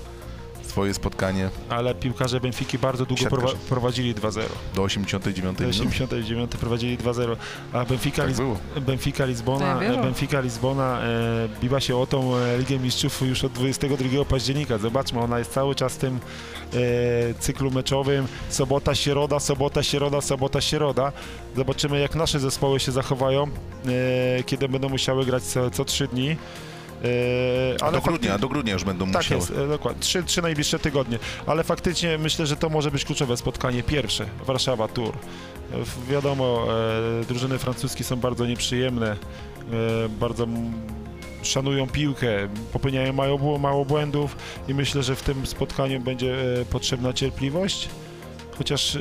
swoje 0.70 0.94
spotkanie 0.94 1.50
ale 1.70 1.96
piłkarze 1.96 2.40
Benfiki 2.40 2.80
bardzo 2.80 3.06
długo 3.06 3.24
Siatkarze. 3.24 3.56
prowadzili 3.70 4.16
2-0. 4.16 4.42
do 4.76 4.84
89 4.84 5.58
Do 5.58 5.64
minuty. 5.64 5.80
89 5.80 6.52
prowadzili 6.52 6.98
2-0. 6.98 7.36
A 7.74 7.86
Benfica, 7.86 8.24
Tak 8.26 8.36
było. 8.36 8.58
Benfica 8.82 9.26
Lizbona, 9.26 9.84
Ja. 9.84 9.98
Benfica 10.04 10.42
Lizbona 10.42 11.02
e, 11.02 11.50
biła 11.62 11.80
się 11.80 11.98
o 11.98 12.08
tą 12.08 12.36
e, 12.36 12.58
Ligę 12.58 12.80
Mistrzów 12.80 13.22
już 13.22 13.44
od 13.44 13.52
22 13.52 14.26
października. 14.26 14.78
Zobaczmy, 14.78 15.20
ona 15.20 15.40
jest 15.40 15.52
cały 15.52 15.76
czas 15.76 15.94
w 15.94 15.98
tym 15.98 16.20
e, 16.74 16.78
cyklu 17.40 17.72
meczowym. 17.72 18.28
Sobota, 18.50 18.96
środa, 18.96 19.40
sobota, 19.40 19.84
środa, 19.84 20.22
sobota, 20.22 20.62
środa. 20.62 21.12
Zobaczymy, 21.56 22.00
jak 22.00 22.16
nasze 22.16 22.40
zespoły 22.40 22.80
się 22.80 22.92
zachowają, 22.92 23.44
e, 23.48 24.44
kiedy 24.44 24.70
będą 24.70 24.90
musiały 24.90 25.26
grać 25.26 25.44
co, 25.44 25.72
co 25.72 25.86
3 25.86 26.08
dni. 26.08 26.36
E, 27.04 27.84
A 27.84 27.92
do 27.92 28.02
grudnia, 28.02 28.38
do 28.38 28.50
grudnia 28.50 28.74
już 28.74 28.84
będą 28.84 29.06
tak 29.06 29.16
musiały. 29.16 29.42
jest, 29.42 29.52
e, 29.52 29.68
dokładnie. 29.68 30.02
Trzy, 30.02 30.24
trzy 30.24 30.42
najbliższe 30.42 30.80
tygodnie. 30.80 31.20
Ale 31.46 31.64
faktycznie 31.64 32.18
myślę, 32.18 32.48
że 32.48 32.56
to 32.56 32.70
może 32.70 32.92
być 32.92 33.06
kluczowe 33.06 33.38
spotkanie. 33.38 33.84
Pierwsze, 33.84 34.26
Warszawa 34.46 34.88
Tour. 34.88 35.14
Wiadomo, 36.10 36.66
e, 37.22 37.26
drużyny 37.26 37.58
francuskie 37.58 38.04
są 38.04 38.16
bardzo 38.16 38.46
nieprzyjemne, 38.46 39.12
e, 39.12 40.10
bardzo 40.10 40.48
szanują 41.44 41.88
piłkę, 41.88 42.28
popełniają 42.74 43.14
mało, 43.14 43.58
mało 43.58 43.86
błędów 43.86 44.36
i 44.68 44.74
myślę, 44.74 45.04
że 45.04 45.16
w 45.16 45.22
tym 45.24 45.46
spotkaniu 45.48 46.00
będzie 46.00 46.36
potrzebna 46.70 47.14
cierpliwość. 47.14 47.90
Chociaż 48.58 48.98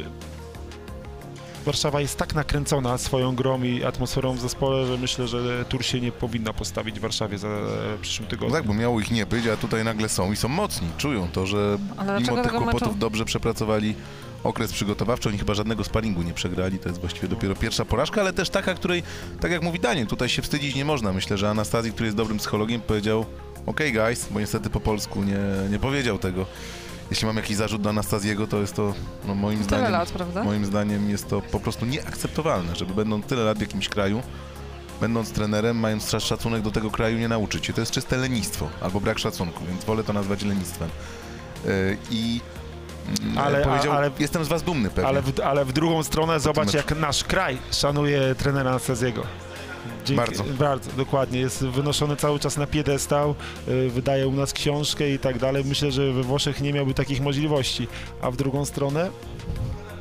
Warszawa 1.69 2.01
jest 2.01 2.17
tak 2.17 2.35
nakręcona 2.35 2.99
swoją 2.99 3.35
grą 3.35 3.63
i 3.63 3.85
atmosferą 3.85 4.33
w 4.35 4.41
zespole, 4.41 4.87
że 4.87 4.97
myślę, 4.99 5.29
że 5.29 5.65
tur 5.69 5.85
się 5.85 6.01
nie 6.01 6.13
powinna 6.13 6.53
postawić 6.53 6.99
w 6.99 7.03
Warszawie 7.03 7.39
za 7.39 7.49
e, 7.49 7.63
przyszłym 8.03 8.27
No 8.27 8.31
tygodniu. 8.31 8.55
tak, 8.55 8.67
bo 8.67 8.75
miało 8.75 9.01
ich 9.01 9.11
nie 9.11 9.27
być, 9.27 9.47
a 9.47 9.57
tutaj 9.57 9.85
nagle 9.85 10.09
są 10.09 10.33
i 10.33 10.37
są 10.37 10.49
mocni. 10.49 10.89
Czują 10.99 11.29
to, 11.33 11.47
że 11.47 11.79
Ale 11.97 12.21
mimo 12.21 12.43
tych 12.43 12.53
kłopotów 12.53 12.89
meczu- 12.89 12.99
dobrze 12.99 13.25
przepracowali 13.25 13.95
okres 14.45 14.73
przygotowawczy. 14.73 15.29
Oni 15.29 15.39
chyba 15.39 15.55
żadnego 15.55 15.85
sparingu 15.85 16.23
nie 16.23 16.33
przegrali. 16.35 16.79
To 16.79 16.89
jest 16.89 17.01
właściwie 17.01 17.29
dopiero 17.29 17.55
pierwsza 17.55 17.85
porażka, 17.85 18.21
ale 18.21 18.33
też 18.33 18.51
taka, 18.51 18.75
której, 18.75 19.03
tak 19.41 19.51
jak 19.51 19.63
mówi 19.63 19.81
Daniel, 19.81 20.07
tutaj 20.07 20.29
się 20.29 20.43
wstydzić 20.43 20.75
nie 20.75 20.85
można. 20.85 21.13
Myślę, 21.13 21.39
że 21.39 21.51
Anastazji, 21.51 21.93
który 21.93 22.07
jest 22.07 22.17
dobrym 22.17 22.39
psychologiem, 22.39 22.81
powiedział 22.81 23.27
OK 23.67 23.81
guys, 23.93 24.27
bo 24.31 24.41
niestety 24.41 24.71
po 24.71 24.81
polsku 24.81 25.23
nie, 25.25 25.39
nie 25.71 25.79
powiedział 25.79 26.19
tego. 26.19 26.47
Jeśli 27.11 27.27
mam 27.27 27.37
jakiś 27.37 27.57
zarzut 27.57 27.83
do 27.83 27.91
Anastazjiego, 27.91 28.47
to 28.47 28.59
jest 28.61 28.75
to 28.77 28.95
no, 29.27 29.35
moim 29.35 29.57
Tyle 29.59 29.69
zdaniem... 29.69 29.93
lat, 29.93 30.11
prawda? 30.11 30.45
Moim 30.45 30.65
zdaniem 30.65 31.11
jest 31.11 31.29
to 31.29 31.41
po 31.43 31.61
prostu 31.61 31.87
nieakceptowalne, 31.87 32.77
żeby 32.77 32.95
będąc 32.95 33.27
tyle 33.27 33.43
lat 33.45 33.59
w 33.59 33.61
jakimś 33.61 33.89
kraju, 33.89 34.23
będąc 35.01 35.33
trenerem, 35.33 35.77
mając 35.79 36.05
szac- 36.05 36.21
szacunek 36.25 36.63
do 36.63 36.71
tego 36.71 36.91
kraju, 36.91 37.19
nie 37.19 37.29
nauczyć 37.29 37.67
się. 37.67 37.73
To 37.73 37.81
jest 37.81 37.93
czyste 37.93 38.17
lenistwo 38.17 38.69
albo 38.81 39.01
brak 39.01 39.19
szacunku, 39.19 39.65
więc 39.69 39.85
wolę 39.85 40.05
to 40.05 40.13
nazwać 40.13 40.43
lenistwem. 40.43 40.89
Yy, 41.65 41.97
I 42.11 42.41
mm, 43.23 43.39
Ale- 43.39 43.65
powiedział, 43.65 43.93
ale- 43.93 44.11
jestem 44.19 44.45
z 44.45 44.49
was 44.49 44.63
dumny 44.63 44.91
pewnie. 44.91 45.09
Ale 45.09 45.23
w, 45.23 45.41
ale 45.41 45.65
w 45.65 45.73
drugą 45.73 46.03
stronę 46.03 46.41
zobacz, 46.41 46.75
jak 46.75 46.97
nasz 46.97 47.25
kraj 47.25 47.59
szanuje 47.73 48.35
trenera 48.35 48.71
Anastazjego. 48.71 49.23
Bardzo. 50.17 50.45
Bardzo, 50.45 50.91
dokładnie. 50.97 51.41
Jest 51.41 51.65
wynoszony 51.67 52.17
cały 52.17 52.39
czas 52.39 52.57
na 52.57 52.67
piedestał, 52.67 53.35
y, 53.69 53.91
wydaje 53.91 54.29
u 54.29 54.33
nas 54.33 54.53
książkę 54.53 55.11
i 55.11 55.19
tak 55.19 55.39
dalej. 55.39 55.65
Myślę, 55.65 55.93
że 55.93 56.13
we 56.13 56.23
Włoszech 56.23 56.61
nie 56.61 56.73
miałby 56.73 56.95
takich 56.95 57.21
możliwości. 57.21 57.89
A 58.23 58.31
w 58.31 58.37
drugą 58.37 58.65
stronę, 58.65 59.11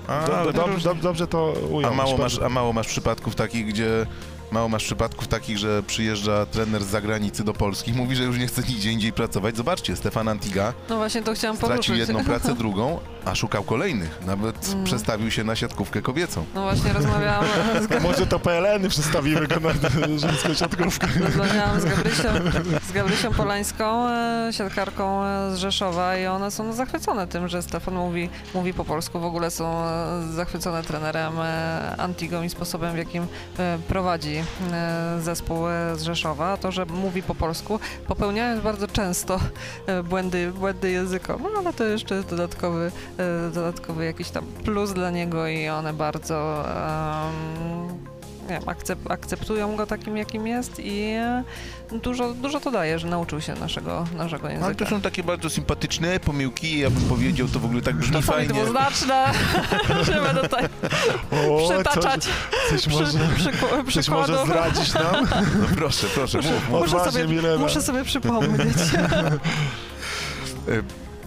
A, 0.07 0.27
do, 0.27 0.37
ale 0.37 0.53
do, 0.53 0.67
różnie. 0.67 0.83
do, 0.83 0.95
dobrze 0.95 1.27
to 1.27 1.53
ująć. 1.71 1.93
a, 1.93 1.95
mało 1.95 2.17
masz, 2.17 2.39
a 2.39 2.49
mało 2.49 2.73
masz 2.73 2.87
przypadków 2.87 3.35
takich, 3.35 3.65
gdzie 3.67 4.05
Mało 4.51 4.69
masz 4.69 4.83
przypadków 4.83 5.27
takich, 5.27 5.57
że 5.57 5.83
przyjeżdża 5.83 6.45
trener 6.45 6.83
z 6.83 6.87
zagranicy 6.87 7.43
do 7.43 7.53
Polski, 7.53 7.93
mówi, 7.93 8.15
że 8.15 8.23
już 8.23 8.37
nie 8.37 8.47
chce 8.47 8.61
nigdzie 8.63 8.91
indziej 8.91 9.13
pracować. 9.13 9.57
Zobaczcie, 9.57 9.95
Stefan 9.95 10.27
Antiga 10.27 10.73
No 10.89 10.97
właśnie 10.97 11.21
to 11.21 11.33
chciałam 11.33 11.57
stracił 11.57 11.75
poruszyć. 11.75 11.97
jedną 11.99 12.23
pracę, 12.23 12.55
drugą, 12.63 12.99
a 13.27 13.35
szukał 13.35 13.63
kolejnych. 13.63 14.19
Nawet 14.25 14.67
Mm. 14.73 14.83
przestawił 14.85 15.31
się 15.31 15.43
na 15.43 15.55
siatkówkę 15.55 16.01
kobiecą. 16.01 16.45
No 16.55 16.61
właśnie 16.61 16.93
rozmawiałam 16.93 17.45
z, 17.99 18.03
Może 18.03 18.27
to 18.27 18.39
PLN-y 18.39 18.89
przestawimy 18.89 19.47
go 19.47 19.55
na 19.59 19.73
żeńską 20.17 20.53
siatkówkę. 20.53 21.07
rozmawiałam 21.19 21.81
z 21.81 21.85
Gabrysią, 21.85 22.29
z 22.89 22.91
Gabrysią 22.91 23.33
Polańską, 23.33 24.07
e, 24.09 24.49
siatkarką 24.51 25.23
e, 25.23 25.55
z 25.55 25.57
Rzeszowa 25.57 26.17
i 26.17 26.25
one 26.25 26.51
są 26.51 26.73
zachwycone 26.73 27.27
tym, 27.27 27.47
że 27.47 27.61
Stefan 27.61 27.93
mówi, 27.95 28.29
mówi 28.53 28.73
po 28.73 28.85
polsku. 28.85 29.19
W 29.19 29.25
ogóle 29.25 29.51
są 29.51 29.83
e, 29.85 30.23
zachwycone 30.35 30.83
trenerem 30.83 31.33
Antigą 31.97 32.43
i 32.43 32.49
sposobem, 32.49 32.93
w 32.93 32.97
jakim 32.97 33.27
prowadzi 33.87 34.43
zespół 35.19 35.57
z 35.95 36.01
Rzeszowa. 36.01 36.57
To, 36.57 36.71
że 36.71 36.85
mówi 36.85 37.23
po 37.23 37.35
polsku, 37.35 37.79
popełniając 38.07 38.63
bardzo 38.63 38.87
często 38.87 39.39
błędy, 40.03 40.51
błędy 40.51 40.91
językowe, 40.91 41.49
ale 41.57 41.73
to 41.73 41.83
jeszcze 41.83 42.15
jest 42.15 42.27
dodatkowy, 42.29 42.91
dodatkowy 43.53 44.05
jakiś 44.05 44.29
tam 44.29 44.45
plus 44.45 44.93
dla 44.93 45.11
niego 45.11 45.47
i 45.47 45.67
one 45.69 45.93
bardzo 45.93 46.63
nie 48.49 48.53
wiem, 48.53 48.63
akcep- 48.63 49.11
akceptują 49.11 49.75
go 49.75 49.85
takim, 49.85 50.17
jakim 50.17 50.47
jest 50.47 50.79
i 50.79 51.01
e, 51.01 51.43
dużo, 51.91 52.33
dużo 52.33 52.59
to 52.59 52.71
daje, 52.71 52.99
że 52.99 53.07
nauczył 53.07 53.41
się 53.41 53.53
naszego, 53.53 54.05
naszego 54.17 54.47
języka. 54.49 54.65
Ale 54.65 54.75
to 54.75 54.85
są 54.85 55.01
takie 55.01 55.23
bardzo 55.23 55.49
sympatyczne 55.49 56.19
pomyłki, 56.19 56.79
ja 56.79 56.89
bym 56.89 57.03
powiedział, 57.03 57.47
to 57.47 57.59
w 57.59 57.65
ogóle 57.65 57.81
tak 57.81 57.95
brzmi 57.95 58.13
Czasami 58.15 58.47
fajnie. 58.47 58.61
dwuznaczne, 58.63 59.25
że 60.03 60.21
będę 60.21 60.41
tutaj 60.41 60.65
O, 61.31 61.69
przytaczać 61.69 62.27
Coś, 62.69 62.81
coś 62.81 62.87
może, 62.87 63.05
przy, 63.87 63.93
coś 63.93 64.09
może 64.09 64.45
zdradzić 64.45 64.93
nam? 64.93 65.27
No 65.61 65.67
proszę, 65.75 66.07
proszę, 66.15 66.37
mów, 66.37 66.69
mów. 66.69 66.93
Muszę 66.93 67.11
sobie, 67.11 67.27
Milena. 67.27 67.57
muszę 67.57 67.81
sobie 67.81 68.03
przypomnieć. 68.03 68.77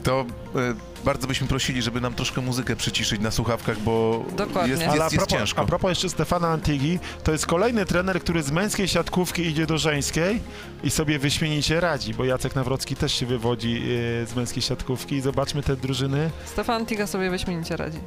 To 0.03 0.21
e, 0.21 0.90
bardzo 1.05 1.27
byśmy 1.27 1.47
prosili, 1.47 1.83
żeby 1.83 2.01
nam 2.01 2.15
troszkę 2.15 2.41
muzykę 2.41 2.77
przyciszyć 2.77 3.21
na 3.21 3.31
słuchawkach, 3.31 3.81
bo 3.81 4.25
Dokładnie. 4.37 4.71
jest, 4.71 4.83
Ale 4.83 4.93
jest, 4.93 5.01
a 5.01 5.05
jest 5.05 5.17
propos, 5.17 5.39
ciężko. 5.39 5.63
a 5.63 5.65
propos 5.65 5.89
jeszcze 5.89 6.09
Stefana 6.09 6.49
Antigi, 6.49 6.99
to 7.25 7.33
jest 7.33 7.47
kolejny 7.47 7.87
trener, 7.87 8.21
który 8.21 8.43
z 8.43 8.51
męskiej 8.51 8.89
siatkówki 8.89 9.43
idzie 9.47 9.67
do 9.67 9.79
żeńskiej 9.79 10.41
i 10.85 10.91
sobie 10.91 11.19
wyśmienicie 11.19 11.81
radzi, 11.81 12.15
bo 12.15 12.25
Jacek 12.25 12.55
Nawrocki 12.55 12.97
też 12.97 13.13
się 13.15 13.27
wywodzi 13.27 13.77
e, 14.23 14.27
z 14.27 14.35
męskiej 14.37 14.63
siatkówki 14.63 15.15
i 15.15 15.21
zobaczmy 15.21 15.63
te 15.63 15.77
drużyny, 15.77 16.31
Stefan 16.45 16.87
Tiga 16.87 17.07
sobie 17.07 17.31
wyśmienicie 17.31 17.77
radzi. 17.77 17.99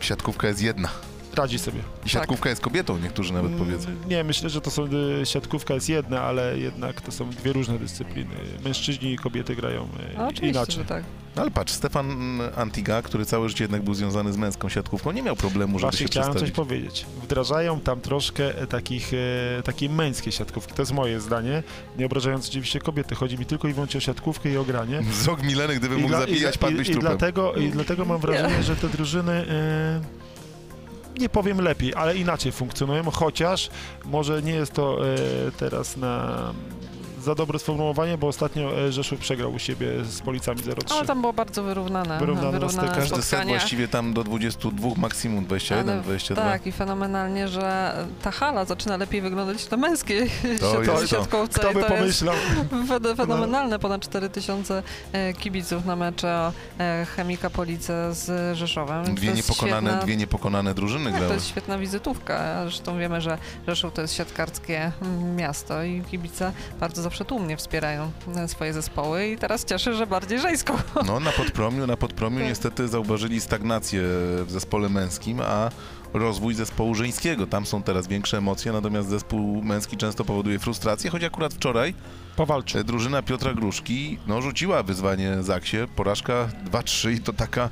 Siatkówka 0.00 0.48
jest 0.48 0.62
jedna. 0.62 0.88
Radzi 1.34 1.58
sobie. 1.58 1.80
I 2.06 2.08
siatkówka 2.08 2.48
jest 2.50 2.62
kobietą, 2.62 2.98
niektórzy 2.98 3.32
nawet 3.32 3.52
powiedzą. 3.52 3.88
Mm, 3.88 4.08
Nie, 4.08 4.24
myślę, 4.24 4.50
że 4.50 4.60
to 4.60 4.70
są, 4.70 4.84
e, 5.22 5.26
siatkówka 5.26 5.74
jest 5.74 5.88
jedna, 5.88 6.22
ale 6.22 6.58
jednak 6.58 7.00
to 7.00 7.12
są 7.12 7.30
dwie 7.30 7.52
różne 7.52 7.78
dyscypliny. 7.78 8.34
Mężczyźni 8.64 9.12
i 9.12 9.16
kobiety 9.16 9.56
grają 9.56 9.82
e, 10.14 10.18
No 10.18 10.28
inaczej. 10.48 10.84
tak. 10.84 11.04
No 11.36 11.42
ale 11.42 11.50
patrz, 11.50 11.72
Stefan 11.72 12.38
Antiga, 12.56 13.02
który 13.02 13.24
całe 13.26 13.48
życie 13.48 13.64
jednak 13.64 13.82
był 13.82 13.94
związany 13.94 14.32
z 14.32 14.36
męską 14.36 14.68
siatkówką, 14.68 15.12
nie 15.12 15.22
miał 15.22 15.36
problemu, 15.36 15.72
żeby 15.78 15.80
Właśnie 15.90 15.98
się 15.98 16.04
chciałem 16.06 16.34
coś 16.34 16.50
powiedzieć. 16.50 17.06
Wdrażają 17.22 17.80
tam 17.80 18.00
troszkę 18.00 18.58
e, 18.62 18.66
takich, 18.66 19.10
e, 19.58 19.62
takiej 19.62 19.88
męskiej 19.90 20.32
siatkówki. 20.32 20.74
To 20.74 20.82
jest 20.82 20.92
moje 20.92 21.20
zdanie. 21.20 21.62
Nie 21.98 22.06
obrażając 22.06 22.48
oczywiście 22.48 22.80
kobiety. 22.80 23.14
Chodzi 23.14 23.38
mi 23.38 23.46
tylko 23.46 23.68
i 23.68 23.72
wyłącznie 23.72 23.98
o 23.98 24.00
siatkówkę 24.00 24.50
i 24.50 24.56
o 24.56 24.64
granie. 24.64 25.00
Wzrok 25.12 25.42
Mileny, 25.42 25.76
gdyby 25.76 25.96
mógł 25.96 26.08
dla- 26.08 26.20
zabijać, 26.20 26.56
i, 26.56 26.58
padłbyś 26.58 26.88
i, 26.88 26.90
i, 26.90 26.94
trupem. 26.94 27.10
dlatego, 27.18 27.54
I 27.54 27.70
dlatego 27.70 28.04
mam 28.04 28.20
wrażenie, 28.20 28.62
że 28.62 28.76
te 28.76 28.88
drużyny 28.88 29.32
e, 29.32 30.00
nie 31.18 31.28
powiem 31.28 31.60
lepiej, 31.60 31.94
ale 31.94 32.16
inaczej 32.16 32.52
funkcjonują, 32.52 33.10
chociaż 33.10 33.70
może 34.04 34.42
nie 34.42 34.52
jest 34.52 34.72
to 34.72 34.98
e, 35.08 35.16
teraz 35.58 35.96
na 35.96 36.54
za 37.22 37.34
dobre 37.34 37.58
sformułowanie, 37.58 38.18
bo 38.18 38.26
ostatnio 38.28 38.78
e, 38.78 38.92
Rzeszów 38.92 39.20
przegrał 39.20 39.52
u 39.52 39.58
siebie 39.58 40.04
z 40.04 40.20
Policami 40.20 40.60
0-3. 40.60 40.94
Ale 40.94 41.06
tam 41.06 41.20
było 41.20 41.32
bardzo 41.32 41.62
wyrównane, 41.62 42.18
Wyrównane 42.18 42.52
wyrównane. 42.52 42.88
Każdy 42.94 43.22
set 43.22 43.48
właściwie 43.48 43.88
tam 43.88 44.12
do 44.12 44.24
22, 44.24 44.88
maksimum 44.96 45.44
21, 45.44 45.88
Ale 45.90 46.02
22. 46.02 46.42
Tak, 46.44 46.66
i 46.66 46.72
fenomenalnie, 46.72 47.48
że 47.48 47.94
ta 48.22 48.30
hala 48.30 48.64
zaczyna 48.64 48.96
lepiej 48.96 49.20
wyglądać 49.22 49.70
na 49.70 49.76
męskiej 49.76 50.30
To 50.60 50.82
jest 50.82 51.00
to. 51.00 51.06
siatkówce. 51.06 51.60
Kto 51.60 51.72
by 51.74 51.84
pomyślał? 51.84 52.34
fenomenalne, 53.16 53.78
ponad 53.78 54.00
4000 54.02 54.82
e, 55.12 55.32
kibiców 55.32 55.84
na 55.84 55.96
mecze 55.96 56.52
e, 56.78 57.06
Chemika 57.16 57.50
Police 57.50 58.14
z 58.14 58.56
Rzeszowem. 58.58 59.14
Dwie 59.14 59.32
niepokonane, 59.32 59.90
świetna- 59.90 60.02
dwie 60.04 60.16
niepokonane 60.16 60.74
drużyny 60.74 61.04
tak, 61.04 61.12
to 61.12 61.18
grały. 61.18 61.34
jest 61.34 61.48
świetna 61.48 61.78
wizytówka. 61.78 62.62
Zresztą 62.62 62.98
wiemy, 62.98 63.20
że 63.20 63.38
Rzeszów 63.66 63.92
to 63.92 64.02
jest 64.02 64.14
siatkarskie 64.14 64.92
mm, 65.02 65.36
miasto 65.36 65.82
i 65.82 66.02
kibice 66.10 66.52
bardzo 66.80 67.02
zawsze 67.10 67.24
tłumnie 67.24 67.56
wspierają 67.56 68.10
e, 68.36 68.48
swoje 68.48 68.72
zespoły 68.72 69.26
i 69.26 69.36
teraz 69.38 69.64
cieszę, 69.64 69.94
że 69.94 70.06
bardziej 70.06 70.40
żeńską. 70.40 70.74
No, 71.06 71.20
na 71.20 71.32
podpromiu, 71.32 71.86
na 71.86 71.96
podpromiu 71.96 72.38
Tak. 72.38 72.48
niestety 72.48 72.88
zauważyli 72.88 73.40
stagnację 73.40 74.02
w 74.44 74.46
zespole 74.48 74.88
męskim, 74.88 75.40
a 75.40 75.70
rozwój 76.14 76.54
zespołu 76.54 76.94
żeńskiego. 76.94 77.46
Tam 77.46 77.66
są 77.66 77.82
teraz 77.82 78.06
większe 78.06 78.38
emocje, 78.38 78.72
natomiast 78.72 79.08
zespół 79.08 79.62
męski 79.62 79.96
często 79.96 80.24
powoduje 80.24 80.58
frustrację, 80.58 81.10
choć 81.10 81.24
akurat 81.24 81.54
wczoraj 81.54 81.94
Powalczył. 82.36 82.80
e, 82.80 82.84
drużyna 82.84 83.22
Piotra 83.22 83.54
Gruszki 83.54 84.18
no, 84.26 84.42
rzuciła 84.42 84.82
wyzwanie 84.82 85.42
Zaksie. 85.42 85.76
Porażka 85.96 86.48
2-3 86.70 87.12
i 87.12 87.20
to 87.20 87.32
taka 87.32 87.68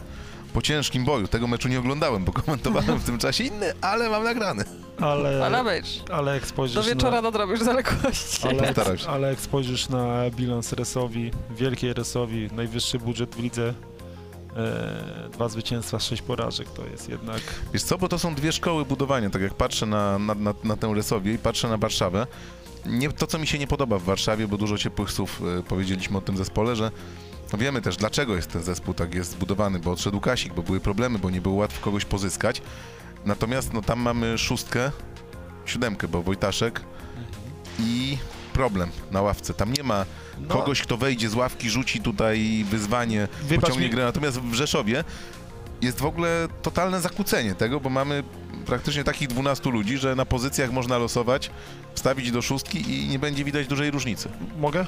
po 0.55 0.63
ciężkim 0.63 1.05
boju. 1.05 1.29
Tego 1.29 1.47
meczu 1.47 1.69
nie 1.69 1.79
oglądałem, 1.79 2.25
bo 2.25 2.33
komentowałem 2.33 2.99
w 2.99 3.05
tym 3.05 3.19
czasie 3.19 3.45
inny, 3.45 3.73
ale 3.81 4.11
mam 4.11 4.25
nagrany. 4.25 4.65
Ale, 5.01 5.45
Ale 5.47 5.65
wejdź, 5.65 6.03
ale 6.13 6.35
jak 6.35 6.47
spojrzysz 6.47 6.75
do 6.77 6.83
wieczora 6.83 7.17
na... 7.17 7.23
nadrobisz 7.23 7.61
zaległości. 7.61 8.49
Ale, 8.49 8.55
Postaram 8.63 8.99
się. 8.99 9.09
ale 9.09 9.29
jak 9.31 9.41
spojrzysz 9.41 9.89
na 9.89 10.31
bilans 10.31 10.73
Resowi, 10.73 11.31
wielkiej 11.51 11.93
Resowi, 11.93 12.49
najwyższy 12.53 12.99
budżet 12.99 13.35
w 13.35 13.41
lidze, 13.43 13.75
e, 14.57 15.29
dwa 15.33 15.49
zwycięstwa, 15.49 15.99
sześć 15.99 16.23
porażek, 16.23 16.69
to 16.71 16.87
jest 16.87 17.09
jednak... 17.09 17.41
Wiesz 17.73 17.83
co, 17.83 17.99
bo 17.99 18.09
to 18.09 18.19
są 18.19 18.35
dwie 18.35 18.53
szkoły 18.53 18.85
budowania. 18.85 19.31
Tak 19.31 19.43
jak 19.43 19.55
patrzę 19.55 19.87
na, 19.87 20.19
na, 20.19 20.35
na, 20.35 20.55
na 20.65 20.77
tę 20.77 20.93
Resowię 20.95 21.35
i 21.35 21.39
patrzę 21.39 21.69
na 21.69 21.77
Warszawę, 21.77 22.27
nie, 22.87 23.13
to 23.13 23.27
co 23.27 23.39
mi 23.39 23.47
się 23.47 23.59
nie 23.59 23.67
podoba 23.67 23.99
w 23.99 24.03
Warszawie, 24.03 24.49
bo 24.49 24.57
dużo 24.57 24.79
ciepłych 24.79 25.13
słów 25.13 25.43
e, 25.59 25.63
powiedzieliśmy 25.63 26.19
o 26.19 26.21
tym 26.21 26.37
zespole, 26.37 26.77
że 26.77 26.91
no 27.53 27.59
wiemy 27.59 27.83
też 27.83 27.97
dlaczego 27.97 28.37
jest 28.37 28.53
ten 28.53 28.63
zespół 28.63 28.95
tak 28.95 29.15
jest 29.15 29.31
zbudowany, 29.31 29.79
bo 29.79 29.91
odszedł 29.91 30.21
Kasik, 30.21 30.55
bo 30.55 30.63
były 30.63 30.81
problemy, 30.81 31.19
bo 31.19 31.31
nie 31.31 31.41
było 31.41 31.55
łatwo 31.55 31.85
kogoś 31.85 32.05
pozyskać. 32.05 32.63
Natomiast 33.25 33.73
no 33.73 33.83
tam 33.83 34.01
mamy 34.01 34.39
szóstkę, 34.39 34.91
siódemkę, 35.67 36.09
bo 36.09 36.23
Wojtaszek 36.23 36.81
i 37.79 38.19
problem 38.53 38.91
na 39.11 39.23
ławce. 39.23 39.55
Tam 39.55 39.73
nie 39.73 39.83
ma 39.83 40.05
No, 40.49 40.55
kogoś, 40.55 40.83
kto 40.83 40.97
wejdzie 40.97 41.29
z 41.29 41.35
ławki, 41.35 41.71
rzuci 41.71 42.01
tutaj 42.01 42.65
wyzwanie, 42.71 43.29
Wybacz 43.43 43.61
pociągnie 43.61 43.87
mi- 43.87 43.91
grę. 43.93 44.05
Natomiast 44.05 44.41
w 44.41 44.55
Rzeszowie 44.55 45.05
jest 45.83 45.99
w 46.01 46.05
ogóle 46.05 46.49
totalne 46.63 47.01
zakłócenie 47.01 47.55
tego, 47.55 47.81
bo 47.81 47.91
mamy 47.91 48.23
praktycznie 48.67 49.05
takich 49.05 49.29
12 49.29 49.71
ludzi, 49.71 49.99
że 49.99 50.15
na 50.15 50.25
pozycjach 50.27 50.73
można 50.73 50.99
losować, 50.99 51.51
wstawić 51.95 52.31
do 52.31 52.43
szóstki 52.43 52.91
i 53.05 53.09
nie 53.09 53.19
będzie 53.19 53.45
widać 53.45 53.67
dużej 53.67 53.91
różnicy. 53.91 54.29
Mogę? 54.59 54.87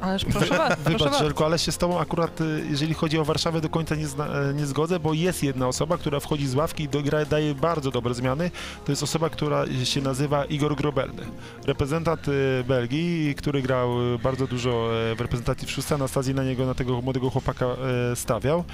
Ależ 0.00 0.24
proszę, 0.24 0.46
proszę 0.84 1.04
Wybacz. 1.04 1.18
Żelko, 1.18 1.46
ale 1.46 1.58
się 1.58 1.72
z 1.72 1.78
tobą 1.78 2.00
akurat, 2.00 2.40
y, 2.40 2.66
jeżeli 2.70 2.94
chodzi 2.94 3.18
o 3.18 3.24
Warszawę, 3.24 3.60
do 3.60 3.68
końca 3.68 3.94
nie, 3.94 4.06
zna, 4.06 4.28
nie 4.54 4.66
zgodzę, 4.66 5.00
bo 5.00 5.14
jest 5.14 5.42
jedna 5.42 5.68
osoba, 5.68 5.98
która 5.98 6.20
wchodzi 6.20 6.46
z 6.46 6.54
ławki 6.54 6.82
i 6.82 6.88
dogra, 6.88 7.24
daje 7.24 7.54
bardzo 7.54 7.90
dobre 7.90 8.14
zmiany. 8.14 8.50
To 8.84 8.92
jest 8.92 9.02
osoba, 9.02 9.30
która 9.30 9.64
się 9.84 10.00
nazywa 10.00 10.44
Igor 10.44 10.76
Grobelny. 10.76 11.22
Reprezentant 11.66 12.28
y, 12.28 12.64
Belgii, 12.68 13.34
który 13.34 13.62
grał 13.62 14.14
y, 14.14 14.18
bardzo 14.18 14.46
dużo 14.46 14.88
w 15.16 15.20
reprezentacji 15.20 15.68
w 15.68 15.70
szóstce. 15.70 15.94
Anastazji 15.94 16.34
na 16.34 16.44
niego, 16.44 16.66
na 16.66 16.74
tego 16.74 17.02
młodego 17.02 17.30
chłopaka 17.30 17.66
stawiał. 18.14 18.64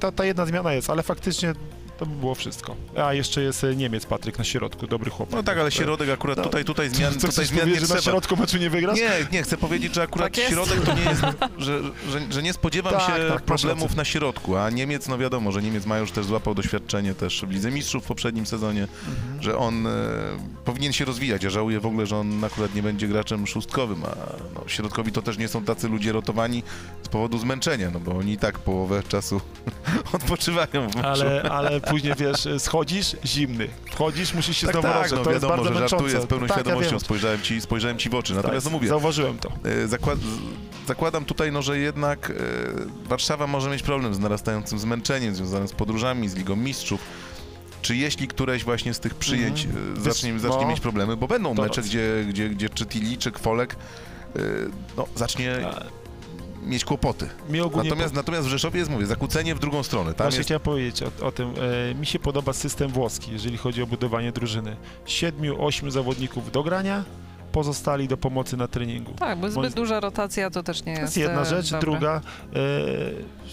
Ta, 0.00 0.12
ta 0.12 0.24
jedna 0.24 0.46
zmiana 0.46 0.72
jest, 0.72 0.90
ale 0.90 1.02
faktycznie 1.02 1.54
to 2.02 2.06
by 2.06 2.16
było 2.16 2.34
wszystko. 2.34 2.76
A 2.96 3.14
jeszcze 3.14 3.42
jest 3.42 3.64
e, 3.64 3.76
Niemiec 3.76 4.06
Patryk 4.06 4.38
na 4.38 4.44
środku, 4.44 4.86
dobry 4.86 5.10
chłopak. 5.10 5.34
No 5.34 5.42
tak, 5.42 5.58
ale 5.58 5.70
środek 5.70 6.08
akurat 6.10 6.36
No. 6.38 6.44
tutaj, 6.44 6.64
tutaj 6.64 6.88
zmian, 6.94 7.14
Co 7.20 7.28
tutaj 7.28 7.46
zmian 7.46 7.68
nie 7.68 7.74
że 7.74 7.80
na 7.80 7.86
trzeba. 7.86 8.00
środku 8.02 8.36
meczu 8.36 8.58
nie 8.58 8.70
wygrasz? 8.70 8.98
Nie, 8.98 9.10
nie, 9.32 9.42
chcę 9.42 9.56
powiedzieć, 9.56 9.94
że 9.94 10.02
akurat 10.02 10.34
Tak 10.34 10.44
środek 10.44 10.80
to 10.80 10.94
nie 10.94 11.02
jest, 11.02 11.22
że, 11.58 11.80
że, 12.10 12.20
że 12.30 12.42
nie 12.42 12.52
spodziewam 12.52 12.92
Tak, 12.92 13.02
się 13.02 13.12
tak, 13.28 13.42
problemów 13.42 13.96
na 13.96 14.04
środku, 14.04 14.56
a 14.56 14.70
Niemiec, 14.70 15.08
no 15.08 15.18
wiadomo, 15.18 15.52
że 15.52 15.62
Niemiec 15.62 15.86
ma 15.86 15.98
już 15.98 16.10
też 16.12 16.26
złapał 16.26 16.54
doświadczenie 16.54 17.14
też 17.14 17.44
w 17.48 17.50
Lidze 17.50 17.70
Mistrzów 17.70 18.04
w 18.04 18.06
poprzednim 18.06 18.46
sezonie, 18.46 18.82
Mhm. 19.08 19.42
że 19.42 19.58
on 19.58 19.86
e, 19.86 19.90
powinien 20.64 20.92
się 20.92 21.04
rozwijać. 21.04 21.42
Ja 21.42 21.50
żałuję 21.50 21.80
w 21.80 21.86
ogóle, 21.86 22.06
że 22.06 22.16
on 22.16 22.44
akurat 22.44 22.74
nie 22.74 22.82
będzie 22.82 23.08
graczem 23.08 23.46
szóstkowym, 23.46 24.04
a 24.04 24.08
no, 24.54 24.60
środkowi 24.66 25.12
to 25.12 25.22
też 25.22 25.38
nie 25.38 25.48
są 25.48 25.64
tacy 25.64 25.88
ludzie 25.88 26.12
rotowani 26.12 26.62
powodu 27.12 27.38
zmęczenia, 27.38 27.90
no 27.90 28.00
bo 28.00 28.12
oni 28.12 28.32
i 28.32 28.38
tak 28.38 28.58
połowę 28.58 29.02
czasu 29.08 29.40
odpoczywają 30.12 30.90
w 30.90 30.96
meczu. 30.96 31.08
Ale, 31.08 31.42
ale 31.42 31.80
później 31.80 32.14
wiesz, 32.18 32.48
schodzisz 32.58 33.16
zimny, 33.24 33.68
wchodzisz, 33.90 34.34
musisz 34.34 34.56
się 34.56 34.66
tak, 34.66 34.80
znowu 34.80 34.88
tak, 34.88 35.10
no 35.10 35.16
to 35.16 35.30
jest 35.30 35.42
wiadomo, 35.42 35.62
bardzo 35.62 35.80
że 35.80 35.88
żartuję 35.88 36.20
z 36.20 36.26
pełną 36.26 36.46
tak, 36.46 36.56
świadomością, 36.60 36.92
Ja 36.92 37.00
spojrzałem, 37.00 37.40
ci, 37.40 37.60
spojrzałem 37.60 37.98
ci 37.98 38.10
w 38.10 38.14
oczy. 38.14 38.34
Natomiast 38.34 38.66
tak, 38.66 38.72
no 38.72 38.78
mówię, 38.78 38.88
Zauważyłem 38.88 39.38
to. 39.38 39.52
E, 39.64 39.88
Zakład, 39.88 40.18
zakładam 40.86 41.24
tutaj, 41.24 41.52
no, 41.52 41.62
że 41.62 41.78
jednak 41.78 42.30
e, 42.30 42.34
Warszawa 43.08 43.46
może 43.46 43.70
mieć 43.70 43.82
problem 43.82 44.14
z 44.14 44.18
narastającym 44.18 44.78
zmęczeniem 44.78 45.34
związanym 45.34 45.68
z 45.68 45.72
podróżami, 45.72 46.28
z 46.28 46.34
Ligą 46.34 46.56
Mistrzów. 46.56 47.00
Czy 47.82 47.96
jeśli 47.96 48.28
któreś 48.28 48.64
właśnie 48.64 48.94
z 48.94 49.00
tych 49.00 49.14
przyjęć 49.14 49.64
e, 49.96 50.00
zacznie, 50.00 50.38
zacznie 50.38 50.62
no, 50.62 50.68
mieć 50.68 50.80
problemy, 50.80 51.16
bo 51.16 51.28
będą 51.28 51.54
mecze, 51.54 51.66
racja. 51.66 51.82
gdzie, 51.82 52.24
gdzie, 52.28 52.48
gdzie 52.48 52.68
czy 52.68 52.86
Tili, 52.86 53.18
czy 53.18 53.32
Kwolek 53.32 53.76
e, 54.36 54.40
no, 54.96 55.06
zacznie 55.16 55.58
mieć 56.62 56.84
kłopoty. 56.84 57.28
Mi 57.48 57.60
ogólnie 57.60 57.90
Natomiast, 57.90 58.14
natomiast 58.14 58.46
w 58.46 58.50
Rzeszowie 58.50 58.78
jest, 58.78 58.90
mówię, 58.90 59.06
zakłócenie 59.06 59.54
w 59.54 59.58
drugą 59.58 59.82
stronę. 59.82 60.14
Tam 60.14 60.24
Właśnie 60.24 60.38
jest, 60.38 60.48
chciałem 60.48 60.60
powiedzieć 60.60 61.02
o, 61.02 61.26
o 61.26 61.32
tym. 61.32 61.54
E, 61.90 61.94
mi 61.94 62.06
się 62.06 62.18
podoba 62.18 62.52
system 62.52 62.90
włoski, 62.90 63.32
jeżeli 63.32 63.56
chodzi 63.58 63.82
o 63.82 63.86
budowanie 63.86 64.32
drużyny. 64.32 64.76
Siedmiu, 65.06 65.64
ośmiu 65.64 65.90
zawodników 65.90 66.52
do 66.52 66.62
grania, 66.62 67.04
pozostali 67.52 68.08
do 68.08 68.16
pomocy 68.16 68.56
na 68.56 68.68
treningu. 68.68 69.12
Tak, 69.12 69.40
bo 69.40 69.50
zbyt 69.50 69.74
duża 69.74 70.00
rotacja 70.00 70.50
to 70.50 70.62
też 70.62 70.84
nie 70.84 70.94
To 70.94 71.00
jest 71.00 71.16
jest 71.16 71.28
jedna 71.28 71.42
e, 71.42 71.46
rzecz. 71.46 71.70
dobre. 71.70 71.90
Druga, 71.90 72.16
e, 72.16 72.20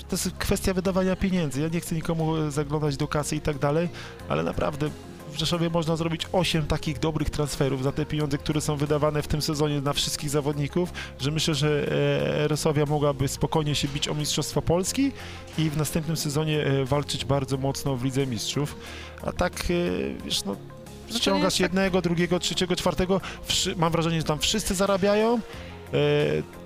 to 0.09 0.11
jest 0.11 0.31
kwestia 0.39 0.73
wydawania 0.73 1.15
pieniędzy. 1.15 1.61
Ja 1.61 1.67
nie 1.67 1.79
chcę 1.79 1.95
nikomu 1.95 2.37
e, 2.37 2.51
zaglądać 2.51 2.97
do 2.97 3.07
kasy 3.07 3.35
i 3.35 3.41
tak 3.41 3.57
dalej, 3.57 3.89
ale 4.29 4.43
naprawdę 4.43 4.89
w 5.39 5.41
Rzeszowie 5.41 5.69
można 5.69 5.95
zrobić 5.95 6.27
8 6.31 6.67
takich 6.67 6.99
dobrych 6.99 7.29
transferów 7.29 7.83
za 7.83 7.91
te 7.91 8.05
pieniądze, 8.05 8.37
które 8.37 8.61
są 8.61 8.75
wydawane 8.75 9.21
w 9.21 9.27
tym 9.27 9.41
sezonie 9.41 9.81
na 9.81 9.93
wszystkich 9.93 10.29
zawodników, 10.29 10.93
że 11.19 11.31
myślę, 11.31 11.55
że 11.55 11.87
e, 12.43 12.47
Rosowia 12.47 12.85
mogłaby 12.85 13.27
spokojnie 13.27 13.75
się 13.75 13.87
bić 13.87 14.07
o 14.07 14.15
Mistrzostwo 14.15 14.61
Polski 14.61 15.11
i 15.57 15.69
w 15.69 15.77
następnym 15.77 16.17
sezonie 16.17 16.65
e, 16.65 16.85
walczyć 16.85 17.25
bardzo 17.25 17.57
mocno 17.57 17.95
w 17.95 18.03
Lidze 18.03 18.27
Mistrzów. 18.27 18.75
A 19.21 19.31
tak, 19.31 19.53
e, 19.53 20.23
wiesz, 20.25 20.43
no, 20.45 20.55
ściągasz 21.17 21.53
tak- 21.53 21.59
jednego, 21.59 22.01
drugiego, 22.01 22.39
trzeciego, 22.39 22.75
czwartego, 22.75 23.21
mam 23.77 23.91
wrażenie, 23.91 24.17
że 24.17 24.23
tam 24.23 24.39
wszyscy 24.39 24.75
zarabiają, 24.75 25.39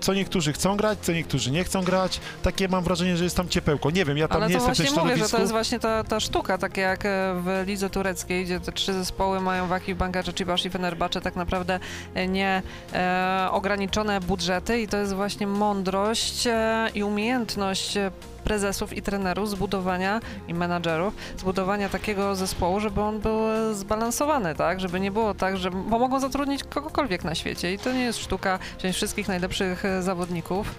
co 0.00 0.14
niektórzy 0.14 0.52
chcą 0.52 0.76
grać, 0.76 0.98
co 0.98 1.12
niektórzy 1.12 1.50
nie 1.50 1.64
chcą 1.64 1.82
grać. 1.82 2.20
Takie 2.42 2.68
mam 2.68 2.84
wrażenie, 2.84 3.16
że 3.16 3.24
jest 3.24 3.36
tam 3.36 3.48
ciepełko. 3.48 3.90
Nie 3.90 4.04
wiem, 4.04 4.18
ja 4.18 4.28
tam 4.28 4.36
Ale 4.36 4.48
nie 4.48 4.54
jestem 4.54 4.74
w 4.74 4.78
tym 4.78 5.04
mówię, 5.04 5.16
że 5.16 5.28
to 5.28 5.38
jest 5.38 5.52
właśnie 5.52 5.80
ta, 5.80 6.04
ta 6.04 6.20
sztuka, 6.20 6.58
tak 6.58 6.76
jak 6.76 7.06
e, 7.06 7.08
w 7.44 7.64
lidze 7.66 7.90
tureckiej, 7.90 8.44
gdzie 8.44 8.60
te 8.60 8.72
trzy 8.72 8.92
zespoły 8.92 9.40
mają 9.40 9.66
Waki, 9.66 9.94
Bankarze, 9.94 10.34
Cibasz 10.34 10.66
i 10.66 10.70
Fenerbahce 10.70 11.20
tak 11.20 11.36
naprawdę 11.36 11.80
e, 12.14 12.28
nie 12.28 12.62
e, 12.92 13.48
ograniczone 13.50 14.20
budżety 14.20 14.80
i 14.80 14.88
to 14.88 14.96
jest 14.96 15.14
właśnie 15.14 15.46
mądrość 15.46 16.46
e, 16.46 16.88
i 16.94 17.02
umiejętność 17.02 17.96
e, 17.96 18.10
prezesów 18.44 18.92
i 18.92 19.02
trenerów 19.02 19.50
zbudowania 19.50 20.20
i 20.48 20.54
menadżerów, 20.54 21.14
zbudowania 21.38 21.88
takiego 21.88 22.34
zespołu, 22.34 22.80
żeby 22.80 23.00
on 23.00 23.20
był 23.20 23.38
zbalansowany, 23.72 24.54
tak? 24.54 24.80
Żeby 24.80 25.00
nie 25.00 25.10
było 25.10 25.34
tak, 25.34 25.56
że 25.56 25.70
bo 25.70 25.98
mogą 25.98 26.20
zatrudnić 26.20 26.64
kogokolwiek 26.64 27.24
na 27.24 27.34
świecie 27.34 27.72
i 27.72 27.78
to 27.78 27.92
nie 27.92 28.04
jest 28.04 28.18
sztuka 28.18 28.58
wziąć 28.78 28.96
wszystkich 28.96 29.28
najlepszych 29.28 29.84
zawodników, 30.00 30.74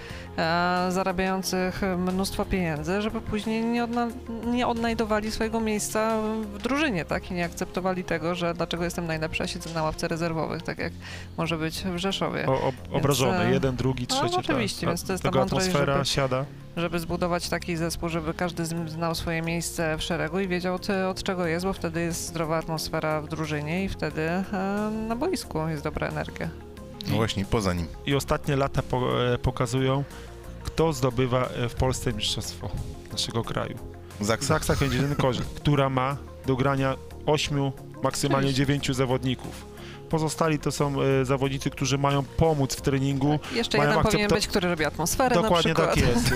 zarabiających 0.90 1.82
mnóstwo 1.98 2.46
pieniędzy, 2.46 3.02
żeby 3.02 3.22
później 3.22 3.66
nie, 3.66 3.84
odna 3.84 4.08
nie 4.46 4.68
odnajdowali 4.68 5.32
swojego 5.32 5.60
miejsca 5.60 6.22
w 6.54 6.62
drużynie, 6.62 7.06
tak? 7.06 7.32
I 7.32 7.34
nie 7.34 7.46
akceptowali 7.46 8.04
tego, 8.04 8.36
że 8.36 8.54
dlaczego 8.54 8.84
jestem 8.84 9.08
najlepsza, 9.08 9.48
siedzę 9.48 9.70
na 9.74 9.84
ławce 9.84 10.08
rezerwowych, 10.08 10.62
tak 10.62 10.78
jak 10.78 10.94
może 11.38 11.58
być 11.58 11.84
w 11.84 11.98
Rzeszowie. 11.98 12.46
O, 12.48 12.62
ob, 12.62 12.76
obrażony, 12.92 13.46
e, 13.46 13.52
jeden, 13.52 13.76
drugi, 13.76 14.08
no, 14.10 14.16
trzeci. 14.16 14.36
oczywiście, 14.36 14.82
tak. 14.82 14.90
więc 14.90 15.04
to 15.04 15.12
jest 15.12 15.24
ta 15.24 15.32
mądrość, 15.32 15.68
atmosfera 15.68 15.94
żeby- 15.94 16.06
siada. 16.06 16.46
Żeby 16.78 17.00
zbudować 17.00 17.50
taki 17.50 17.76
zespół, 17.78 18.10
żeby 18.10 18.34
każdy 18.34 18.66
znał 18.66 19.16
swoje 19.16 19.42
miejsce 19.42 19.98
w 19.98 20.02
szeregu 20.02 20.40
i 20.40 20.48
wiedział 20.48 20.76
od, 20.76 20.88
od 20.90 21.24
czego 21.24 21.46
jest, 21.46 21.66
bo 21.66 21.74
wtedy 21.74 22.02
jest 22.02 22.28
zdrowa 22.28 22.58
atmosfera 22.58 23.22
w 23.22 23.28
drużynie 23.28 23.86
i 23.86 23.90
wtedy 23.90 24.22
e, 24.22 24.44
na 25.08 25.16
boisku 25.16 25.68
jest 25.68 25.84
dobra 25.84 26.08
energia. 26.08 26.50
No 27.08 27.16
właśnie, 27.16 27.46
poza 27.46 27.74
nim. 27.74 27.88
I 28.06 28.16
ostatnie 28.16 28.56
lata 28.56 28.82
po, 28.82 29.26
e, 29.34 29.38
pokazują, 29.38 30.04
kto 30.64 30.94
zdobywa 30.94 31.46
e, 31.46 31.70
w 31.70 31.76
Polsce 31.76 32.14
mistrzostwo 32.14 32.70
naszego 33.12 33.44
kraju. 33.44 33.78
Zaksa. 34.22 34.48
Zaksa 34.48 34.76
Kędzierzyn 34.76 35.16
Korzeń, 35.26 35.46
która 35.56 35.90
ma 35.90 36.18
do 36.46 36.56
grania 36.56 36.96
ośmiu, 37.26 37.72
maksymalnie 38.04 38.48
Oczywiście. 38.48 38.66
dziewięciu 38.66 38.94
zawodników. 38.94 39.76
Pozostali 40.10 40.60
to 40.60 40.72
są 40.72 41.02
e, 41.02 41.26
zawodnicy, 41.26 41.70
którzy 41.70 41.98
mają 41.98 42.24
pomóc 42.24 42.76
w 42.76 42.82
treningu. 42.82 43.40
Jeszcze 43.54 43.78
Mają 43.78 43.90
jeden 43.90 44.04
powinien 44.04 44.30
akcepto- 44.30 44.34
być, 44.34 44.48
który 44.48 44.70
robi 44.70 44.86
atmosferę 44.86 45.36
Dokładnie 45.36 45.74
tak 45.74 45.98
jest. 45.98 46.34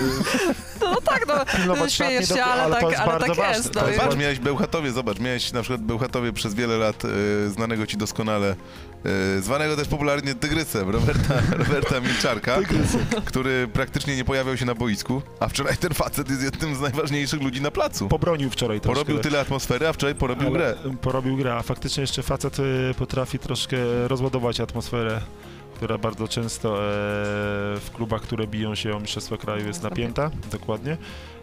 No 0.80 1.00
tak, 1.00 1.26
no, 1.28 1.34
Pilnować 1.56 1.92
śmiejesz 1.92 2.28
się, 2.28 2.44
ale, 2.44 2.74
to 2.74 2.80
tak, 2.80 2.90
jest 2.90 3.02
ale 3.02 3.10
bardzo 3.10 3.26
tak 3.26 3.36
ważne. 3.36 3.56
jest. 3.56 3.74
No, 3.74 3.82
Patrz, 4.04 4.16
miałeś 4.16 4.38
Bełchatowie, 4.38 4.92
zobacz, 4.92 5.18
miałeś 5.18 5.52
na 5.52 5.62
przykład 5.62 5.80
Bełchatowie 5.80 6.32
przez 6.32 6.54
wiele 6.54 6.76
lat 6.78 7.02
e, 7.04 7.50
znanego 7.50 7.86
ci 7.86 7.96
doskonale, 7.96 8.56
zwanego 9.40 9.76
też 9.76 9.88
popularnie 9.88 10.34
Tygrysem, 10.34 10.90
Roberta, 10.90 11.34
Roberta 11.64 12.00
Milczarka, 12.00 12.58
który 13.24 13.68
praktycznie 13.72 14.16
nie 14.16 14.24
pojawiał 14.24 14.56
się 14.56 14.64
na 14.64 14.74
boisku, 14.74 15.22
a 15.40 15.48
wczoraj 15.48 15.76
ten 15.76 15.94
facet 15.94 16.30
jest 16.30 16.42
jednym 16.42 16.74
z 16.76 16.80
najważniejszych 16.80 17.42
ludzi 17.42 17.60
na 17.60 17.70
placu. 17.70 18.08
Pobronił 18.08 18.50
wczoraj 18.50 18.80
troszkę. 18.80 19.04
Porobił 19.04 19.22
tyle 19.22 19.40
atmosfery, 19.40 19.88
a 19.88 19.92
wczoraj 19.92 20.14
porobił 20.14 20.48
ale 20.48 20.58
grę. 20.58 20.74
Porobił 21.00 21.36
grę, 21.36 21.54
a 21.54 21.62
faktycznie 21.62 22.00
jeszcze 22.00 22.22
facet 22.22 22.58
y, 22.58 22.94
potrafi 22.98 23.38
troszkę 23.38 23.76
rozładować 24.08 24.60
atmosferę, 24.60 25.20
która 25.74 25.98
bardzo 25.98 26.28
często 26.28 26.74
e, 26.74 26.80
w 27.80 27.90
klubach, 27.94 28.22
które 28.22 28.46
biją 28.46 28.74
się 28.74 28.96
o 28.96 29.00
Mistrzostwo 29.00 29.38
Kraju 29.38 29.66
jest 29.66 29.82
napięta, 29.82 30.30
dokładnie. 30.52 30.96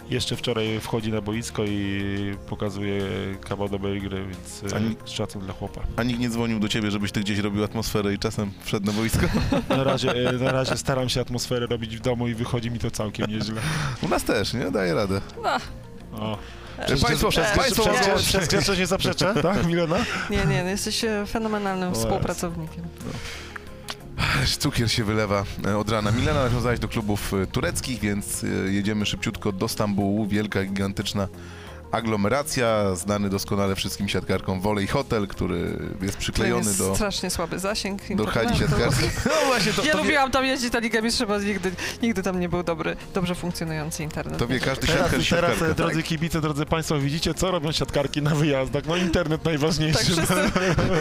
Jeszcze 0.10 0.36
wczoraj 0.36 0.80
wchodzi 0.80 1.12
na 1.12 1.22
boisko 1.22 1.64
i 1.66 2.02
pokazuje 2.50 3.02
kawał 3.50 3.70
dobrej 3.70 4.02
gry, 4.02 4.26
więc 4.28 4.74
Ani- 4.74 4.96
e, 5.06 5.08
szacun 5.08 5.42
dla 5.42 5.54
chłopa. 5.54 5.82
A 5.96 6.04
nikt 6.04 6.20
nie 6.20 6.30
dzwonił 6.30 6.60
do 6.60 6.68
ciebie, 6.70 6.92
żebyś 6.92 7.12
ty 7.12 7.20
gdzieś 7.20 7.40
robił 7.40 7.64
atmosferę 7.64 8.14
i 8.14 8.20
czasem 8.20 8.52
wszedł 8.64 8.86
na 8.86 8.94
boisko? 8.94 9.26
Na 9.70 9.84
razie, 9.84 10.12
e, 10.30 10.34
na 10.34 10.52
razie 10.52 10.78
staram 10.78 11.10
się 11.10 11.22
atmosferę 11.22 11.68
robić 11.68 11.98
w 11.98 12.00
domu 12.00 12.28
i 12.28 12.34
wychodzi 12.34 12.72
mi 12.72 12.80
to 12.80 12.92
całkiem 12.92 13.28
nieźle. 13.32 13.62
U 14.02 14.08
nas 14.08 14.24
też, 14.24 14.54
nie? 14.54 14.72
Daje 14.72 14.94
radę. 14.94 15.22
No, 15.44 15.58
O. 16.20 16.38
Państwo, 17.02 17.30
przez- 17.30 17.52
państwo, 17.58 17.84
przez- 18.18 18.48
grzeczność 18.48 18.80
nie 18.80 18.88
zaprzeczę, 18.88 19.34
tak 19.42 19.66
Milena? 19.66 19.98
nie, 20.30 20.46
nie, 20.46 20.64
no 20.64 20.70
jesteś 20.70 21.04
e, 21.04 21.26
fenomenalnym 21.28 21.94
współpracownikiem. 21.94 22.84
Aż 22.84 23.47
Cukier 24.60 24.92
się 24.92 25.04
wylewa 25.04 25.44
e, 25.66 25.78
od 25.78 25.90
rana. 25.90 26.12
Milena 26.12 26.44
nawiązałaś 26.44 26.80
do 26.80 26.88
klubów 26.88 27.34
e, 27.34 27.48
tureckich, 27.48 28.00
więc 28.00 28.44
e, 28.44 28.48
jedziemy 28.48 29.06
szybciutko 29.06 29.52
do 29.52 29.68
Stambułu. 29.68 30.28
Wielka, 30.28 30.64
gigantyczna 30.64 31.28
aglomeracja, 31.92 32.96
znany 32.96 33.30
doskonale 33.30 33.76
wszystkim 33.76 34.10
siatkarkom 34.10 34.62
Volley 34.62 34.88
Hotel, 34.88 35.28
który 35.28 35.80
jest 36.02 36.14
To 36.16 36.20
przyklejony 36.22 36.66
jest 36.66 36.78
do, 36.78 36.96
strasznie 36.96 37.30
słaby 37.30 37.60
zasięg. 37.60 38.02
do 38.16 38.26
hali 38.28 38.58
siatkarskiej. 38.58 39.10
No 39.26 39.32
właśnie, 39.48 39.74
to, 39.74 39.86
Ja 39.86 39.92
to, 39.92 39.98
wie, 39.98 40.04
lubiłam 40.04 40.32
tam 40.32 40.46
jeździć 40.46 40.74
na 40.74 40.80
Ligę 40.80 41.02
Mistrzów, 41.02 41.28
bo 41.28 41.40
nigdy, 41.40 41.72
nigdy 42.02 42.24
tam 42.24 42.40
nie 42.40 42.50
był 42.50 42.64
dobry, 42.64 42.96
dobrze 43.14 43.36
funkcjonujący 43.36 44.04
internet. 44.04 44.38
to 44.40 44.48
wie 44.48 44.60
każdy 44.60 44.88
Teraz, 44.88 45.02
siatkarz 45.02 45.26
i 45.28 45.30
teraz 45.30 45.50
siatkarka. 45.52 45.72
e, 45.72 45.76
drodzy 45.76 46.04
kibice, 46.04 46.42
drodzy 46.42 46.66
Państwo, 46.66 47.00
widzicie, 47.00 47.34
co 47.34 47.52
robią 47.52 47.72
siatkarki 47.72 48.22
na 48.22 48.36
wyjazdach. 48.36 48.84
No 48.86 48.96
internet 48.96 49.46
najważniejszy. 49.46 49.98
Tak, 49.98 50.08
wszyscy, 50.08 50.34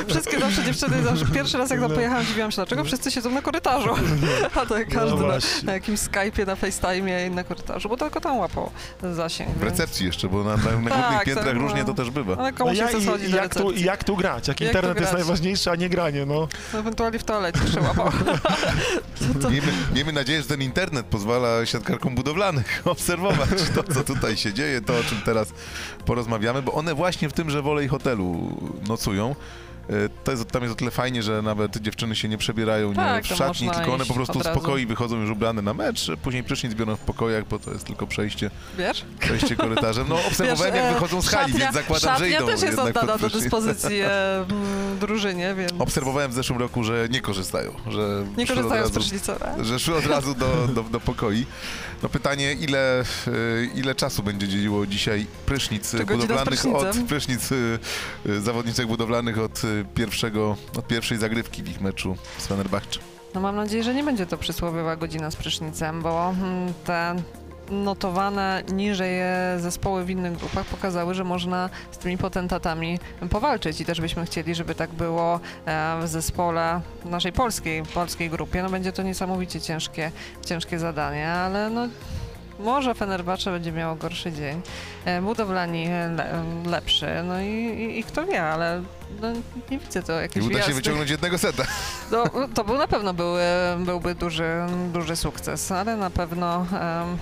wszystkie 0.08 0.40
zawsze 0.40 0.64
dziewczyny, 0.64 1.02
zawsze 1.02 1.26
pierwszy 1.26 1.58
raz 1.58 1.70
jak 1.70 1.80
tam 1.80 1.88
No. 1.88 1.94
pojechałam, 1.94 2.24
dziwiłam 2.26 2.50
się, 2.50 2.56
dlaczego 2.56 2.84
wszyscy 2.84 3.10
siedzą 3.10 3.30
na 3.30 3.42
korytarzu, 3.42 3.94
a 4.54 4.66
tak 4.66 4.88
każdy 4.88 5.16
No 5.20 5.26
na, 5.26 5.38
na 5.62 5.72
jakimś 5.72 6.00
Skype'ie, 6.00 6.46
na 6.46 6.54
FaceTime'ie 6.54 7.26
i 7.26 7.30
na 7.30 7.44
korytarzu, 7.44 7.88
bo 7.88 7.96
tylko 7.96 8.20
tam 8.20 8.36
łapał 8.38 8.70
zasięg. 9.14 9.50
W 9.50 9.52
więc- 9.60 9.70
recepcji 9.70 10.06
jeszcze, 10.06 10.28
bo 10.28 10.44
na, 10.44 10.56
na, 10.56 10.75
na 10.84 10.90
górnych 10.90 11.08
Tak, 11.08 11.24
piętrach 11.24 11.46
tak, 11.46 11.56
różnie 11.56 11.80
no. 11.80 11.84
to 11.84 11.94
też 11.94 12.10
bywa. 12.10 12.36
Ale 12.36 12.52
komuś 12.52 12.78
ja, 12.78 12.88
się 12.88 12.98
chce 12.98 13.06
schodzić 13.06 13.28
i 13.28 13.30
do 13.32 13.36
jak, 13.36 13.54
tu, 13.54 13.72
jak 13.72 14.04
tu 14.04 14.16
grać? 14.16 14.48
Jak, 14.48 14.60
Jak 14.60 14.68
internet 14.68 15.00
jest 15.00 15.12
najważniejszy, 15.12 15.70
a 15.70 15.74
nie 15.76 15.88
granie, 15.88 16.26
no. 16.26 16.48
Ewentualnie 16.74 17.18
w 17.18 17.24
toalecie 17.24 17.60
łapał. 17.82 18.10
Miejmy, 19.50 19.72
miejmy 19.94 20.12
nadzieję, 20.12 20.42
że 20.42 20.48
ten 20.48 20.62
internet 20.62 21.06
pozwala 21.06 21.66
siatkarkom 21.66 22.14
budowlanych 22.14 22.82
obserwować 22.84 23.48
to, 23.74 23.82
co 23.82 24.04
tutaj 24.04 24.36
się 24.36 24.52
dzieje, 24.52 24.80
to 24.80 24.98
o 24.98 25.02
czym 25.02 25.20
teraz 25.24 25.48
porozmawiamy, 26.04 26.62
bo 26.62 26.72
one 26.72 26.94
właśnie 26.94 27.28
w 27.28 27.32
tymże 27.32 27.62
wolej 27.62 27.88
hotelu 27.88 28.50
nocują. 28.88 29.34
E, 29.90 30.08
To 30.24 30.30
jest, 30.32 30.50
tam 30.50 30.62
jest 30.62 30.72
o 30.72 30.76
tyle 30.76 30.90
fajnie, 30.90 31.22
że 31.22 31.42
nawet 31.42 31.76
dziewczyny 31.76 32.16
się 32.16 32.28
nie 32.28 32.38
przebierają 32.38 32.94
Tak, 32.94 33.24
nie 33.30 33.34
w 33.34 33.38
szatni, 33.38 33.70
tylko 33.70 33.94
one 33.94 34.04
po 34.06 34.14
prostu 34.14 34.40
z 34.40 34.48
pokoi 34.48 34.86
wychodzą 34.86 35.20
już 35.20 35.30
ubrane 35.30 35.62
na 35.62 35.74
mecz, 35.74 36.06
później 36.22 36.44
prysznic 36.44 36.74
biorą 36.74 36.96
w 36.96 37.00
pokojach, 37.00 37.48
bo 37.48 37.58
to 37.58 37.70
jest 37.72 37.84
tylko 37.84 38.06
przejście, 38.06 38.50
Wiesz? 38.78 39.04
przejście 39.20 39.56
korytarzem. 39.56 40.06
No 40.08 40.14
obserwowałem 40.26 40.74
Wiesz, 40.74 40.82
jak 40.84 40.90
e, 40.90 40.94
wychodzą 40.94 41.22
z 41.22 41.28
hali, 41.28 41.52
szatnia- 41.52 41.58
więc 41.58 41.74
zakładam, 41.74 42.18
że 42.18 42.30
idą 42.30 42.46
też 42.46 42.62
jest 42.62 42.78
oddana 42.78 43.18
do 43.18 43.30
dyspozycji 43.30 44.00
e, 44.00 44.08
drużynie, 45.00 45.54
więc 45.54 45.72
Obserwowałem 45.78 46.30
w 46.30 46.34
zeszłym 46.34 46.58
roku, 46.58 46.84
że 46.84 47.08
nie 47.10 47.20
korzystają, 47.20 47.72
że 47.90 48.24
nie 48.36 48.46
szły 48.46 48.54
od 48.56 48.62
korzystają 48.62 48.82
z 48.84 48.88
razu- 48.88 48.94
prysznica. 48.94 49.36
e? 49.60 49.64
że 49.64 49.78
szły 49.78 49.96
od 49.96 50.06
razu 50.06 50.34
do, 50.34 50.46
do, 50.74 50.82
do 50.82 51.00
pokoi. 51.00 51.46
No 52.02 52.08
pytanie, 52.08 52.52
ile, 52.52 53.00
y, 53.28 53.70
ile 53.74 53.94
czasu 53.94 54.22
będzie 54.22 54.48
dzieliło 54.48 54.86
dzisiaj 54.86 55.26
prysznic 55.46 55.86
z 55.86 56.02
budowlanych 56.06 56.66
od 56.66 56.96
prysznic 57.08 57.48
zawodniczek 58.40 58.86
budowlanych 58.86 59.38
od 59.38 59.62
pierwszego, 59.94 60.56
od 60.78 60.86
pierwszej 60.86 61.18
zagrywki 61.18 61.62
w 61.62 61.68
ich 61.68 61.80
meczu 61.80 62.16
z 62.38 62.46
Fenerbahce. 62.46 63.00
No 63.34 63.40
mam 63.40 63.56
nadzieję, 63.56 63.82
że 63.82 63.94
nie 63.94 64.04
będzie 64.04 64.26
to 64.26 64.38
przysłowiowa 64.38 64.96
godzina 64.96 65.30
z 65.30 65.36
prysznicem, 65.36 66.02
bo 66.02 66.28
mm, 66.28 66.72
te 66.84 67.16
notowane 67.70 68.62
niżej 68.72 69.20
zespoły 69.58 70.04
w 70.04 70.10
innych 70.10 70.38
grupach 70.38 70.66
pokazały, 70.66 71.14
że 71.14 71.24
można 71.24 71.70
z 71.90 71.98
tymi 71.98 72.18
potentatami 72.18 72.98
powalczyć 73.30 73.80
i 73.80 73.84
też 73.84 74.00
byśmy 74.00 74.26
chcieli, 74.26 74.54
żeby 74.54 74.74
tak 74.74 74.90
było 74.90 75.40
e, 75.66 75.96
w 76.02 76.08
zespole 76.08 76.80
naszej 77.04 77.32
polskiej, 77.32 77.82
polskiej 77.82 78.30
grupie. 78.30 78.62
No 78.62 78.70
będzie 78.70 78.92
to 78.92 79.02
niesamowicie 79.02 79.60
ciężkie, 79.60 80.10
ciężkie 80.46 80.78
zadanie, 80.78 81.28
ale 81.28 81.70
no 81.70 81.88
może 82.58 82.94
Fenerbahce 82.94 83.50
będzie 83.50 83.72
miało 83.72 83.96
gorszy 83.96 84.32
dzień, 84.32 84.62
e, 85.04 85.22
budowlani 85.22 85.88
le, 85.88 86.44
lepszy, 86.66 87.06
no 87.24 87.40
i, 87.40 87.46
i, 87.46 87.98
i 87.98 88.04
kto 88.04 88.26
wie, 88.26 88.42
ale 88.42 88.82
no, 89.22 89.28
nie 89.70 89.78
widzę 89.78 90.02
to 90.02 90.18
I 90.18 90.22
jakiejś 90.22 90.44
uda 90.46 90.52
się 90.54 90.58
jasnych- 90.58 90.76
wyciągnąć 90.76 91.10
jednego 91.10 91.38
seta. 91.38 91.64
no, 92.12 92.24
to 92.54 92.64
był 92.64 92.78
na 92.78 92.88
pewno 92.88 93.14
był, 93.14 93.34
byłby 93.78 94.14
duży, 94.14 94.50
duży 94.92 95.16
sukces, 95.16 95.72
ale 95.72 95.96
na 95.96 96.10
pewno 96.10 96.56
em, 96.56 97.16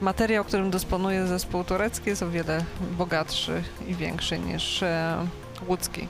materiał, 0.00 0.44
którym 0.44 0.70
dysponuje 0.70 1.26
zespół 1.26 1.64
turecki 1.64 2.08
jest 2.10 2.22
o 2.22 2.30
wiele 2.30 2.64
bogatszy 2.98 3.62
i 3.88 3.94
większy 3.94 4.38
niż 4.38 4.82
e, 4.82 5.26
łódzki. 5.68 6.08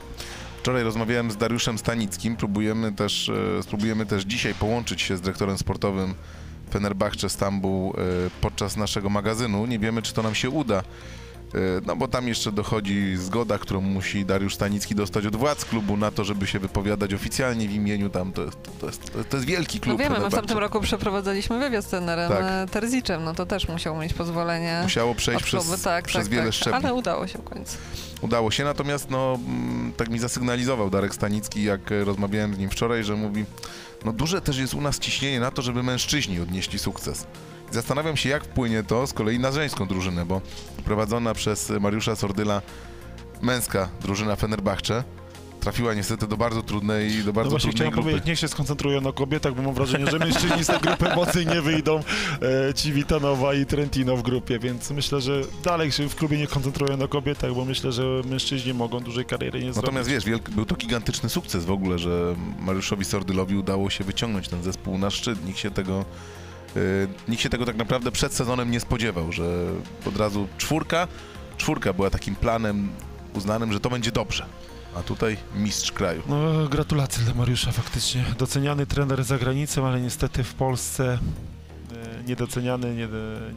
Wczoraj 0.59 0.83
rozmawiałem 0.83 1.31
z 1.31 1.37
Dariuszem 1.37 1.77
Stanickim. 1.77 2.35
Próbujemy 2.37 2.91
też, 2.91 3.29
e, 3.59 3.63
spróbujemy 3.63 4.05
też 4.05 4.23
dzisiaj 4.23 4.53
połączyć 4.53 5.01
się 5.01 5.17
z 5.17 5.21
dyrektorem 5.21 5.57
sportowym 5.57 6.13
Fenerbahce 6.71 7.29
Stambuł 7.29 7.93
e, 7.97 8.01
podczas 8.41 8.77
naszego 8.77 9.09
magazynu. 9.09 9.65
Nie 9.65 9.79
wiemy, 9.79 10.01
czy 10.01 10.13
to 10.13 10.23
nam 10.23 10.35
się 10.35 10.49
uda. 10.49 10.83
E, 11.53 11.57
No 11.85 11.95
bo 11.95 12.07
tam 12.07 12.27
jeszcze 12.27 12.51
dochodzi 12.51 13.17
zgoda, 13.17 13.57
którą 13.57 13.81
musi 13.81 14.25
Dariusz 14.25 14.55
Stanicki 14.55 14.95
dostać 14.95 15.25
od 15.25 15.35
władz 15.35 15.65
klubu 15.65 15.97
na 15.97 16.11
to, 16.11 16.23
żeby 16.23 16.47
się 16.47 16.59
wypowiadać 16.59 17.13
oficjalnie 17.13 17.67
w 17.67 17.71
imieniu 17.71 18.09
tam. 18.09 18.31
To 18.33 18.43
jest, 18.43 18.57
to 18.79 18.85
jest, 18.85 19.11
to 19.29 19.37
jest 19.37 19.47
wielki 19.47 19.79
klub 19.79 19.97
No 19.97 20.03
wiemy, 20.03 20.09
my 20.09 20.15
w 20.15 20.17
Fenerbahce. 20.17 20.37
tamtym 20.37 20.57
roku 20.57 20.81
przeprowadzaliśmy 20.81 21.59
wywiad 21.59 21.85
z 21.85 21.87
trenerem 21.87 22.29
Tak. 22.29 22.39
tak. 22.39 22.69
Terziczem, 22.69 23.23
no 23.23 23.33
to 23.33 23.45
też 23.45 23.67
musiał 23.67 23.97
mieć 23.97 24.13
pozwolenie 24.13 24.79
Musiało 24.83 25.15
przejść 25.15 25.43
klubu, 25.45 25.65
przez, 25.65 25.81
tak, 25.81 26.05
przez 26.05 26.21
tak, 26.23 26.31
wiele 26.31 26.45
tak. 26.45 26.53
szczebli. 26.53 26.73
Ale 26.73 26.93
udało 26.93 27.27
się 27.27 27.39
w 27.39 27.43
końcu. 27.43 27.77
Udało 28.21 28.51
się, 28.51 28.63
natomiast 28.63 29.09
no, 29.09 29.39
mm, 29.47 29.93
tak 29.97 30.09
mi 30.09 30.19
zasygnalizował 30.19 30.89
Darek 30.89 31.15
Stanicki, 31.15 31.63
jak 31.63 31.91
e, 31.91 32.03
rozmawiałem 32.03 32.55
z 32.55 32.57
nim 32.57 32.69
wczoraj, 32.69 33.03
że 33.03 33.15
mówi, 33.15 33.45
no 34.05 34.13
duże 34.13 34.41
też 34.41 34.57
jest 34.57 34.73
u 34.73 34.81
nas 34.81 34.99
ciśnienie 34.99 35.39
na 35.39 35.51
to, 35.51 35.61
żeby 35.61 35.83
mężczyźni 35.83 36.39
odnieśli 36.39 36.79
sukces. 36.79 37.27
I 37.71 37.73
Zastanawiam 37.73 38.17
się, 38.17 38.29
jak 38.29 38.43
wpłynie 38.43 38.83
to 38.83 39.07
z 39.07 39.13
kolei 39.13 39.39
na 39.39 39.51
żeńską 39.51 39.87
drużynę, 39.87 40.25
bo 40.25 40.41
prowadzona 40.85 41.33
przez 41.33 41.69
Mariusza 41.69 42.15
Sordyla 42.15 42.61
męska 43.41 43.89
drużyna 44.01 44.35
Fenerbahce 44.35 45.03
trafiła 45.59 45.93
niestety 45.93 46.27
do 46.27 46.37
bardzo 46.37 46.61
trudnej, 46.63 47.17
do 47.19 47.25
No 47.25 47.33
bardzo 47.33 47.49
właśnie 47.49 47.61
trudnej 47.71 47.73
chciałem 47.75 47.91
grupy. 47.93 48.09
powiedzieć, 48.09 48.27
niech 48.27 48.39
się 48.39 48.47
skoncentrują 48.47 49.01
na 49.01 49.11
kobietach, 49.11 49.55
bo 49.55 49.61
mam 49.61 49.73
wrażenie, 49.73 50.07
że 50.11 50.19
mężczyźni 50.19 50.63
z 50.63 50.67
tej 50.67 50.79
grupy 50.79 51.05
mocniej 51.15 51.45
nie 51.47 51.61
wyjdą. 51.61 51.99
E, 52.69 52.73
Civitanowa 52.73 53.53
i 53.53 53.65
Trentino 53.65 54.17
w 54.17 54.21
grupie, 54.21 54.59
więc 54.59 54.91
myślę, 54.91 55.21
że 55.21 55.41
dalej 55.63 55.91
się 55.91 56.09
w 56.09 56.15
klubie 56.15 56.37
nie 56.37 56.47
koncentrują 56.47 56.97
na 56.97 57.07
kobietach, 57.07 57.53
bo 57.53 57.65
myślę, 57.65 57.91
że 57.91 58.03
mężczyźni 58.25 58.73
mogą 58.73 58.99
dużej 58.99 59.25
kariery 59.25 59.59
nie 59.59 59.65
zrobić. 59.73 59.81
Natomiast 59.81 60.09
wiesz, 60.09 60.25
wielk, 60.25 60.49
był 60.49 60.65
to 60.65 60.75
gigantyczny 60.75 61.29
sukces 61.29 61.65
w 61.65 61.71
ogóle, 61.71 61.99
że 61.99 62.35
Mariuszowi 62.59 63.05
Sordylowi 63.05 63.55
udało 63.55 63.89
się 63.89 64.03
wyciągnąć 64.03 64.47
ten 64.49 64.63
zespół 64.63 64.97
na 64.97 65.09
szczyt. 65.09 65.45
Nikt 65.45 65.59
się 65.59 65.71
tego, 65.71 66.05
nikt 67.27 67.43
się 67.43 67.49
tego 67.49 67.65
tak 67.65 67.75
naprawdę 67.75 68.11
przed 68.11 68.33
sezonem 68.33 68.71
nie 68.71 68.79
spodziewał, 68.79 69.31
że 69.31 69.65
od 70.05 70.17
razu 70.17 70.47
czwórka, 70.57 71.07
czwórka 71.57 71.93
była 71.93 72.09
takim 72.09 72.35
planem 72.35 72.89
uznanym, 73.33 73.73
że 73.73 73.79
to 73.79 73.89
będzie 73.89 74.11
dobrze. 74.11 74.45
A 74.95 75.03
tutaj 75.03 75.37
mistrz 75.55 75.91
kraju. 75.91 76.21
No, 76.27 76.67
gratulacje 76.69 77.23
dla 77.23 77.33
Mariusza 77.33 77.71
faktycznie. 77.71 78.25
Doceniany 78.37 78.85
trener 78.85 79.23
za 79.23 79.37
granicą, 79.37 79.87
ale 79.87 80.01
niestety 80.01 80.43
w 80.43 80.53
Polsce 80.53 81.19
e, 81.93 82.23
niedoceniany, 82.27 82.95
nie, 82.95 83.07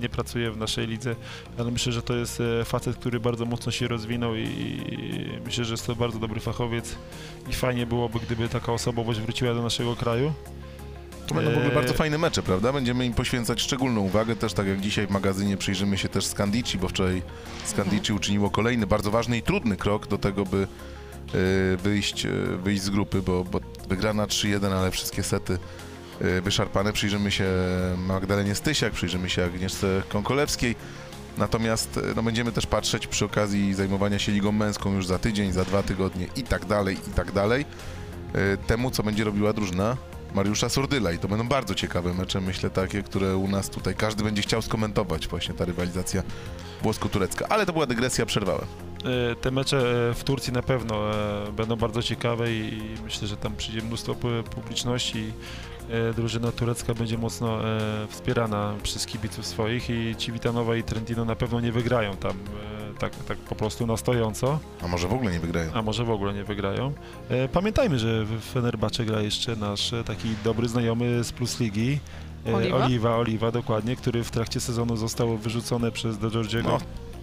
nie 0.01 0.09
pracuje 0.09 0.51
w 0.51 0.57
naszej 0.57 0.87
lidze, 0.87 1.17
ale 1.59 1.71
myślę, 1.71 1.93
że 1.93 2.03
to 2.03 2.15
jest 2.15 2.41
e, 2.41 2.65
facet, 2.65 2.97
który 2.97 3.21
bardzo 3.21 3.45
mocno 3.45 3.73
się 3.73 3.89
rozwinął 3.89 4.35
i, 4.37 4.43
i 4.43 5.29
myślę, 5.45 5.65
że 5.65 5.75
jest 5.75 5.87
to 5.87 5.95
bardzo 5.95 6.19
dobry 6.19 6.41
fachowiec 6.41 6.95
i 7.51 7.53
fajnie 7.53 7.87
byłoby, 7.87 8.19
gdyby 8.21 8.49
taka 8.49 8.73
osobowość 8.73 9.21
wróciła 9.21 9.55
do 9.55 9.63
naszego 9.63 9.97
kraju. 9.97 10.33
To 11.29 11.35
będą 11.35 11.51
w 11.51 11.55
ogóle 11.55 11.69
Eee. 11.69 11.75
bardzo 11.75 11.95
fajne 11.95 12.19
mecze, 12.19 12.43
prawda? 12.43 12.73
Będziemy 12.73 13.07
im 13.07 13.15
poświęcać 13.15 13.61
szczególną 13.61 14.01
uwagę, 14.01 14.37
też 14.37 14.53
tak 14.53 14.67
jak 14.67 14.81
dzisiaj 14.81 15.07
w 15.07 15.11
magazynie 15.11 15.57
przyjrzymy 15.57 15.99
się 15.99 16.09
też 16.09 16.27
Scandici, 16.27 16.79
bo 16.79 16.89
wczoraj 16.89 17.23
Scandici 17.65 18.13
uczyniło 18.13 18.51
kolejny 18.51 18.87
bardzo 18.87 19.11
ważny 19.11 19.39
i 19.39 19.43
trudny 19.43 19.77
krok 19.77 20.07
do 20.07 20.19
tego, 20.19 20.45
by 20.45 20.67
e, 21.35 21.77
wyjść, 21.77 22.27
e, 22.27 22.31
wyjść 22.63 22.83
z 22.83 22.91
grupy, 22.91 23.23
bo, 23.23 23.45
bo 23.45 23.61
wygrana 23.89 24.27
3-1, 24.27 24.73
ale 24.73 24.91
wszystkie 24.91 25.23
sety 25.23 25.59
e, 26.21 26.41
wyszarpane. 26.41 26.93
Przyjrzymy 26.93 27.31
się 27.31 27.45
Magdalenie 27.99 28.55
Stysiak, 28.55 28.93
przyjrzymy 28.93 29.31
się 29.31 29.45
Agnieszce 29.45 30.03
Konkolewskiej. 30.09 30.77
Natomiast 31.39 31.97
e, 31.97 32.01
no, 32.17 32.23
będziemy 32.23 32.53
też 32.53 32.67
patrzeć 32.67 33.07
przy 33.07 33.25
okazji 33.25 33.75
zajmowania 33.75 34.19
się 34.19 34.33
ligą 34.33 34.53
męską 34.53 34.93
już 34.95 35.07
za 35.07 35.19
tydzień, 35.19 35.53
za 35.53 35.65
dwa 35.65 35.83
tygodnie 35.83 36.27
i 36.37 36.43
tak 36.43 36.65
dalej, 36.65 36.97
i 37.09 37.11
tak 37.15 37.33
dalej. 37.33 37.65
e, 38.35 38.57
Temu, 38.57 38.91
co 38.91 39.03
będzie 39.03 39.25
robiła 39.25 39.53
drużyna 39.53 39.97
Mariusza 40.35 40.69
Surdyla 40.69 41.13
i 41.13 41.19
to 41.19 41.29
będą 41.29 41.49
bardzo 41.49 41.75
ciekawe 41.75 42.15
mecze, 42.15 42.41
myślę 42.41 42.71
takie, 42.71 43.03
które 43.03 43.37
u 43.37 43.49
nas 43.49 43.71
tutaj 43.71 43.95
każdy 43.95 44.25
będzie 44.25 44.43
chciał 44.43 44.63
skomentować 44.63 45.29
właśnie 45.29 45.55
ta 45.55 45.65
rywalizacja 45.65 46.23
włosko-turecka. 46.83 47.47
Ale 47.49 47.67
to 47.67 47.73
była 47.73 47.87
dygresja, 47.87 48.27
przerwałem. 48.27 48.67
E, 49.33 49.35
Te 49.37 49.51
mecze 49.51 50.09
e, 50.11 50.15
w 50.15 50.25
Turcji 50.25 50.53
na 50.53 50.63
pewno 50.63 51.15
e, 51.15 51.53
będą 51.53 51.77
bardzo 51.77 52.03
ciekawe 52.03 52.53
i 52.53 52.83
myślę, 53.05 53.29
że 53.29 53.37
tam 53.37 53.57
przyjdzie 53.57 53.83
mnóstwo 53.83 54.13
pu- 54.15 54.43
publiczności. 54.43 55.33
Drużyna 56.17 56.53
turecka 56.53 56.95
będzie 56.95 57.19
mocno 57.19 57.59
wspierana 58.09 58.75
przez 58.83 59.07
kibiców 59.07 59.47
swoich 59.47 59.91
i 59.91 60.17
Civitanowa 60.17 60.77
i 60.77 60.83
Trentino 60.83 61.25
na 61.25 61.37
pewno 61.37 61.61
nie 61.61 61.73
wygrają 61.73 62.17
tam 62.17 62.33
tak, 62.99 63.17
tak 63.17 63.39
po 63.39 63.55
prostu 63.55 63.87
na 63.87 63.97
stojąco, 63.97 64.59
A 64.83 64.89
może 64.89 65.09
w 65.09 65.13
ogóle 65.13 65.33
nie 65.33 65.41
wygrają. 65.41 65.71
a 65.75 65.83
może 65.83 66.05
w 66.05 66.11
ogóle 66.11 66.35
nie 66.35 66.45
wygrają. 66.45 66.93
E, 67.29 67.49
Pamiętajmy, 67.49 67.99
że 67.99 68.25
w 68.25 68.41
Fenerbahce 68.53 69.05
gra 69.05 69.21
jeszcze 69.21 69.57
nasz 69.57 69.93
e, 69.93 70.05
taki 70.05 70.29
dobry 70.45 70.69
znajomy 70.69 71.25
z 71.25 71.33
Plus 71.33 71.61
Ligi. 71.61 71.99
e, 72.47 72.55
Oliwa? 72.57 72.77
Oliwa, 72.85 73.17
Oliwa, 73.17 73.51
dokładnie, 73.51 73.97
który 73.97 74.25
w 74.25 74.31
trakcie 74.31 74.61
sezonu 74.61 74.97
został 74.97 75.37
wyrzucony 75.37 75.93
przez 75.93 76.19
Giorgiego. 76.19 76.69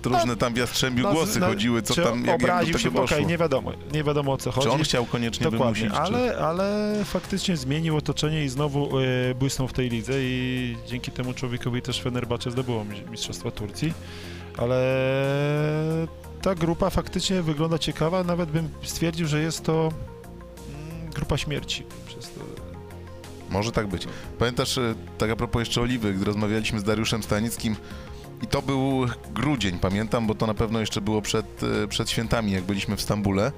No, 0.06 0.12
różne 0.18 0.36
tam 0.36 0.54
w 0.54 0.58
Jastrzębiu 0.58 1.04
No, 1.04 1.12
głosy 1.14 1.40
no, 1.40 1.48
chodziły, 1.48 1.82
co 1.82 1.94
czy 1.94 2.02
tam, 2.04 2.18
jak, 2.18 2.28
jak 2.28 2.40
do 2.40 2.46
obraził 2.46 2.74
tego 2.74 2.80
się, 2.84 2.90
okej, 2.90 3.02
doszło. 3.18 3.30
nie 3.30 3.38
wiadomo, 3.38 3.72
nie 3.94 4.04
wiadomo 4.04 4.32
o 4.34 4.38
co 4.38 4.52
chodzi. 4.52 4.68
Czy 4.68 4.74
on 4.74 4.84
chciał 4.84 5.06
koniecznie 5.06 5.44
Dokładnie, 5.52 5.82
wymusić, 5.90 6.00
ale, 6.00 6.38
ale 6.38 6.96
faktycznie 7.06 7.58
zmienił 7.58 7.98
otoczenie 7.98 8.44
i 8.46 8.50
znowu 8.50 9.00
e, 9.00 9.36
błysnął 9.36 9.68
w 9.68 9.74
tej 9.74 9.90
lidze 9.90 10.14
i 10.18 10.78
dzięki 10.88 11.12
temu 11.12 11.34
człowiekowi 11.34 11.82
też 11.82 12.02
Fenerbahce 12.02 12.52
zdobyło 12.52 12.86
mi- 12.86 13.02
Mistrzostwa 13.12 13.52
Turcji, 13.52 13.94
ale 14.58 14.78
ta 16.42 16.56
grupa 16.56 16.90
faktycznie 16.90 17.42
wygląda 17.42 17.80
ciekawa, 17.80 18.24
nawet 18.24 18.52
bym 18.52 18.70
stwierdził, 18.84 19.28
że 19.28 19.42
jest 19.42 19.64
to 19.64 19.82
mm, 19.82 21.12
grupa 21.14 21.38
śmierci. 21.38 21.84
Może 23.50 23.72
tak 23.72 23.88
być. 23.88 24.08
Pamiętasz, 24.40 24.78
e, 24.78 24.96
tak 25.18 25.30
a 25.30 25.36
propos 25.36 25.60
jeszcze 25.60 25.82
Oliwy, 25.82 26.14
gdy 26.14 26.26
rozmawialiśmy 26.26 26.80
z 26.80 26.84
Dariuszem 26.84 27.24
Stanickim 27.24 27.76
i 28.44 28.48
to 28.48 28.62
był 28.62 29.06
grudzień, 29.34 29.80
pamiętam, 29.80 30.28
bo 30.28 30.36
to 30.36 30.48
na 30.48 30.54
pewno 30.54 30.80
jeszcze 30.80 31.02
było 31.02 31.22
przed, 31.22 31.64
e, 31.84 31.88
przed 31.88 32.10
świętami, 32.10 32.52
jak 32.52 32.64
byliśmy 32.64 32.96
w 32.96 33.02
Stambule. 33.02 33.52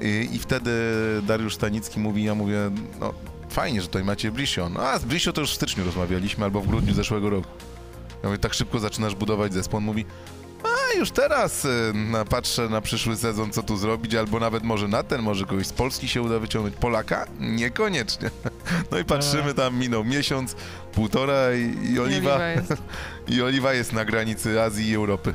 I, 0.00 0.28
I 0.32 0.38
wtedy 0.38 0.70
Dariusz 1.26 1.54
Stanicki 1.54 2.00
mówi, 2.00 2.24
ja 2.24 2.34
mówię, 2.34 2.70
no 3.00 3.14
fajnie, 3.48 3.80
że 3.80 3.86
tutaj 3.86 4.04
macie 4.04 4.32
Brisio. 4.32 4.68
No, 4.68 4.80
a 4.80 4.98
z 4.98 5.04
to 5.34 5.40
już 5.40 5.50
w 5.50 5.54
styczniu 5.54 5.84
rozmawialiśmy, 5.84 6.44
albo 6.44 6.60
w 6.60 6.68
grudniu 6.68 6.94
zeszłego 6.94 7.30
roku. 7.30 7.48
Ja 8.24 8.28
mówię, 8.28 8.38
tak 8.38 8.54
szybko 8.54 8.78
zaczynasz 8.78 9.14
budować 9.14 9.52
zespół. 9.54 9.76
On 9.78 9.84
mówi, 9.84 10.04
a 10.64 10.98
już 10.98 11.10
teraz 11.10 11.64
y, 11.64 11.92
na, 11.94 12.24
patrzę 12.24 12.68
na 12.68 12.80
przyszły 12.80 13.16
sezon, 13.16 13.50
co 13.52 13.62
tu 13.62 13.76
zrobić, 13.76 14.14
albo 14.14 14.40
nawet 14.40 14.62
może 14.62 14.88
na 14.88 15.02
ten, 15.02 15.22
może 15.22 15.44
kogoś 15.44 15.66
z 15.66 15.72
Polski 15.72 16.08
się 16.08 16.22
uda 16.22 16.38
wyciągnąć. 16.38 16.76
Polaka? 16.76 17.26
Niekoniecznie. 17.40 18.30
No 18.90 18.98
i 18.98 19.04
patrzymy, 19.04 19.54
tam 19.54 19.78
minął 19.78 20.04
miesiąc, 20.04 20.56
półtora 20.92 21.54
i, 21.54 21.92
i, 21.92 22.00
oliwa, 22.00 22.48
jest. 22.48 22.72
i 23.36 23.42
oliwa 23.42 23.72
jest 23.72 23.92
na 23.92 24.04
granicy 24.04 24.62
Azji 24.62 24.88
i 24.88 24.94
Europy. 24.94 25.34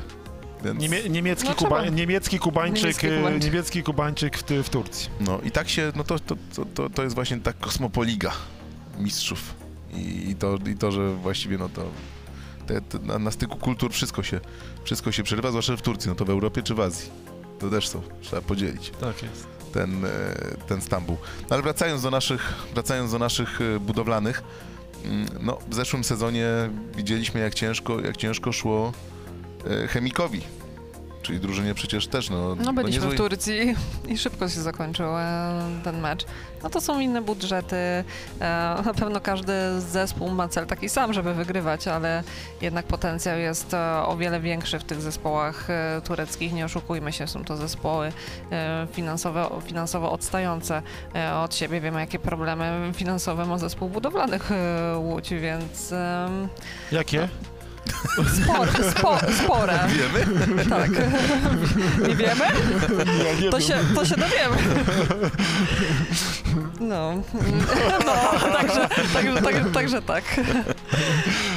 Więc, 0.64 0.80
Niemie, 0.80 1.08
niemiecki, 1.08 1.48
No, 1.48 1.54
Kuba, 1.54 1.84
niemiecki 1.88 2.38
Kubańczyk, 2.38 2.82
Niemiecki 2.82 3.06
e, 3.06 3.16
Kubańczyk. 3.18 3.44
niemiecki 3.44 3.82
Kubańczyk 3.82 4.38
w, 4.38 4.42
w 4.64 4.68
Turcji. 4.70 5.10
no 5.20 5.40
i 5.44 5.50
tak 5.50 5.68
się, 5.68 5.92
no 5.96 6.04
to, 6.04 6.18
to, 6.18 6.36
to, 6.54 6.64
to, 6.74 6.90
to 6.90 7.02
jest 7.02 7.14
właśnie 7.14 7.40
ta 7.40 7.52
kosmopoliga 7.52 8.32
mistrzów. 8.98 9.54
I, 9.92 10.30
i, 10.30 10.34
to, 10.34 10.58
I 10.72 10.74
to, 10.76 10.92
że 10.92 11.14
właściwie 11.14 11.58
no 11.58 11.68
to 11.68 11.82
te, 12.70 12.80
te, 12.80 12.98
na, 12.98 13.18
na 13.18 13.30
styku 13.30 13.56
kultur 13.56 13.92
wszystko 13.92 14.22
się, 14.22 14.40
wszystko 14.84 15.12
się 15.12 15.22
przerywa, 15.22 15.48
zwłaszcza 15.48 15.76
w 15.76 15.82
Turcji, 15.82 16.08
no 16.08 16.14
to 16.14 16.24
w 16.24 16.30
Europie 16.30 16.62
czy 16.62 16.74
w 16.74 16.80
Azji. 16.80 17.10
To 17.58 17.70
też 17.70 17.88
są, 17.88 18.02
trzeba 18.20 18.42
podzielić. 18.42 18.90
Tak 19.00 19.22
jest. 19.22 19.46
ten, 19.72 20.04
e, 20.04 20.08
ten 20.68 20.80
Stambuł. 20.80 21.16
No 21.40 21.54
ale 21.54 21.62
wracając 21.62 22.02
do 22.02 22.10
naszych, 22.10 22.54
wracając 22.74 23.12
do 23.12 23.18
naszych 23.18 23.60
e, 23.60 23.80
budowlanych, 23.80 24.42
mm, 25.04 25.26
no 25.40 25.58
w 25.68 25.74
zeszłym 25.74 26.04
sezonie 26.04 26.46
widzieliśmy 26.96 27.40
jak 27.40 27.54
ciężko, 27.54 28.00
jak 28.00 28.16
ciężko 28.16 28.52
szło 28.52 28.92
e, 29.66 29.88
Chemikowi, 29.88 30.40
czyli 31.22 31.40
drużynie 31.40 31.74
przecież 31.74 32.06
też, 32.06 32.30
no... 32.30 32.54
No 32.54 32.72
byliśmy 32.72 33.06
niezłej- 33.06 33.14
w 33.14 33.16
Turcji 33.16 33.74
i 34.08 34.18
szybko 34.18 34.48
się 34.48 34.60
zakończył 34.60 35.06
e, 35.18 35.60
ten 35.84 36.00
mecz. 36.00 36.26
No 36.62 36.70
to 36.70 36.80
są 36.80 37.00
inne 37.00 37.22
budżety. 37.22 37.76
E, 37.76 38.04
na 38.84 38.94
pewno 38.94 39.20
każdy 39.20 39.52
zespół 39.80 40.30
ma 40.30 40.48
cel 40.48 40.66
taki 40.66 40.88
sam, 40.88 41.12
żeby 41.12 41.34
wygrywać, 41.34 41.88
ale 41.88 42.22
jednak 42.60 42.86
potencjał 42.86 43.38
jest 43.38 43.74
e, 43.74 44.02
o 44.06 44.16
wiele 44.16 44.40
większy 44.40 44.78
w 44.78 44.84
tych 44.84 45.00
zespołach 45.02 45.68
tureckich. 46.04 46.52
Nie 46.52 46.64
oszukujmy 46.64 47.12
się, 47.12 47.26
są 47.26 47.44
to 47.44 47.56
zespoły 47.56 48.12
e, 48.52 48.86
finansowo, 48.92 49.60
finansowo 49.66 50.12
odstające 50.12 50.82
e, 51.14 51.34
od 51.34 51.54
siebie. 51.54 51.80
Wiemy, 51.80 52.00
jakie 52.00 52.18
problemy 52.18 52.92
finansowe 52.94 53.46
ma 53.46 53.58
zespół 53.58 53.88
budowlanych 53.88 54.52
e, 54.52 54.96
Łódź, 54.98 55.30
więc 55.30 55.94
Jakie? 56.92 57.28
Spore, 58.42 58.70
spo, 58.90 59.18
spore. 59.44 59.78
Wiemy? 59.88 60.64
Tak. 60.70 60.90
Nie 62.08 62.14
wiemy? 62.16 62.44
Nie, 63.24 63.34
nie 63.44 63.50
To 63.50 63.58
wiem. 63.58 63.68
się, 63.68 63.78
to 63.94 64.04
się 64.06 64.16
dowiemy. 64.16 64.56
No, 66.80 67.14
no 68.06 68.14
także, 68.52 68.88
także, 69.14 69.42
także, 69.42 69.64
także 69.64 70.02
tak. 70.02 70.24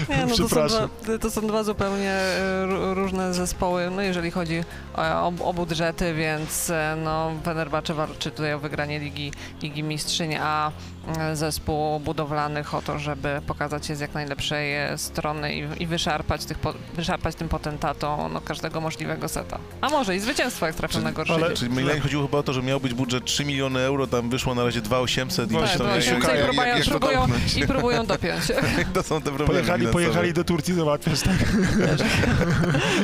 Nie, 0.10 0.26
no 0.26 0.36
to, 0.38 0.50
są 0.50 0.68
dwa, 0.68 0.90
to 1.22 1.32
są 1.32 1.48
dwa 1.48 1.64
zupełnie 1.64 2.10
e, 2.12 2.66
ró- 2.68 2.94
różne 2.94 3.34
zespoły, 3.34 3.90
no 3.96 4.02
jeżeli 4.02 4.32
chodzi 4.32 4.64
o, 4.96 5.28
o 5.44 5.54
budżety, 5.54 6.14
więc 6.14 6.70
e, 6.70 6.96
no 7.04 7.32
Fenerbahce 7.46 7.94
walczy 7.94 8.32
tutaj 8.32 8.54
o 8.54 8.60
wygranie 8.60 9.00
Ligi, 9.00 9.32
Ligi 9.62 9.84
Mistrzyń, 9.84 10.36
a 10.42 10.72
e, 11.20 11.36
zespół 11.36 12.00
budowlanych 12.00 12.74
o 12.76 12.82
to, 12.82 13.00
żeby 13.00 13.42
pokazać 13.48 13.86
się 13.86 13.96
z 13.96 14.00
jak 14.00 14.14
najlepszej 14.14 14.98
strony 14.98 15.56
i, 15.56 15.84
i 15.84 15.88
wyszarpać, 15.88 16.46
tych, 16.46 16.60
po- 16.60 16.74
wyszarpać 16.96 17.36
tym 17.36 17.50
potentatom 17.50 18.34
no, 18.34 18.42
każdego 18.42 18.82
możliwego 18.82 19.28
seta. 19.30 19.58
A 19.82 19.90
może 19.90 20.16
i 20.16 20.20
zwycięstwo, 20.20 20.66
jak 20.66 20.76
trafią 20.76 21.02
na 21.02 21.12
gorszy 21.12 21.34
ale-. 21.34 21.54
Czyli 21.54 21.72
Milanie 21.72 22.00
chodziło 22.00 22.26
chyba 22.28 22.38
o 22.38 22.44
to, 22.44 22.54
że 22.54 22.64
miał 22.64 22.80
być 22.80 22.94
budżet 22.94 23.26
3 23.26 23.46
miliony 23.46 23.80
euro, 23.80 24.08
tam 24.08 24.30
wyszło 24.30 24.56
na 24.56 24.64
razie 24.64 24.82
2800 24.82 25.52
i 25.52 25.56
Tak, 25.56 25.64
gdzieś 25.64 25.78
tam 25.78 25.88
tak, 25.88 25.96
jak- 26.06 26.26
tak, 26.26 26.36
jak- 26.38 26.56
tak, 26.56 26.68
jak- 26.68 26.76
próbują, 26.76 26.76
jak 26.78 26.86
to 26.86 26.90
próbują, 27.00 27.20
domknąć? 27.20 27.58
I 27.58 27.68
próbują 27.68 28.06
dopiąć. 28.06 28.44
To 28.94 29.04
są 29.04 29.22
te 29.22 29.32
problemy 29.32 29.48
Pojechali. 29.54 29.88
Pojechali 29.94 30.34
do 30.34 30.44
Turcji 30.44 30.74
załatwiać, 30.74 31.22
tak? 31.22 31.38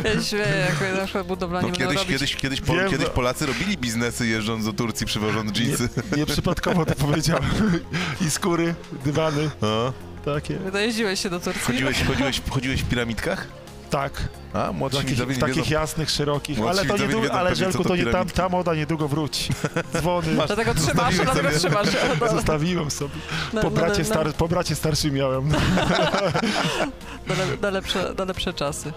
Kiedyś, 0.04 0.32
jak 0.32 0.98
na 0.98 1.04
przykład 1.04 1.28
budowlani 1.28 1.68
No 1.68 1.76
kiedyś, 1.76 1.96
robić... 1.98 2.10
kiedyś, 2.12 2.36
kiedyś, 2.36 2.62
po, 2.62 2.74
Wiem, 2.74 2.90
kiedyś 2.90 3.08
no. 3.08 3.14
Polacy 3.14 3.46
robili 3.46 3.78
biznesy 3.78 4.28
jeżdżąc 4.28 4.66
do 4.66 4.74
Turcji, 4.74 5.06
przywożąc 5.08 5.52
dżinsy. 5.52 5.90
Nieprzypadkowo 6.18 6.86
to 6.86 6.96
powiedziałem. 6.96 7.50
I 8.22 8.30
skóry, 8.30 8.76
dywany, 9.06 9.50
No. 9.62 9.94
takie. 10.26 10.56
Dojeździłeś 10.56 11.20
się 11.20 11.30
do 11.30 11.40
Turcji? 11.40 11.62
Chodziłeś, 11.64 12.04
chodziłeś, 12.04 12.42
chodziłeś 12.50 12.82
w 12.84 12.90
piramidkach? 12.90 13.48
Tak, 13.90 14.12
A, 14.54 14.72
młodsi 14.72 14.98
takich, 14.98 15.10
widzowie 15.12 15.36
nie 15.36 15.42
takich 15.42 15.56
wiedzą. 15.56 15.72
jasnych, 15.72 16.10
szerokich. 16.10 16.58
Młodsi 16.58 16.80
Ale 16.80 16.88
to 16.88 16.94
widzowie 16.94 17.16
nie 17.16 17.22
wiedzą 17.22 17.34
ale 17.34 17.50
pewnie, 17.50 17.66
Żelku, 17.66 17.84
to 17.84 17.90
to 17.90 17.96
nie, 17.96 18.04
tam, 18.04 18.12
piramidki. 18.12 18.38
ta 18.38 18.50
moda 18.50 18.76
niedługo 18.76 19.08
wróci. 19.08 19.54
Dzwony 19.98 20.34
Masz- 20.36 20.48
Dlatego 20.48 20.74
trzymasz, 20.74 20.96
Zostawiłeś 21.16 21.26
dlatego 21.26 21.50
sobie. 21.50 21.60
trzymasz. 21.60 21.88
No, 22.22 22.28
zostawiłem 22.38 22.92
sobie. 22.92 23.10
Po 23.52 23.70
na, 23.70 23.70
bracie, 23.70 24.00
na, 24.00 24.06
star, 24.06 24.34
po 24.34 24.48
bracie 24.48 24.76
starszym 24.76 25.14
miałem. 25.14 25.50
na, 27.28 27.36
na, 27.62 27.70
lepsze, 27.70 28.14
na 28.18 28.24
lepsze 28.26 28.54
czasy. 28.54 28.94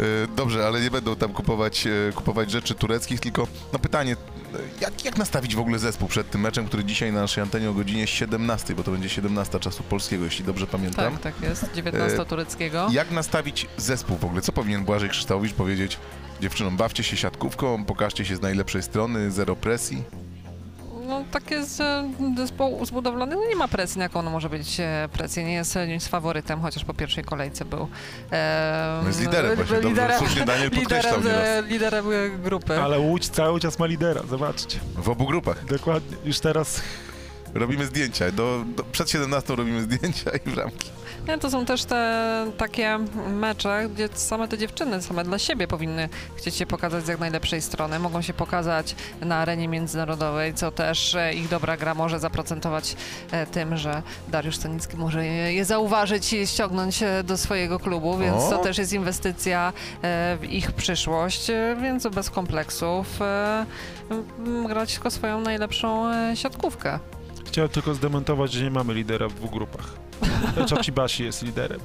E, 0.00 0.04
Dobrze, 0.36 0.66
ale 0.66 0.80
nie 0.80 0.90
będą 0.90 1.16
tam 1.16 1.32
kupować, 1.32 1.86
e, 1.86 2.12
kupować 2.14 2.50
rzeczy 2.50 2.74
tureckich, 2.74 3.20
tylko 3.20 3.46
no 3.72 3.78
pytanie, 3.78 4.12
e, 4.12 4.58
jak, 4.80 5.04
jak 5.04 5.16
nastawić 5.18 5.56
w 5.56 5.60
ogóle 5.60 5.78
zespół 5.78 6.08
przed 6.08 6.30
tym 6.30 6.40
meczem, 6.40 6.66
który 6.66 6.84
dzisiaj 6.84 7.12
na 7.12 7.20
naszej 7.20 7.42
antenie 7.42 7.70
o 7.70 7.72
godzinie 7.72 8.06
17, 8.06 8.74
bo 8.74 8.82
to 8.82 8.90
będzie 8.90 9.08
17 9.08 9.60
czasu 9.60 9.82
polskiego, 9.82 10.24
jeśli 10.24 10.44
dobrze 10.44 10.66
pamiętam. 10.66 11.12
Tak, 11.12 11.22
tak 11.22 11.48
jest. 11.48 11.66
19 11.74 12.22
E, 12.22 12.24
tureckiego. 12.26 12.88
Jak 12.92 13.10
nastawić 13.10 13.66
zespół 13.76 14.16
w 14.16 14.24
ogóle? 14.24 14.42
Co 14.42 14.52
powinien 14.52 14.84
Błażej 14.84 15.10
Krzyształowicz 15.10 15.52
powiedzieć 15.52 15.98
dziewczynom? 16.40 16.76
Bawcie 16.76 17.02
się 17.02 17.16
siatkówką, 17.16 17.84
pokażcie 17.84 18.24
się 18.24 18.36
z 18.36 18.40
najlepszej 18.40 18.82
strony, 18.82 19.30
zero 19.30 19.56
presji. 19.56 20.02
No 21.06 21.24
tak 21.30 21.50
jest 21.50 21.80
e, 21.80 22.10
zespoł 22.36 22.86
zbudowlany, 22.86 23.36
no 23.36 23.46
nie 23.48 23.56
ma 23.56 23.68
presji, 23.68 23.98
na 23.98 24.04
jaką 24.04 24.18
ono 24.18 24.30
może 24.30 24.48
być 24.50 24.80
e, 24.80 25.08
presję. 25.12 25.44
Nie 25.44 25.52
jest 25.54 25.76
e, 25.76 25.86
nic 25.88 26.08
faworytem, 26.08 26.60
chociaż 26.60 26.84
po 26.84 26.94
pierwszej 26.94 27.24
kolejce 27.24 27.64
był 27.64 27.88
e, 28.32 28.98
No 29.02 29.08
jest 29.08 29.20
liderem 29.20 29.50
li- 29.50 29.56
właśnie, 29.56 29.80
dobrze, 29.80 30.14
słusznie 30.18 30.44
Daniel 30.44 30.70
liderem, 30.80 31.22
liderem 31.68 32.04
grupy. 32.42 32.80
Ale 32.80 32.98
Łódź 32.98 33.28
cały 33.28 33.60
czas 33.60 33.78
ma 33.78 33.86
lidera, 33.86 34.22
zobaczcie. 34.30 34.78
W 34.96 35.08
obu 35.08 35.26
grupach. 35.26 35.64
Dokładnie. 35.64 36.16
Już 36.24 36.40
teraz 36.40 36.80
Robimy 37.54 37.86
zdjęcia. 37.86 38.30
Do, 38.30 38.64
do, 38.76 38.84
przed 38.84 39.10
17 39.10 39.56
robimy 39.56 39.82
zdjęcia 39.82 40.30
i 40.46 40.50
bramki. 40.50 40.90
Nie, 41.28 41.38
to 41.38 41.50
są 41.50 41.64
też 41.64 41.84
te 41.84 42.46
takie 42.56 42.98
mecze, 43.28 43.88
gdzie 43.94 44.08
same 44.12 44.48
te 44.48 44.58
dziewczyny, 44.58 45.02
same 45.02 45.24
dla 45.24 45.38
siebie 45.38 45.68
powinny 45.68 46.08
chcieć 46.36 46.54
się 46.54 46.66
pokazać 46.66 47.04
z 47.04 47.08
jak 47.08 47.18
najlepszej 47.18 47.62
strony. 47.62 47.98
Mogą 47.98 48.22
się 48.22 48.34
pokazać 48.34 48.94
na 49.20 49.36
arenie 49.36 49.68
międzynarodowej, 49.68 50.54
co 50.54 50.70
też 50.70 51.14
e, 51.14 51.34
ich 51.34 51.48
dobra 51.48 51.76
gra 51.76 51.94
może 51.94 52.18
zaprocentować 52.18 52.96
e, 53.30 53.46
tym, 53.46 53.76
że 53.76 54.02
Dariusz 54.28 54.56
Stanicki 54.56 54.96
może 54.96 55.26
je, 55.26 55.64
zauważyć 55.64 56.32
i 56.32 56.46
ściągnąć 56.46 57.02
e, 57.02 57.22
do 57.24 57.36
swojego 57.36 57.78
klubu, 57.78 58.18
więc 58.18 58.42
O! 58.42 58.50
to 58.50 58.58
też 58.58 58.78
jest 58.78 58.92
inwestycja 58.92 59.72
w 60.40 60.44
ich 60.50 60.72
przyszłość, 60.72 61.46
więc 61.82 62.06
bez 62.06 62.30
kompleksów 62.30 63.06
grać 64.68 64.94
tylko 64.94 65.10
swoją 65.10 65.40
najlepszą 65.40 66.10
siatkówkę. 66.34 66.98
Chciałem 67.56 67.70
tylko 67.70 67.94
zdementować, 67.94 68.52
że 68.52 68.64
nie 68.64 68.70
mamy 68.70 68.94
lidera 68.94 69.28
w 69.28 69.34
dwóch 69.34 69.50
grupach. 69.50 69.94
Chochibashi 70.70 71.24
jest 71.24 71.42
liderem, 71.42 71.80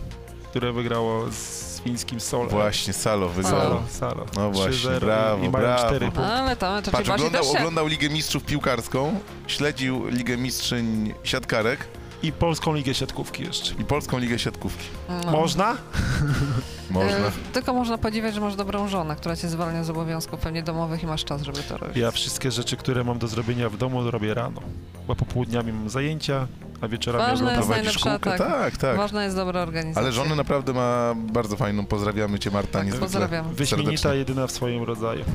które 0.50 0.74
wygrało 0.74 1.26
z 1.32 1.82
fińskim 1.82 2.20
Solem. 2.20 2.50
Właśnie, 2.50 2.94
Salo 2.94 3.30
wygrał. 3.30 3.62
Salo, 3.62 3.84
Salo. 3.90 4.26
No 4.36 4.52
właśnie, 4.52 4.90
3-0 4.92 5.00
brawo, 5.00 5.38
i 5.46 5.50
mają 5.50 5.52
brawo. 5.52 5.88
4 5.88 6.06
punkty. 6.06 6.22
Ale 6.22 6.56
tam 6.56 6.84
to 6.84 6.92
Patrz, 6.92 7.10
oglądał, 7.10 7.52
oglądał 7.52 7.88
Ligę 7.88 8.10
Mistrzów 8.10 8.44
piłkarską, 8.44 9.20
śledził 9.48 10.08
Ligę 10.08 10.38
Mistrzyń 10.38 11.14
siatkarek 11.24 11.88
I 12.24 12.32
Polską 12.32 12.74
Ligę 12.76 12.94
Siatkówki 12.94 13.44
jeszcze. 13.44 13.74
i 13.76 13.86
Polską 13.86 14.18
Ligę 14.20 14.40
Siatkówki. 14.40 14.88
No. 15.26 15.32
Można? 15.32 15.76
Można. 16.92 17.18
E, 17.18 17.32
tylko 17.54 17.74
można 17.74 17.98
podziwiać, 17.98 18.34
że 18.36 18.42
masz 18.42 18.56
dobrą 18.56 18.88
żonę, 18.88 19.16
która 19.16 19.36
cię 19.36 19.50
zwalnia 19.50 19.84
z 19.84 19.90
obowiązków 19.90 20.40
pewnie 20.40 20.64
domowych 20.64 21.04
i 21.04 21.08
masz 21.08 21.26
czas, 21.26 21.42
żeby 21.42 21.64
to 21.64 21.78
robić. 21.78 21.98
Ja 21.98 22.12
wszystkie 22.12 22.52
rzeczy, 22.52 22.78
które 22.78 23.04
mam 23.04 23.20
do 23.20 23.28
zrobienia 23.28 23.70
w 23.70 23.78
domu, 23.78 24.12
robię 24.12 24.34
rano. 24.34 24.62
Bo 25.08 25.16
popołudniami 25.16 25.74
mam 25.74 25.90
zajęcia, 25.90 26.48
a 26.82 26.88
wieczorami 26.88 27.32
Ważne 27.32 27.56
jest 27.56 27.70
najlepsza, 27.70 28.20
tak. 28.20 28.38
Tak, 28.38 28.78
tak. 28.78 28.98
Ważna 28.98 29.24
jest 29.24 29.36
dobra 29.36 29.62
organizacja. 29.62 30.02
Ale 30.02 30.12
żonę 30.12 30.36
naprawdę 30.36 30.74
ma 30.74 31.14
bardzo 31.16 31.58
fajną. 31.58 31.86
Pozdrawiamy 31.86 32.40
cię, 32.40 32.52
Marta, 32.52 32.72
Tak, 32.74 32.86
niezwykle. 32.86 33.06
pozdrawiam. 33.08 33.54
Wyśmienita, 33.54 33.92
serdecznie. 33.92 34.20
jedyna 34.20 34.48
w 34.48 34.52
swoim 34.52 34.84
rodzaju. 34.84 35.26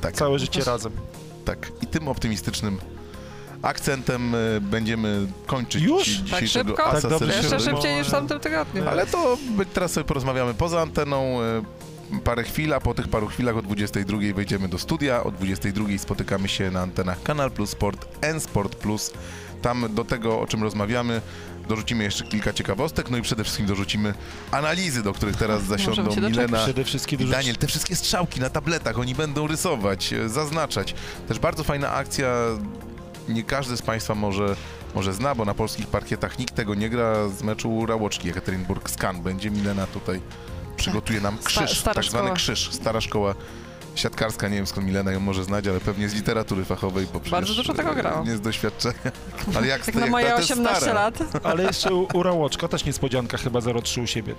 Tak, 0.00 0.14
Całe 0.14 0.38
życie 0.38 0.64
razem. 0.64 0.92
tak. 1.44 1.72
I 1.82 1.86
tym 1.86 2.08
optymistycznym 2.08 2.78
akcentem 3.62 4.34
e, 4.34 4.38
będziemy 4.60 5.26
kończyć 5.46 5.82
Już? 5.82 6.04
dzi- 6.04 6.16
Tak 6.18 6.24
dzisiejszego 6.26 6.68
szybko? 6.76 6.92
Tak 6.92 7.10
dobrze. 7.10 7.36
Jeszcze 7.36 7.60
szybciej 7.60 7.94
niż 7.96 8.08
w 8.08 8.10
tamtym 8.10 8.40
tygodniu. 8.40 8.88
Ale- 8.88 9.06
to 9.06 9.38
teraz 9.74 9.92
sobie 9.92 10.04
porozmawiamy 10.04 10.54
poza 10.54 10.80
anteną. 10.80 11.40
e, 11.42 11.62
Parę 12.24 12.42
chwil, 12.44 12.74
a 12.74 12.80
po 12.80 12.94
tych 12.94 13.08
paru 13.08 13.26
chwilach 13.28 13.56
o 13.56 13.62
22 13.62 14.18
wejdziemy 14.34 14.68
do 14.68 14.78
studia. 14.78 15.22
O 15.24 15.30
22 15.30 15.98
spotykamy 15.98 16.48
się 16.48 16.70
na 16.70 16.80
antenach 16.80 17.22
Kanal 17.22 17.50
Plus 17.50 17.70
Sport, 17.70 18.06
N 18.20 18.40
Sport 18.40 18.74
Plus. 18.74 19.12
Tam 19.62 19.94
do 19.94 20.04
tego, 20.04 20.40
o 20.40 20.46
czym 20.46 20.62
rozmawiamy, 20.62 21.20
dorzucimy 21.68 22.04
jeszcze 22.04 22.24
kilka 22.24 22.52
ciekawostek, 22.52 23.10
no 23.10 23.16
i 23.16 23.22
przede 23.22 23.44
wszystkim 23.44 23.66
dorzucimy 23.66 24.14
analizy, 24.50 25.02
do 25.02 25.12
których 25.12 25.36
teraz 25.36 25.62
zasiądą. 25.64 26.16
Milena 26.16 26.58
Przede 26.58 26.84
wszystkim 26.84 27.20
i. 27.20 27.24
Daniel. 27.26 27.56
Te 27.56 27.66
wszystkie 27.66 27.96
strzałki 27.96 28.40
na 28.40 28.50
tabletach, 28.50 28.98
oni 28.98 29.14
będą 29.14 29.46
rysować, 29.46 30.12
e, 30.12 30.28
zaznaczać. 30.28 30.94
Też 31.28 31.38
bardzo 31.38 31.64
fajna 31.64 31.90
akcja. 31.92 32.28
Nie 33.30 33.42
każdy 33.42 33.76
z 33.76 33.82
Państwa 33.82 34.14
może, 34.14 34.56
może 34.94 35.12
zna, 35.12 35.34
bo 35.34 35.44
na 35.44 35.54
polskich 35.54 35.86
parkietach 35.86 36.38
nikt 36.38 36.54
tego 36.54 36.74
nie 36.74 36.90
gra 36.90 37.28
z 37.28 37.42
meczu 37.42 37.86
Rałoczki 37.86 38.30
Ekaterinburg 38.30 38.90
Skan. 38.90 39.22
Będzie 39.22 39.50
Milena 39.50 39.86
tutaj 39.86 40.20
przygotuje 40.76 41.20
nam 41.20 41.38
krzyż, 41.44 41.78
stara 41.80 41.94
tak 41.94 42.04
zwany 42.04 42.24
szkoła. 42.24 42.36
krzyż, 42.36 42.70
stara 42.72 43.00
szkoła 43.00 43.34
siatkarska, 43.94 44.48
nie 44.48 44.56
wiem 44.56 44.66
skąd 44.66 44.86
Milena 44.86 45.12
ją 45.12 45.20
może 45.20 45.44
znać, 45.44 45.66
ale 45.66 45.80
pewnie 45.80 46.08
z 46.08 46.14
literatury 46.14 46.64
fachowej, 46.64 47.06
bo 47.12 47.20
Bardzo 47.30 47.54
dużo 47.54 47.74
tego 47.74 47.94
grała. 47.94 48.22
Nie 48.24 48.36
z 48.36 48.40
doświadczenia. 48.40 48.94
Ale 49.56 49.66
jak, 49.66 49.86
Jak 49.86 49.94
jak 49.94 50.04
na 50.04 50.06
moje 50.06 50.26
ta, 50.26 50.32
to 50.32 50.38
jest 50.40 50.50
18 50.50 50.80
stara. 50.80 50.94
lat. 50.94 51.18
Ale 51.42 51.62
jeszcze 51.62 51.94
u, 51.94 52.08
u 52.14 52.22
Rałoczka 52.22 52.68
też 52.68 52.84
niespodzianka 52.84 53.38
chyba 53.38 53.58
0-3 53.58 54.02
u 54.02 54.06
siebie. 54.06 54.34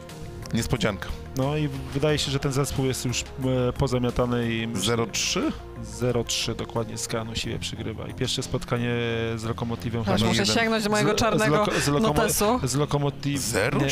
Niespodzianka. 0.53 1.09
No 1.37 1.57
i 1.57 1.69
wydaje 1.93 2.17
się, 2.17 2.31
że 2.31 2.39
ten 2.39 2.51
zespół 2.51 2.85
jest 2.85 3.05
już 3.05 3.21
e, 3.21 3.73
pozamiatany 3.73 4.51
i 4.53 4.67
0-3? 4.67 5.51
0-3 5.83 6.55
dokładnie 6.55 6.97
z 6.97 7.07
Kanu 7.07 7.35
siebie 7.35 7.59
przygrywa. 7.59 8.07
I 8.07 8.13
pierwsze 8.13 8.43
spotkanie 8.43 8.89
z 9.35 9.43
Lokomotywem 9.43 10.03
Aż 10.13 10.21
muszę 10.23 10.45
sięgnąć 10.45 10.83
do 10.83 10.89
mojego 10.89 11.11
z, 11.11 11.15
czarnego 11.15 11.45
z, 11.65 11.67
loko, 11.67 11.71
z, 11.81 11.87
lokomo, 11.87 12.13
notesu. 12.13 12.59
z 12.63 12.75
Lokomotiv... 12.75 13.41
0-3? 13.41 13.81
nie, 13.81 13.87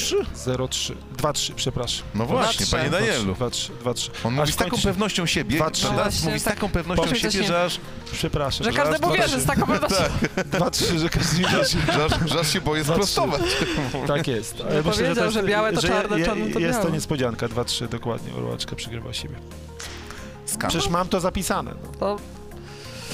0-3. 0.54 0.94
2-3, 1.18 1.52
przepraszam. 1.56 2.06
No 2.16 2.26
właśnie, 2.26 2.66
Dwa, 2.66 2.78
panie 2.78 2.90
trzy. 2.90 3.00
Danielu. 3.00 3.34
2-3, 3.34 3.72
2-3. 3.86 4.10
On 4.24 4.34
mówi 4.34 4.52
z 4.52 4.56
taką 4.56 4.70
kończy- 4.72 4.84
pewnością 4.88 5.26
siebie, 5.26 5.56
Dwa, 5.56 5.72
trzy. 5.72 5.82
prawda? 5.86 6.04
No 6.06 6.10
właśnie, 6.12 6.28
mówi 6.28 6.40
z 6.40 6.44
tak. 6.44 6.54
taką 6.56 6.70
pewnością 6.70 7.04
Powiem 7.04 7.16
siebie, 7.32 7.44
że 7.48 7.64
aż, 7.64 7.80
Przepraszam. 8.12 8.64
Że 8.64 8.72
Raz, 8.84 9.00
dwa, 9.02 9.12
wierzy 9.14 9.28
trzy. 9.30 9.40
z 9.42 9.46
taką 9.46 9.66
pewnością. 9.68 10.04
2-3, 10.52 10.98
że 10.98 11.10
każdy 11.10 11.38
wierzy. 11.38 11.78
że, 11.94 12.06
aż, 12.06 12.12
że 12.32 12.46
się 12.46 12.62
boję 12.62 12.84
sprostować. 12.84 13.42
Tak 14.08 14.28
jest. 14.28 14.56
Ale 14.66 14.76
Nie 14.76 14.84
powiedział, 14.84 15.32
że 15.32 15.44
białe 15.44 15.74
to 15.74 15.82
że 15.82 15.88
czarne, 15.88 16.26
czarne 16.26 16.48
to 16.48 16.60
Jest 16.60 16.78
to 16.80 16.84
białe. 16.84 16.92
niespodzianka, 16.96 17.48
2-3 17.48 17.88
dokładnie. 17.88 18.34
Orłaczka 18.36 18.76
przygrywa 18.76 19.14
siebie. 19.14 19.36
Skam. 20.60 20.70
Przecież 20.70 20.90
mam 20.90 21.08
to 21.08 21.20
zapisane. 21.20 21.72
No. 21.84 21.98
To, 22.00 22.18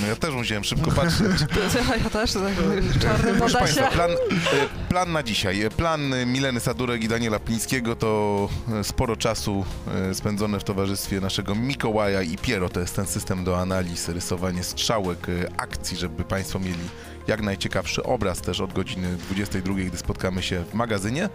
No 0.02 0.08
ja 0.08 0.16
też 0.16 0.34
musiałem 0.34 0.64
szybko 0.64 0.92
patrzeć. 0.92 1.20
ja 2.04 2.10
też, 2.10 2.34
tak, 2.34 3.00
czarny 3.02 3.34
Proszę. 3.34 3.58
Państwa, 3.60 3.88
plan, 3.88 4.12
e, 4.12 4.90
plan 4.90 5.12
na 5.12 5.24
dzisiaj. 5.24 5.62
E, 5.62 5.70
Plan 5.70 6.14
Mileny 6.26 6.60
Sadurek 6.60 7.04
i 7.04 7.08
Daniela 7.08 7.40
Plińskiego 7.40 7.96
to 7.96 8.50
e, 8.80 8.84
sporo 8.84 9.16
czasu 9.16 9.66
spędzone 10.14 10.60
w 10.60 10.64
towarzystwie 10.64 11.22
naszego 11.22 11.56
Mikołaja 11.56 12.22
i 12.22 12.38
Piero. 12.38 12.70
To 12.70 12.80
jest 12.80 12.96
ten 12.96 13.06
system 13.06 13.44
do 13.44 13.60
analiz, 13.60 14.10
rysowanie 14.10 14.64
strzałek, 14.64 15.28
akcji, 15.58 15.98
żeby 15.98 16.24
Państwo 16.24 16.60
mieli 16.60 16.90
jak 17.28 17.42
najciekawszy 17.42 18.04
obraz 18.04 18.42
też 18.42 18.62
od 18.62 18.74
godziny 18.74 19.18
22, 19.18 19.74
gdy 19.74 19.98
spotkamy 19.98 20.44
się 20.44 20.64
w 20.64 20.74
magazynie. 20.74 21.30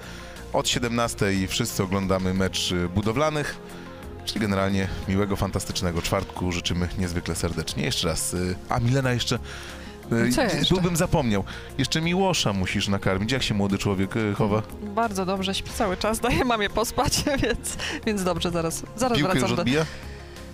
Od 0.52 0.68
17 0.68 1.26
wszyscy 1.48 1.82
oglądamy 1.82 2.34
mecz 2.34 2.74
budowlanych. 2.94 3.56
Czyli 4.24 4.40
generalnie 4.40 4.88
miłego, 5.08 5.36
fantastycznego 5.36 6.02
czwartku 6.02 6.52
życzymy 6.52 6.88
niezwykle 6.98 7.34
serdecznie. 7.34 7.84
Jeszcze 7.84 8.08
raz. 8.08 8.34
y, 8.34 8.54
A 8.68 8.78
Milena 8.80 9.12
jeszcze. 9.12 9.38
y, 10.12 10.32
Co 10.32 10.42
jeszcze? 10.42 10.74
Byłbym 10.74 10.96
zapomniał. 10.96 11.44
Jeszcze 11.78 12.00
Miłosza 12.00 12.52
musisz 12.52 12.88
nakarmić. 12.88 13.32
Jak 13.32 13.42
się 13.42 13.54
młody 13.54 13.78
człowiek 13.78 14.16
y, 14.16 14.34
chowa? 14.34 14.62
Bardzo 14.82 15.26
dobrze, 15.26 15.54
śpi 15.54 15.70
cały 15.70 15.96
czas, 15.96 16.20
daję 16.20 16.44
mamie 16.44 16.70
pospać, 16.70 17.24
więc, 17.42 17.76
więc 18.06 18.24
dobrze, 18.24 18.50
zaraz, 18.50 18.82
zaraz 18.96 19.18
Piłkę 19.18 19.32
już 19.32 19.40
wracam 19.40 19.56
do... 19.56 19.62
odbija? 19.62 19.86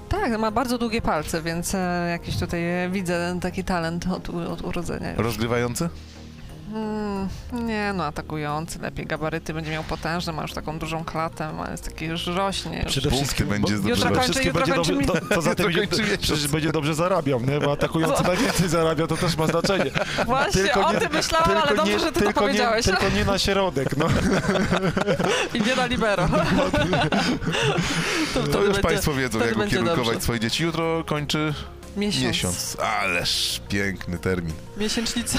Tak, 0.08 0.38
ma 0.38 0.50
bardzo 0.50 0.78
długie 0.78 1.02
palce, 1.02 1.42
więc 1.42 1.74
e, 1.74 2.08
jakiś 2.10 2.36
tutaj 2.36 2.84
e, 2.84 2.90
widzę 2.90 3.38
taki 3.40 3.64
talent 3.64 4.06
od, 4.06 4.28
od 4.30 4.62
urodzenia. 4.62 5.10
już. 5.10 5.18
Rozgrywający? 5.18 5.88
Mm, 6.76 7.28
nie, 7.66 7.92
no 7.94 8.04
atakujący, 8.04 8.78
lepiej 8.78 9.06
gabaryty, 9.06 9.54
będzie 9.54 9.70
miał 9.70 9.84
potężne, 9.84 10.32
ma 10.32 10.42
już 10.42 10.52
taką 10.52 10.78
dużą 10.78 11.04
klatę, 11.04 11.52
ma, 11.52 11.70
jest 11.70 11.84
taki 11.84 12.04
już 12.04 12.26
rośnie. 12.26 12.78
Już. 12.82 12.92
Przede 12.92 13.10
wszystkim 13.10 13.46
będzie 13.46 13.74
Jutro 13.74 13.94
wszystkim 13.94 14.12
kończy, 14.12 14.52
będzie 14.52 14.74
jutro 14.74 14.76
dobrze, 14.76 14.92
kończy 14.94 15.06
to, 15.28 15.34
to 15.34 15.42
za 15.42 15.54
tym 15.54 15.66
Jutro 15.70 15.80
będzie, 15.80 16.04
kończy 16.06 16.18
przecież 16.18 16.48
będzie 16.48 16.72
dobrze 16.72 16.94
zarabiał, 16.94 17.40
nie? 17.40 17.60
bo 17.60 17.72
atakujący 17.72 18.22
najwięcej 18.28 18.68
zarabia, 18.68 19.06
to 19.06 19.16
też 19.16 19.36
ma 19.36 19.46
znaczenie. 19.46 19.90
Właśnie, 20.26 20.74
o 20.74 20.94
tym 20.94 21.12
myślałam, 21.12 21.50
ale 21.66 21.76
dobrze, 21.76 21.98
że 21.98 22.06
ty 22.06 22.12
to 22.12 22.20
tylko, 22.20 22.40
nie, 22.40 22.46
powiedziałeś. 22.46 22.84
tylko 22.84 23.08
nie 23.08 23.24
na 23.24 23.38
środek, 23.38 23.96
no. 23.96 24.06
I 25.54 25.60
nie 25.60 25.76
na 25.76 25.86
libero. 25.86 26.28
to, 28.34 28.42
To 28.42 28.62
już 28.62 28.78
Państwo 28.78 29.14
wiedzą, 29.14 29.38
jak 29.38 29.58
będzie 29.58 29.76
ukierunkować 29.76 30.06
dobrze. 30.06 30.20
swoje 30.20 30.40
dzieci. 30.40 30.62
Jutro 30.64 31.04
kończy 31.04 31.54
Miesiąc. 31.96 32.24
miesiąc. 32.26 32.76
Ależ 32.80 33.60
piękny 33.68 34.18
termin. 34.18 34.52
Miesięcznica. 34.76 35.38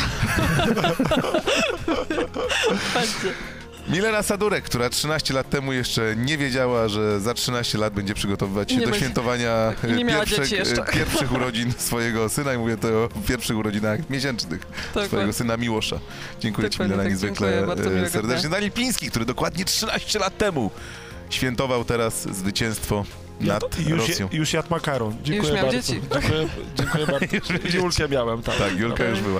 Milena 3.90 4.24
Sadurek, 4.24 4.64
która 4.64 4.90
13 4.90 5.34
lat 5.34 5.50
temu 5.50 5.74
jeszcze 5.74 6.16
nie 6.16 6.38
wiedziała, 6.38 6.88
że 6.88 7.20
za 7.20 7.34
13 7.34 7.78
lat 7.78 7.94
będzie 7.94 8.14
przygotowywać 8.14 8.70
się 8.72 8.76
Nie 8.78 8.82
do 8.82 8.86
będzie- 8.92 9.00
świętowania 9.00 9.74
pierwszych, 10.08 10.54
e, 10.80 10.92
pierwszych 10.94 11.32
urodzin 11.32 11.74
swojego 11.78 12.30
syna 12.30 12.54
i 12.54 12.58
mówię 12.58 12.78
to 12.78 12.88
o 12.88 13.10
pierwszych 13.28 13.58
urodzinach 13.58 14.10
miesięcznych 14.10 14.62
swojego 14.92 15.10
Dokładnie. 15.10 15.34
syna 15.34 15.58
Miłosza. 15.58 16.00
Dziękuję 16.40 16.70
Ci 16.70 16.82
Milena 16.82 17.04
tak, 17.04 17.12
niezwykle 17.12 17.64
e, 18.06 18.10
serdecznie. 18.10 18.50
Daniel 18.50 18.72
Pliński, 18.72 19.10
który 19.10 19.26
dokładnie 19.26 19.66
13 19.66 20.20
lat 20.20 20.38
temu 20.38 20.72
świętował 21.30 21.86
teraz 21.86 22.22
zwycięstwo 22.36 23.06
nad 23.42 23.80
już, 23.90 24.10
Rosją. 24.10 24.30
już 24.32 24.54
jadł 24.54 24.68
makaron. 24.70 25.18
Dziękuję 25.24 25.54
miał 25.54 25.66
bardzo. 25.66 25.78
dzieci. 25.82 26.02
Dziękuję, 26.14 26.48
dziękuję 26.76 27.06
bardzo. 27.20 27.78
Julkę 27.78 28.10
miałem, 28.10 28.44
tak. 28.44 28.58
Tak, 28.58 28.78
Julka 28.78 29.04
już 29.06 29.22
była. 29.22 29.40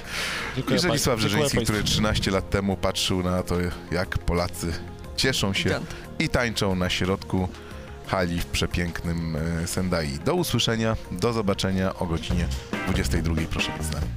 Dziękuję 0.56 0.78
I 0.78 0.82
Żelisław 0.82 1.16
państwu. 1.16 1.38
Brzeżyński, 1.38 1.64
który 1.64 1.84
13 1.84 2.32
lat 2.32 2.50
temu 2.50 2.78
patrzył 2.78 3.24
na 3.24 3.44
to, 3.44 3.56
jak 3.92 4.18
Polacy 4.18 4.74
cieszą 5.16 5.54
się 5.54 5.80
i 6.20 6.30
tańczą 6.30 6.76
na 6.76 6.90
środku 6.90 7.48
hali 8.08 8.40
w 8.40 8.46
przepięknym 8.46 9.36
e, 9.64 9.68
Sendai. 9.68 10.20
Do 10.26 10.36
usłyszenia, 10.36 10.96
do 11.12 11.34
zobaczenia 11.34 11.96
o 11.96 12.06
godzinie 12.06 12.48
22. 12.88 13.36
Proszę 13.52 13.72
być 13.78 13.88
z 13.88 13.92
nami. 13.92 14.08